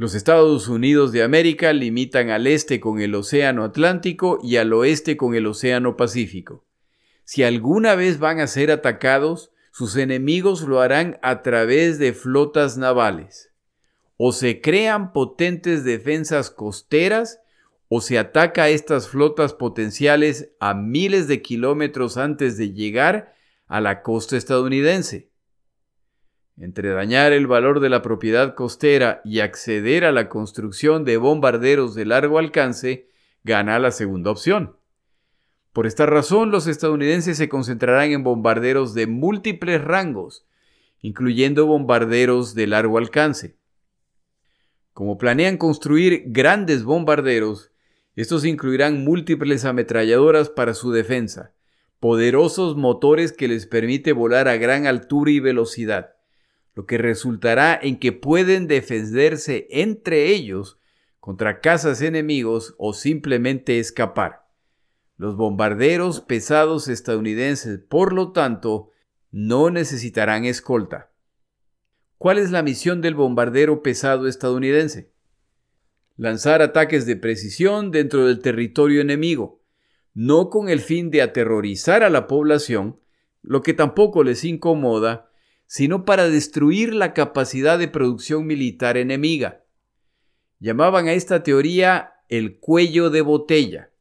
Los 0.00 0.14
Estados 0.14 0.68
Unidos 0.68 1.12
de 1.12 1.22
América 1.22 1.74
limitan 1.74 2.30
al 2.30 2.46
este 2.46 2.80
con 2.80 3.02
el 3.02 3.14
Océano 3.14 3.64
Atlántico 3.64 4.38
y 4.42 4.56
al 4.56 4.72
oeste 4.72 5.18
con 5.18 5.34
el 5.34 5.46
Océano 5.46 5.98
Pacífico. 5.98 6.64
Si 7.24 7.42
alguna 7.42 7.94
vez 7.96 8.18
van 8.18 8.40
a 8.40 8.46
ser 8.46 8.70
atacados, 8.70 9.52
sus 9.72 9.96
enemigos 9.96 10.62
lo 10.62 10.80
harán 10.80 11.18
a 11.20 11.42
través 11.42 11.98
de 11.98 12.14
flotas 12.14 12.78
navales. 12.78 13.52
O 14.16 14.32
se 14.32 14.62
crean 14.62 15.12
potentes 15.12 15.84
defensas 15.84 16.50
costeras, 16.50 17.42
o 17.88 18.00
se 18.00 18.18
ataca 18.18 18.62
a 18.62 18.68
estas 18.70 19.06
flotas 19.06 19.52
potenciales 19.52 20.48
a 20.60 20.72
miles 20.72 21.28
de 21.28 21.42
kilómetros 21.42 22.16
antes 22.16 22.56
de 22.56 22.72
llegar 22.72 23.34
a 23.66 23.82
la 23.82 24.00
costa 24.00 24.38
estadounidense. 24.38 25.29
Entre 26.56 26.90
dañar 26.90 27.32
el 27.32 27.46
valor 27.46 27.80
de 27.80 27.88
la 27.88 28.02
propiedad 28.02 28.54
costera 28.54 29.20
y 29.24 29.40
acceder 29.40 30.04
a 30.04 30.12
la 30.12 30.28
construcción 30.28 31.04
de 31.04 31.16
bombarderos 31.16 31.94
de 31.94 32.04
largo 32.04 32.38
alcance, 32.38 33.08
gana 33.44 33.78
la 33.78 33.90
segunda 33.90 34.30
opción. 34.30 34.76
Por 35.72 35.86
esta 35.86 36.04
razón, 36.04 36.50
los 36.50 36.66
estadounidenses 36.66 37.36
se 37.36 37.48
concentrarán 37.48 38.10
en 38.10 38.24
bombarderos 38.24 38.92
de 38.92 39.06
múltiples 39.06 39.82
rangos, 39.82 40.44
incluyendo 41.00 41.66
bombarderos 41.66 42.54
de 42.54 42.66
largo 42.66 42.98
alcance. 42.98 43.56
Como 44.92 45.16
planean 45.16 45.56
construir 45.56 46.24
grandes 46.26 46.82
bombarderos, 46.84 47.70
estos 48.16 48.44
incluirán 48.44 49.04
múltiples 49.04 49.64
ametralladoras 49.64 50.50
para 50.50 50.74
su 50.74 50.90
defensa, 50.90 51.54
poderosos 52.00 52.76
motores 52.76 53.32
que 53.32 53.46
les 53.46 53.66
permite 53.66 54.12
volar 54.12 54.48
a 54.48 54.56
gran 54.56 54.86
altura 54.86 55.30
y 55.30 55.40
velocidad, 55.40 56.16
lo 56.80 56.86
que 56.86 56.96
resultará 56.96 57.78
en 57.82 57.98
que 57.98 58.10
pueden 58.10 58.66
defenderse 58.66 59.66
entre 59.68 60.28
ellos 60.28 60.78
contra 61.18 61.60
cazas 61.60 62.00
enemigos 62.00 62.74
o 62.78 62.94
simplemente 62.94 63.78
escapar. 63.78 64.48
Los 65.18 65.36
bombarderos 65.36 66.22
pesados 66.22 66.88
estadounidenses, 66.88 67.80
por 67.80 68.14
lo 68.14 68.32
tanto, 68.32 68.92
no 69.30 69.68
necesitarán 69.68 70.46
escolta. 70.46 71.10
¿Cuál 72.16 72.38
es 72.38 72.50
la 72.50 72.62
misión 72.62 73.02
del 73.02 73.14
bombardero 73.14 73.82
pesado 73.82 74.26
estadounidense? 74.26 75.12
Lanzar 76.16 76.62
ataques 76.62 77.04
de 77.04 77.16
precisión 77.16 77.90
dentro 77.90 78.26
del 78.26 78.38
territorio 78.38 79.02
enemigo, 79.02 79.60
no 80.14 80.48
con 80.48 80.70
el 80.70 80.80
fin 80.80 81.10
de 81.10 81.20
aterrorizar 81.20 82.02
a 82.02 82.08
la 82.08 82.26
población, 82.26 82.98
lo 83.42 83.60
que 83.60 83.74
tampoco 83.74 84.24
les 84.24 84.44
incomoda, 84.44 85.29
sino 85.70 86.04
para 86.04 86.28
destruir 86.28 86.92
la 86.92 87.14
capacidad 87.14 87.78
de 87.78 87.86
producción 87.86 88.44
militar 88.44 88.96
enemiga. 88.96 89.62
Llamaban 90.58 91.06
a 91.06 91.12
esta 91.12 91.44
teoría 91.44 92.14
el 92.28 92.58
cuello 92.58 93.08
de 93.08 93.20
botella. 93.20 93.92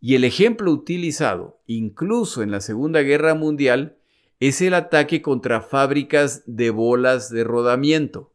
Y 0.00 0.14
el 0.14 0.22
ejemplo 0.22 0.70
utilizado, 0.70 1.60
incluso 1.66 2.40
en 2.44 2.52
la 2.52 2.60
Segunda 2.60 3.02
Guerra 3.02 3.34
Mundial, 3.34 3.96
es 4.38 4.60
el 4.60 4.74
ataque 4.74 5.22
contra 5.22 5.60
fábricas 5.60 6.44
de 6.46 6.70
bolas 6.70 7.30
de 7.30 7.42
rodamiento. 7.42 8.32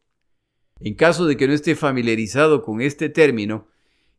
En 0.81 0.95
caso 0.95 1.27
de 1.27 1.37
que 1.37 1.47
no 1.47 1.53
esté 1.53 1.77
familiarizado 1.77 2.63
con 2.63 2.81
este 2.81 3.07
término, 3.07 3.69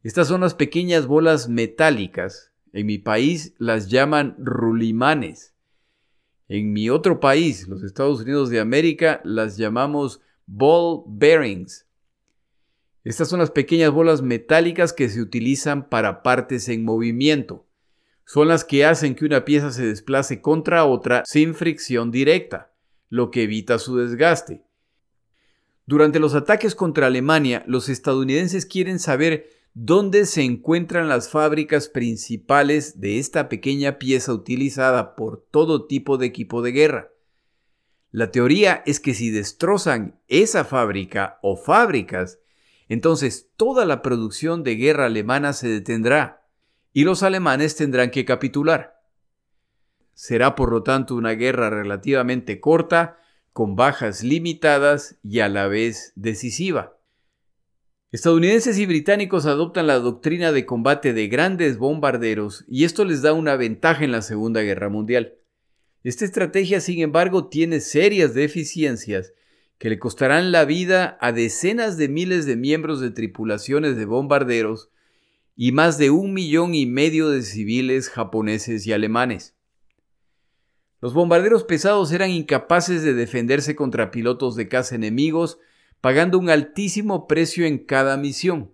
estas 0.02 0.28
son 0.28 0.40
las 0.40 0.54
pequeñas 0.54 1.06
bolas 1.06 1.50
metálicas. 1.50 2.50
En 2.72 2.86
mi 2.86 2.96
país 2.96 3.52
las 3.58 3.90
llaman 3.90 4.36
rulimanes. 4.38 5.51
En 6.48 6.72
mi 6.72 6.90
otro 6.90 7.20
país, 7.20 7.68
los 7.68 7.82
Estados 7.82 8.20
Unidos 8.20 8.50
de 8.50 8.60
América, 8.60 9.20
las 9.24 9.56
llamamos 9.56 10.20
ball 10.46 11.04
bearings 11.06 11.86
estas 13.04 13.28
son 13.28 13.40
las 13.40 13.50
pequeñas 13.50 13.90
bolas 13.90 14.22
metálicas 14.22 14.92
que 14.92 15.08
se 15.08 15.20
utilizan 15.20 15.88
para 15.88 16.22
partes 16.22 16.68
en 16.68 16.84
movimiento. 16.84 17.66
Son 18.24 18.46
las 18.46 18.64
que 18.64 18.84
hacen 18.84 19.16
que 19.16 19.24
una 19.24 19.44
pieza 19.44 19.72
se 19.72 19.84
desplace 19.84 20.40
contra 20.40 20.84
otra 20.84 21.24
sin 21.26 21.54
fricción 21.54 22.12
directa, 22.12 22.72
lo 23.08 23.32
que 23.32 23.42
evita 23.42 23.80
su 23.80 23.96
desgaste. 23.96 24.62
Durante 25.84 26.20
los 26.20 26.34
ataques 26.34 26.76
contra 26.76 27.08
Alemania, 27.08 27.64
los 27.66 27.88
estadounidenses 27.88 28.66
quieren 28.66 29.00
saber 29.00 29.48
dónde 29.74 30.26
se 30.26 30.42
encuentran 30.42 31.08
las 31.08 31.30
fábricas 31.30 31.88
principales 31.88 33.00
de 33.00 33.18
esta 33.18 33.48
pequeña 33.48 33.98
pieza 33.98 34.32
utilizada 34.32 35.16
por 35.16 35.46
todo 35.50 35.86
tipo 35.86 36.18
de 36.18 36.26
equipo 36.26 36.62
de 36.62 36.72
guerra. 36.72 37.08
La 38.10 38.30
teoría 38.30 38.82
es 38.84 39.00
que 39.00 39.14
si 39.14 39.30
destrozan 39.30 40.20
esa 40.28 40.64
fábrica 40.64 41.38
o 41.42 41.56
fábricas, 41.56 42.38
entonces 42.88 43.48
toda 43.56 43.86
la 43.86 44.02
producción 44.02 44.62
de 44.62 44.76
guerra 44.76 45.06
alemana 45.06 45.54
se 45.54 45.68
detendrá 45.68 46.42
y 46.92 47.04
los 47.04 47.22
alemanes 47.22 47.74
tendrán 47.74 48.10
que 48.10 48.26
capitular. 48.26 49.00
Será 50.12 50.54
por 50.54 50.70
lo 50.70 50.82
tanto 50.82 51.14
una 51.14 51.30
guerra 51.30 51.70
relativamente 51.70 52.60
corta, 52.60 53.18
con 53.54 53.76
bajas 53.76 54.22
limitadas 54.22 55.18
y 55.22 55.40
a 55.40 55.48
la 55.48 55.68
vez 55.68 56.12
decisiva. 56.16 56.98
Estadounidenses 58.12 58.78
y 58.78 58.84
británicos 58.84 59.46
adoptan 59.46 59.86
la 59.86 59.98
doctrina 59.98 60.52
de 60.52 60.66
combate 60.66 61.14
de 61.14 61.28
grandes 61.28 61.78
bombarderos 61.78 62.66
y 62.68 62.84
esto 62.84 63.06
les 63.06 63.22
da 63.22 63.32
una 63.32 63.56
ventaja 63.56 64.04
en 64.04 64.12
la 64.12 64.20
Segunda 64.20 64.60
Guerra 64.60 64.90
Mundial. 64.90 65.38
Esta 66.04 66.26
estrategia, 66.26 66.82
sin 66.82 67.00
embargo, 67.00 67.48
tiene 67.48 67.80
serias 67.80 68.34
deficiencias 68.34 69.32
que 69.78 69.88
le 69.88 69.98
costarán 69.98 70.52
la 70.52 70.66
vida 70.66 71.16
a 71.22 71.32
decenas 71.32 71.96
de 71.96 72.10
miles 72.10 72.44
de 72.44 72.56
miembros 72.56 73.00
de 73.00 73.12
tripulaciones 73.12 73.96
de 73.96 74.04
bombarderos 74.04 74.90
y 75.56 75.72
más 75.72 75.96
de 75.96 76.10
un 76.10 76.34
millón 76.34 76.74
y 76.74 76.84
medio 76.84 77.30
de 77.30 77.40
civiles 77.40 78.10
japoneses 78.10 78.86
y 78.86 78.92
alemanes. 78.92 79.56
Los 81.00 81.14
bombarderos 81.14 81.64
pesados 81.64 82.12
eran 82.12 82.28
incapaces 82.28 83.04
de 83.04 83.14
defenderse 83.14 83.74
contra 83.74 84.10
pilotos 84.10 84.54
de 84.54 84.68
caza 84.68 84.96
enemigos, 84.96 85.58
pagando 86.02 86.36
un 86.36 86.50
altísimo 86.50 87.28
precio 87.28 87.64
en 87.64 87.78
cada 87.78 88.16
misión. 88.16 88.72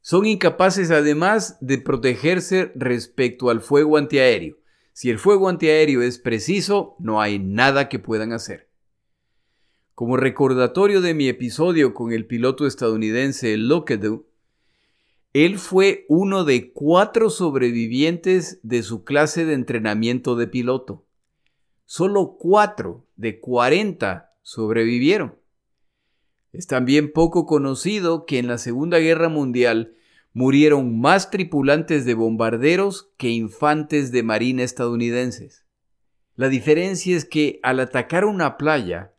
Son 0.00 0.24
incapaces 0.24 0.92
además 0.92 1.58
de 1.60 1.78
protegerse 1.78 2.70
respecto 2.76 3.50
al 3.50 3.60
fuego 3.60 3.96
antiaéreo. 3.96 4.56
Si 4.92 5.10
el 5.10 5.18
fuego 5.18 5.48
antiaéreo 5.48 6.00
es 6.00 6.20
preciso, 6.20 6.94
no 7.00 7.20
hay 7.20 7.40
nada 7.40 7.88
que 7.88 7.98
puedan 7.98 8.32
hacer. 8.32 8.70
Como 9.96 10.16
recordatorio 10.16 11.00
de 11.00 11.12
mi 11.12 11.28
episodio 11.28 11.92
con 11.92 12.12
el 12.12 12.24
piloto 12.24 12.68
estadounidense 12.68 13.56
Lockheed, 13.56 14.20
Él 15.32 15.58
fue 15.58 16.06
uno 16.08 16.44
de 16.44 16.72
cuatro 16.72 17.30
sobrevivientes 17.30 18.60
de 18.62 18.84
su 18.84 19.02
clase 19.02 19.44
de 19.44 19.54
entrenamiento 19.54 20.36
de 20.36 20.46
piloto. 20.46 21.04
Solo 21.84 22.36
cuatro 22.38 23.08
de 23.16 23.40
cuarenta 23.40 24.36
sobrevivieron. 24.42 25.42
Es 26.54 26.68
también 26.68 27.10
poco 27.10 27.46
conocido 27.46 28.26
que 28.26 28.38
en 28.38 28.46
la 28.46 28.58
Segunda 28.58 29.00
Guerra 29.00 29.28
Mundial 29.28 29.96
murieron 30.32 31.00
más 31.00 31.32
tripulantes 31.32 32.04
de 32.04 32.14
bombarderos 32.14 33.10
que 33.16 33.30
infantes 33.30 34.12
de 34.12 34.22
marina 34.22 34.62
estadounidenses. 34.62 35.64
La 36.36 36.48
diferencia 36.48 37.16
es 37.16 37.24
que 37.24 37.58
al 37.64 37.80
atacar 37.80 38.24
una 38.24 38.56
playa, 38.56 39.12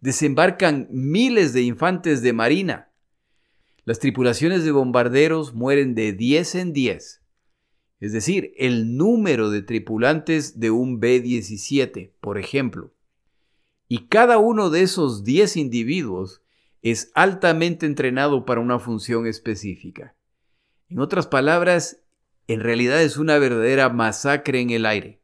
desembarcan 0.00 0.88
miles 0.90 1.52
de 1.52 1.62
infantes 1.62 2.22
de 2.22 2.32
marina. 2.32 2.90
Las 3.84 4.00
tripulaciones 4.00 4.64
de 4.64 4.72
bombarderos 4.72 5.54
mueren 5.54 5.94
de 5.94 6.12
10 6.12 6.54
en 6.56 6.72
10, 6.72 7.22
es 8.00 8.12
decir, 8.12 8.52
el 8.56 8.96
número 8.96 9.50
de 9.50 9.62
tripulantes 9.62 10.58
de 10.58 10.72
un 10.72 10.98
B-17, 10.98 12.10
por 12.20 12.36
ejemplo. 12.36 12.92
Y 13.86 14.06
cada 14.08 14.38
uno 14.38 14.70
de 14.70 14.82
esos 14.82 15.22
10 15.22 15.56
individuos 15.56 16.42
es 16.82 17.10
altamente 17.14 17.86
entrenado 17.86 18.44
para 18.46 18.60
una 18.60 18.78
función 18.78 19.26
específica. 19.26 20.16
En 20.88 20.98
otras 20.98 21.26
palabras, 21.26 22.02
en 22.46 22.60
realidad 22.60 23.02
es 23.02 23.16
una 23.16 23.38
verdadera 23.38 23.88
masacre 23.90 24.60
en 24.60 24.70
el 24.70 24.86
aire. 24.86 25.20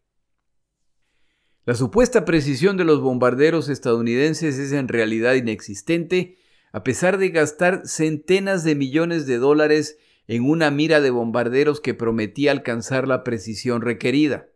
La 1.64 1.74
supuesta 1.74 2.24
precisión 2.24 2.76
de 2.76 2.84
los 2.84 3.00
bombarderos 3.00 3.68
estadounidenses 3.68 4.58
es 4.58 4.72
en 4.72 4.86
realidad 4.86 5.34
inexistente, 5.34 6.38
a 6.72 6.84
pesar 6.84 7.18
de 7.18 7.30
gastar 7.30 7.82
centenas 7.86 8.62
de 8.62 8.76
millones 8.76 9.26
de 9.26 9.38
dólares 9.38 9.98
en 10.28 10.44
una 10.44 10.70
mira 10.70 11.00
de 11.00 11.10
bombarderos 11.10 11.80
que 11.80 11.94
prometía 11.94 12.52
alcanzar 12.52 13.08
la 13.08 13.24
precisión 13.24 13.82
requerida. 13.82 14.48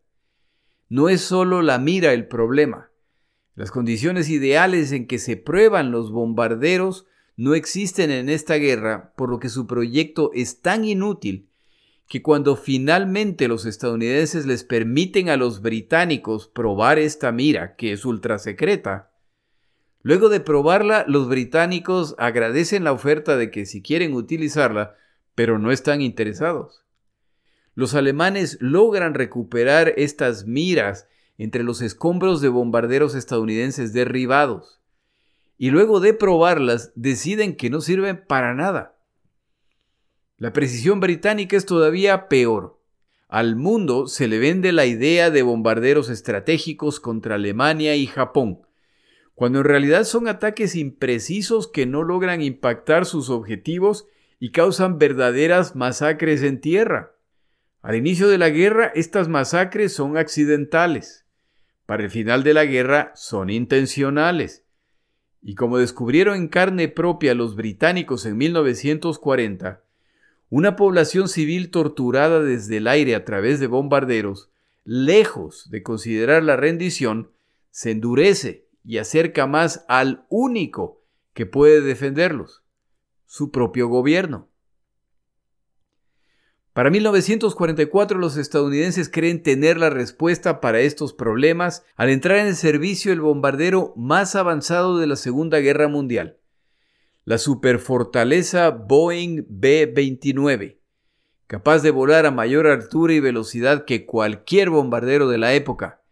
No 0.89 1.09
es 1.09 1.21
solo 1.21 1.63
la 1.63 1.79
mira 1.79 2.13
el 2.13 2.29
problema. 2.29 2.90
Las 3.61 3.71
condiciones 3.71 4.31
ideales 4.31 4.91
en 4.91 5.07
que 5.07 5.19
se 5.19 5.37
prueban 5.37 5.91
los 5.91 6.13
bombarderos 6.13 7.05
no 7.37 7.53
existen 7.53 8.11
en 8.11 8.31
esta 8.31 8.55
guerra, 8.55 9.13
por 9.19 9.29
lo 9.29 9.39
que 9.39 9.51
su 9.51 9.67
proyecto 9.67 10.31
es 10.33 10.63
tan 10.63 10.87
inútil 10.87 11.51
que 12.09 12.23
cuando 12.23 12.57
finalmente 12.57 13.49
los 13.49 13.67
estadounidenses 13.67 14.47
les 14.47 14.65
permiten 14.65 15.29
a 15.29 15.37
los 15.37 15.61
británicos 15.61 16.49
probar 16.49 16.99
esta 16.99 17.33
mira, 17.33 17.77
que 17.77 17.93
es 17.93 18.07
ultra 18.07 18.39
secreta, 18.39 19.11
luego 20.01 20.31
de 20.31 20.41
probarla, 20.41 21.05
los 21.07 21.29
británicos 21.29 22.15
agradecen 22.17 22.83
la 22.85 22.93
oferta 22.93 23.37
de 23.37 23.51
que 23.51 23.67
si 23.67 23.83
quieren 23.83 24.15
utilizarla, 24.15 24.97
pero 25.35 25.59
no 25.59 25.71
están 25.71 26.01
interesados. 26.01 26.87
Los 27.75 27.95
alemanes 27.95 28.57
logran 28.63 29.13
recuperar 29.13 29.93
estas 29.99 30.47
miras 30.47 31.09
entre 31.43 31.63
los 31.63 31.83
escombros 31.83 32.41
de 32.41 32.49
bombarderos 32.49 33.15
estadounidenses 33.15 33.93
derribados, 33.93 34.81
y 35.59 35.71
luego 35.71 36.01
de 36.01 36.15
probarlas 36.15 36.93
deciden 36.95 37.57
que 37.57 37.71
no 37.71 37.81
sirven 37.81 38.25
para 38.27 38.55
nada 38.55 39.01
la 40.41 40.55
precisión 40.55 41.01
británica 41.01 41.55
es 41.55 41.67
todavía 41.67 42.27
peor. 42.29 42.81
Al 43.29 43.57
mundo 43.57 44.07
se 44.07 44.27
le 44.27 44.39
vende 44.39 44.73
la 44.73 44.87
idea 44.87 45.31
de 45.31 45.43
bombarderos 45.43 46.09
estratégicos 46.09 46.99
contra 46.99 47.35
Alemania 47.35 47.95
y 47.95 48.07
Japón, 48.07 48.63
cuando 49.35 49.59
en 49.59 49.67
realidad 49.67 50.05
son 50.05 50.29
ataques 50.29 50.77
imprecisos 50.77 51.69
que 51.69 51.85
no 51.85 52.05
logran 52.05 52.41
impactar 52.41 53.05
sus 53.05 53.29
objetivos 53.29 54.07
y 54.39 54.51
causan 54.51 54.99
verdaderas 54.99 55.77
masacres 55.77 56.43
en 56.43 56.63
tierra. 56.63 57.13
Al 57.83 57.97
inicio 57.97 58.27
de 58.27 58.39
la 58.39 58.49
guerra 58.49 58.91
estas 58.95 59.29
masacres 59.29 59.93
son 59.93 60.17
accidentales. 60.17 61.27
Para 61.91 62.05
el 62.05 62.11
final 62.11 62.45
de 62.45 62.55
la 62.55 62.67
guerra 62.67 63.11
son 63.17 63.51
intencionales. 63.51 64.63
Y 65.43 65.57
como 65.57 65.79
descubrieron 65.79 66.37
en 66.37 66.47
carne 66.47 66.87
propia 66.87 67.35
los 67.35 67.57
británicos 67.57 68.27
en 68.27 68.39
1940, 68.39 69.83
una 70.51 70.77
población 70.77 71.29
civil 71.29 71.73
torturada 71.73 72.45
desde 72.45 72.77
el 72.77 72.87
aire 72.87 73.17
a 73.17 73.25
través 73.25 73.59
de 73.59 73.67
bombarderos, 73.67 74.51
lejos 74.85 75.69
de 75.69 75.83
considerar 75.83 76.45
la 76.45 76.55
rendición, 76.55 77.33
se 77.73 77.91
endurece 77.91 78.69
y 78.85 78.99
acerca 78.99 79.49
más 79.49 79.85
al 79.89 80.25
único 80.29 81.03
que 81.35 81.45
puede 81.45 81.81
defenderlos, 81.81 82.63
su 83.27 83.51
propio 83.51 83.89
gobierno. 83.89 84.47
Para 86.73 86.91
1944 86.91 88.19
los 88.19 88.37
estadounidenses 88.37 89.09
creen 89.09 89.43
tener 89.43 89.77
la 89.77 89.91
respuesta 89.91 90.61
para 90.61 90.81
estos 90.81 91.13
problemas 91.13 91.85
al 91.97 92.11
entrar 92.11 92.47
en 92.47 92.55
servicio 92.55 93.13
el 93.13 93.21
bombardero 93.21 93.93
más 93.97 94.37
avanzado 94.37 94.99
de 94.99 95.09
la 95.09 95.17
Segunda 95.17 95.59
Guerra 95.59 95.89
Mundial, 95.89 96.39
la 97.25 97.39
superfortaleza 97.39 98.71
Boeing 98.71 99.47
B-29, 99.49 100.79
capaz 101.49 101.81
de 101.81 101.91
volar 101.91 102.25
a 102.25 102.31
mayor 102.31 102.69
altura 102.69 103.15
y 103.15 103.21
velocidad 103.21 103.85
que 103.85 104.07
cualquier 104.07 104.71
bombardero 104.71 105.29
de 105.29 105.39
la 105.39 105.55
época, 105.55 106.03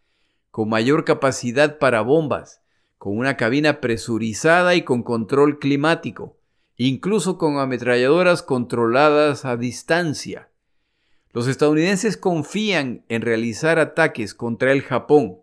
con 0.51 0.69
mayor 0.69 1.05
capacidad 1.05 1.79
para 1.79 2.01
bombas, 2.01 2.63
con 2.99 3.17
una 3.17 3.37
cabina 3.37 3.81
presurizada 3.81 4.75
y 4.75 4.83
con 4.83 5.05
control 5.05 5.61
climático, 5.61 6.37
incluso 6.77 7.39
con 7.39 7.59
ametralladoras 7.59 8.43
controladas 8.43 9.45
a 9.45 9.57
distancia. 9.57 10.48
Los 11.33 11.47
estadounidenses 11.47 12.17
confían 12.17 13.05
en 13.09 13.23
realizar 13.23 13.79
ataques 13.79 14.35
contra 14.35 14.73
el 14.73 14.83
Japón 14.83 15.41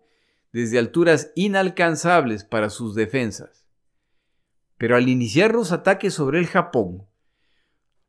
desde 0.52 0.78
alturas 0.78 1.32
inalcanzables 1.34 2.44
para 2.44 2.70
sus 2.70 2.94
defensas. 2.94 3.66
Pero 4.78 4.96
al 4.96 5.08
iniciar 5.08 5.54
los 5.54 5.72
ataques 5.72 6.14
sobre 6.14 6.38
el 6.38 6.46
Japón, 6.46 7.06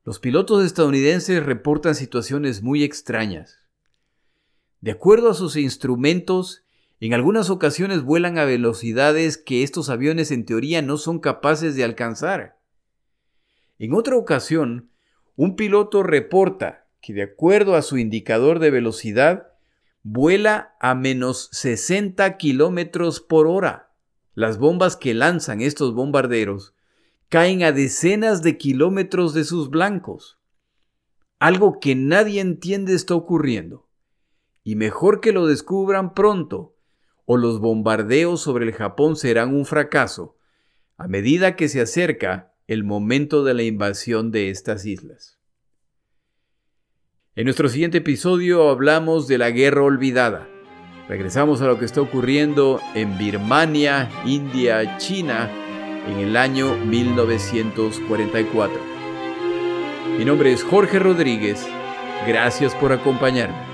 los 0.03 0.19
pilotos 0.19 0.65
estadounidenses 0.65 1.45
reportan 1.45 1.93
situaciones 1.93 2.63
muy 2.63 2.83
extrañas. 2.83 3.59
De 4.81 4.91
acuerdo 4.91 5.29
a 5.29 5.33
sus 5.33 5.55
instrumentos, 5.55 6.63
en 6.99 7.13
algunas 7.13 7.49
ocasiones 7.49 8.01
vuelan 8.01 8.37
a 8.37 8.45
velocidades 8.45 9.37
que 9.37 9.63
estos 9.63 9.89
aviones 9.89 10.31
en 10.31 10.45
teoría 10.45 10.81
no 10.81 10.97
son 10.97 11.19
capaces 11.19 11.75
de 11.75 11.83
alcanzar. 11.83 12.57
En 13.77 13.93
otra 13.93 14.15
ocasión, 14.15 14.89
un 15.35 15.55
piloto 15.55 16.01
reporta 16.01 16.86
que 17.01 17.13
de 17.13 17.23
acuerdo 17.23 17.75
a 17.75 17.81
su 17.81 17.97
indicador 17.97 18.59
de 18.59 18.71
velocidad, 18.71 19.47
vuela 20.03 20.75
a 20.79 20.95
menos 20.95 21.49
60 21.51 22.37
kilómetros 22.37 23.19
por 23.19 23.47
hora. 23.47 23.91
Las 24.33 24.57
bombas 24.57 24.95
que 24.95 25.13
lanzan 25.13 25.61
estos 25.61 25.93
bombarderos 25.93 26.73
caen 27.29 27.63
a 27.63 27.71
decenas 27.71 28.41
de 28.41 28.57
kilómetros 28.57 29.33
de 29.33 29.43
sus 29.43 29.69
blancos. 29.69 30.39
Algo 31.39 31.79
que 31.79 31.95
nadie 31.95 32.41
entiende 32.41 32.93
está 32.93 33.15
ocurriendo. 33.15 33.87
Y 34.63 34.75
mejor 34.75 35.21
que 35.21 35.31
lo 35.31 35.45
descubran 35.45 36.13
pronto, 36.13 36.75
o 37.25 37.37
los 37.37 37.59
bombardeos 37.59 38.41
sobre 38.41 38.65
el 38.65 38.73
Japón 38.73 39.15
serán 39.15 39.53
un 39.53 39.65
fracaso, 39.65 40.37
a 40.97 41.07
medida 41.07 41.55
que 41.55 41.67
se 41.67 41.81
acerca 41.81 42.53
el 42.65 42.83
momento 42.83 43.43
de 43.43 43.53
la 43.53 43.63
invasión 43.63 44.31
de 44.31 44.49
estas 44.49 44.85
islas. 44.85 45.36
En 47.37 47.45
nuestro 47.45 47.69
siguiente 47.69 47.99
episodio 47.99 48.67
hablamos 48.67 49.27
de 49.27 49.37
la 49.37 49.51
guerra 49.51 49.83
olvidada 49.83 50.49
Regresamos 51.07 51.61
a 51.61 51.67
lo 51.67 51.77
que 51.77 51.85
está 51.85 52.01
ocurriendo 52.01 52.81
en 52.95 53.15
Birmania, 53.19 54.09
India, 54.25 54.97
China 54.97 55.47
en 56.07 56.17
el 56.17 56.35
año 56.35 56.75
1944. 56.77 58.79
Mi 60.17 60.25
nombre 60.25 60.51
es 60.51 60.63
Jorge 60.63 60.97
Rodríguez. 60.97 61.63
Gracias 62.25 62.73
por 62.73 62.91
acompañarme. 62.91 63.67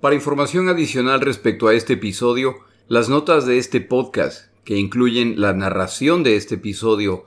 Para 0.00 0.14
información 0.14 0.68
adicional 0.68 1.20
respecto 1.20 1.66
a 1.66 1.74
este 1.74 1.94
episodio, 1.94 2.58
las 2.86 3.08
notas 3.08 3.44
de 3.44 3.58
este 3.58 3.80
podcast, 3.80 4.54
que 4.62 4.76
incluyen 4.76 5.40
la 5.40 5.52
narración 5.52 6.22
de 6.22 6.36
este 6.36 6.54
episodio, 6.54 7.26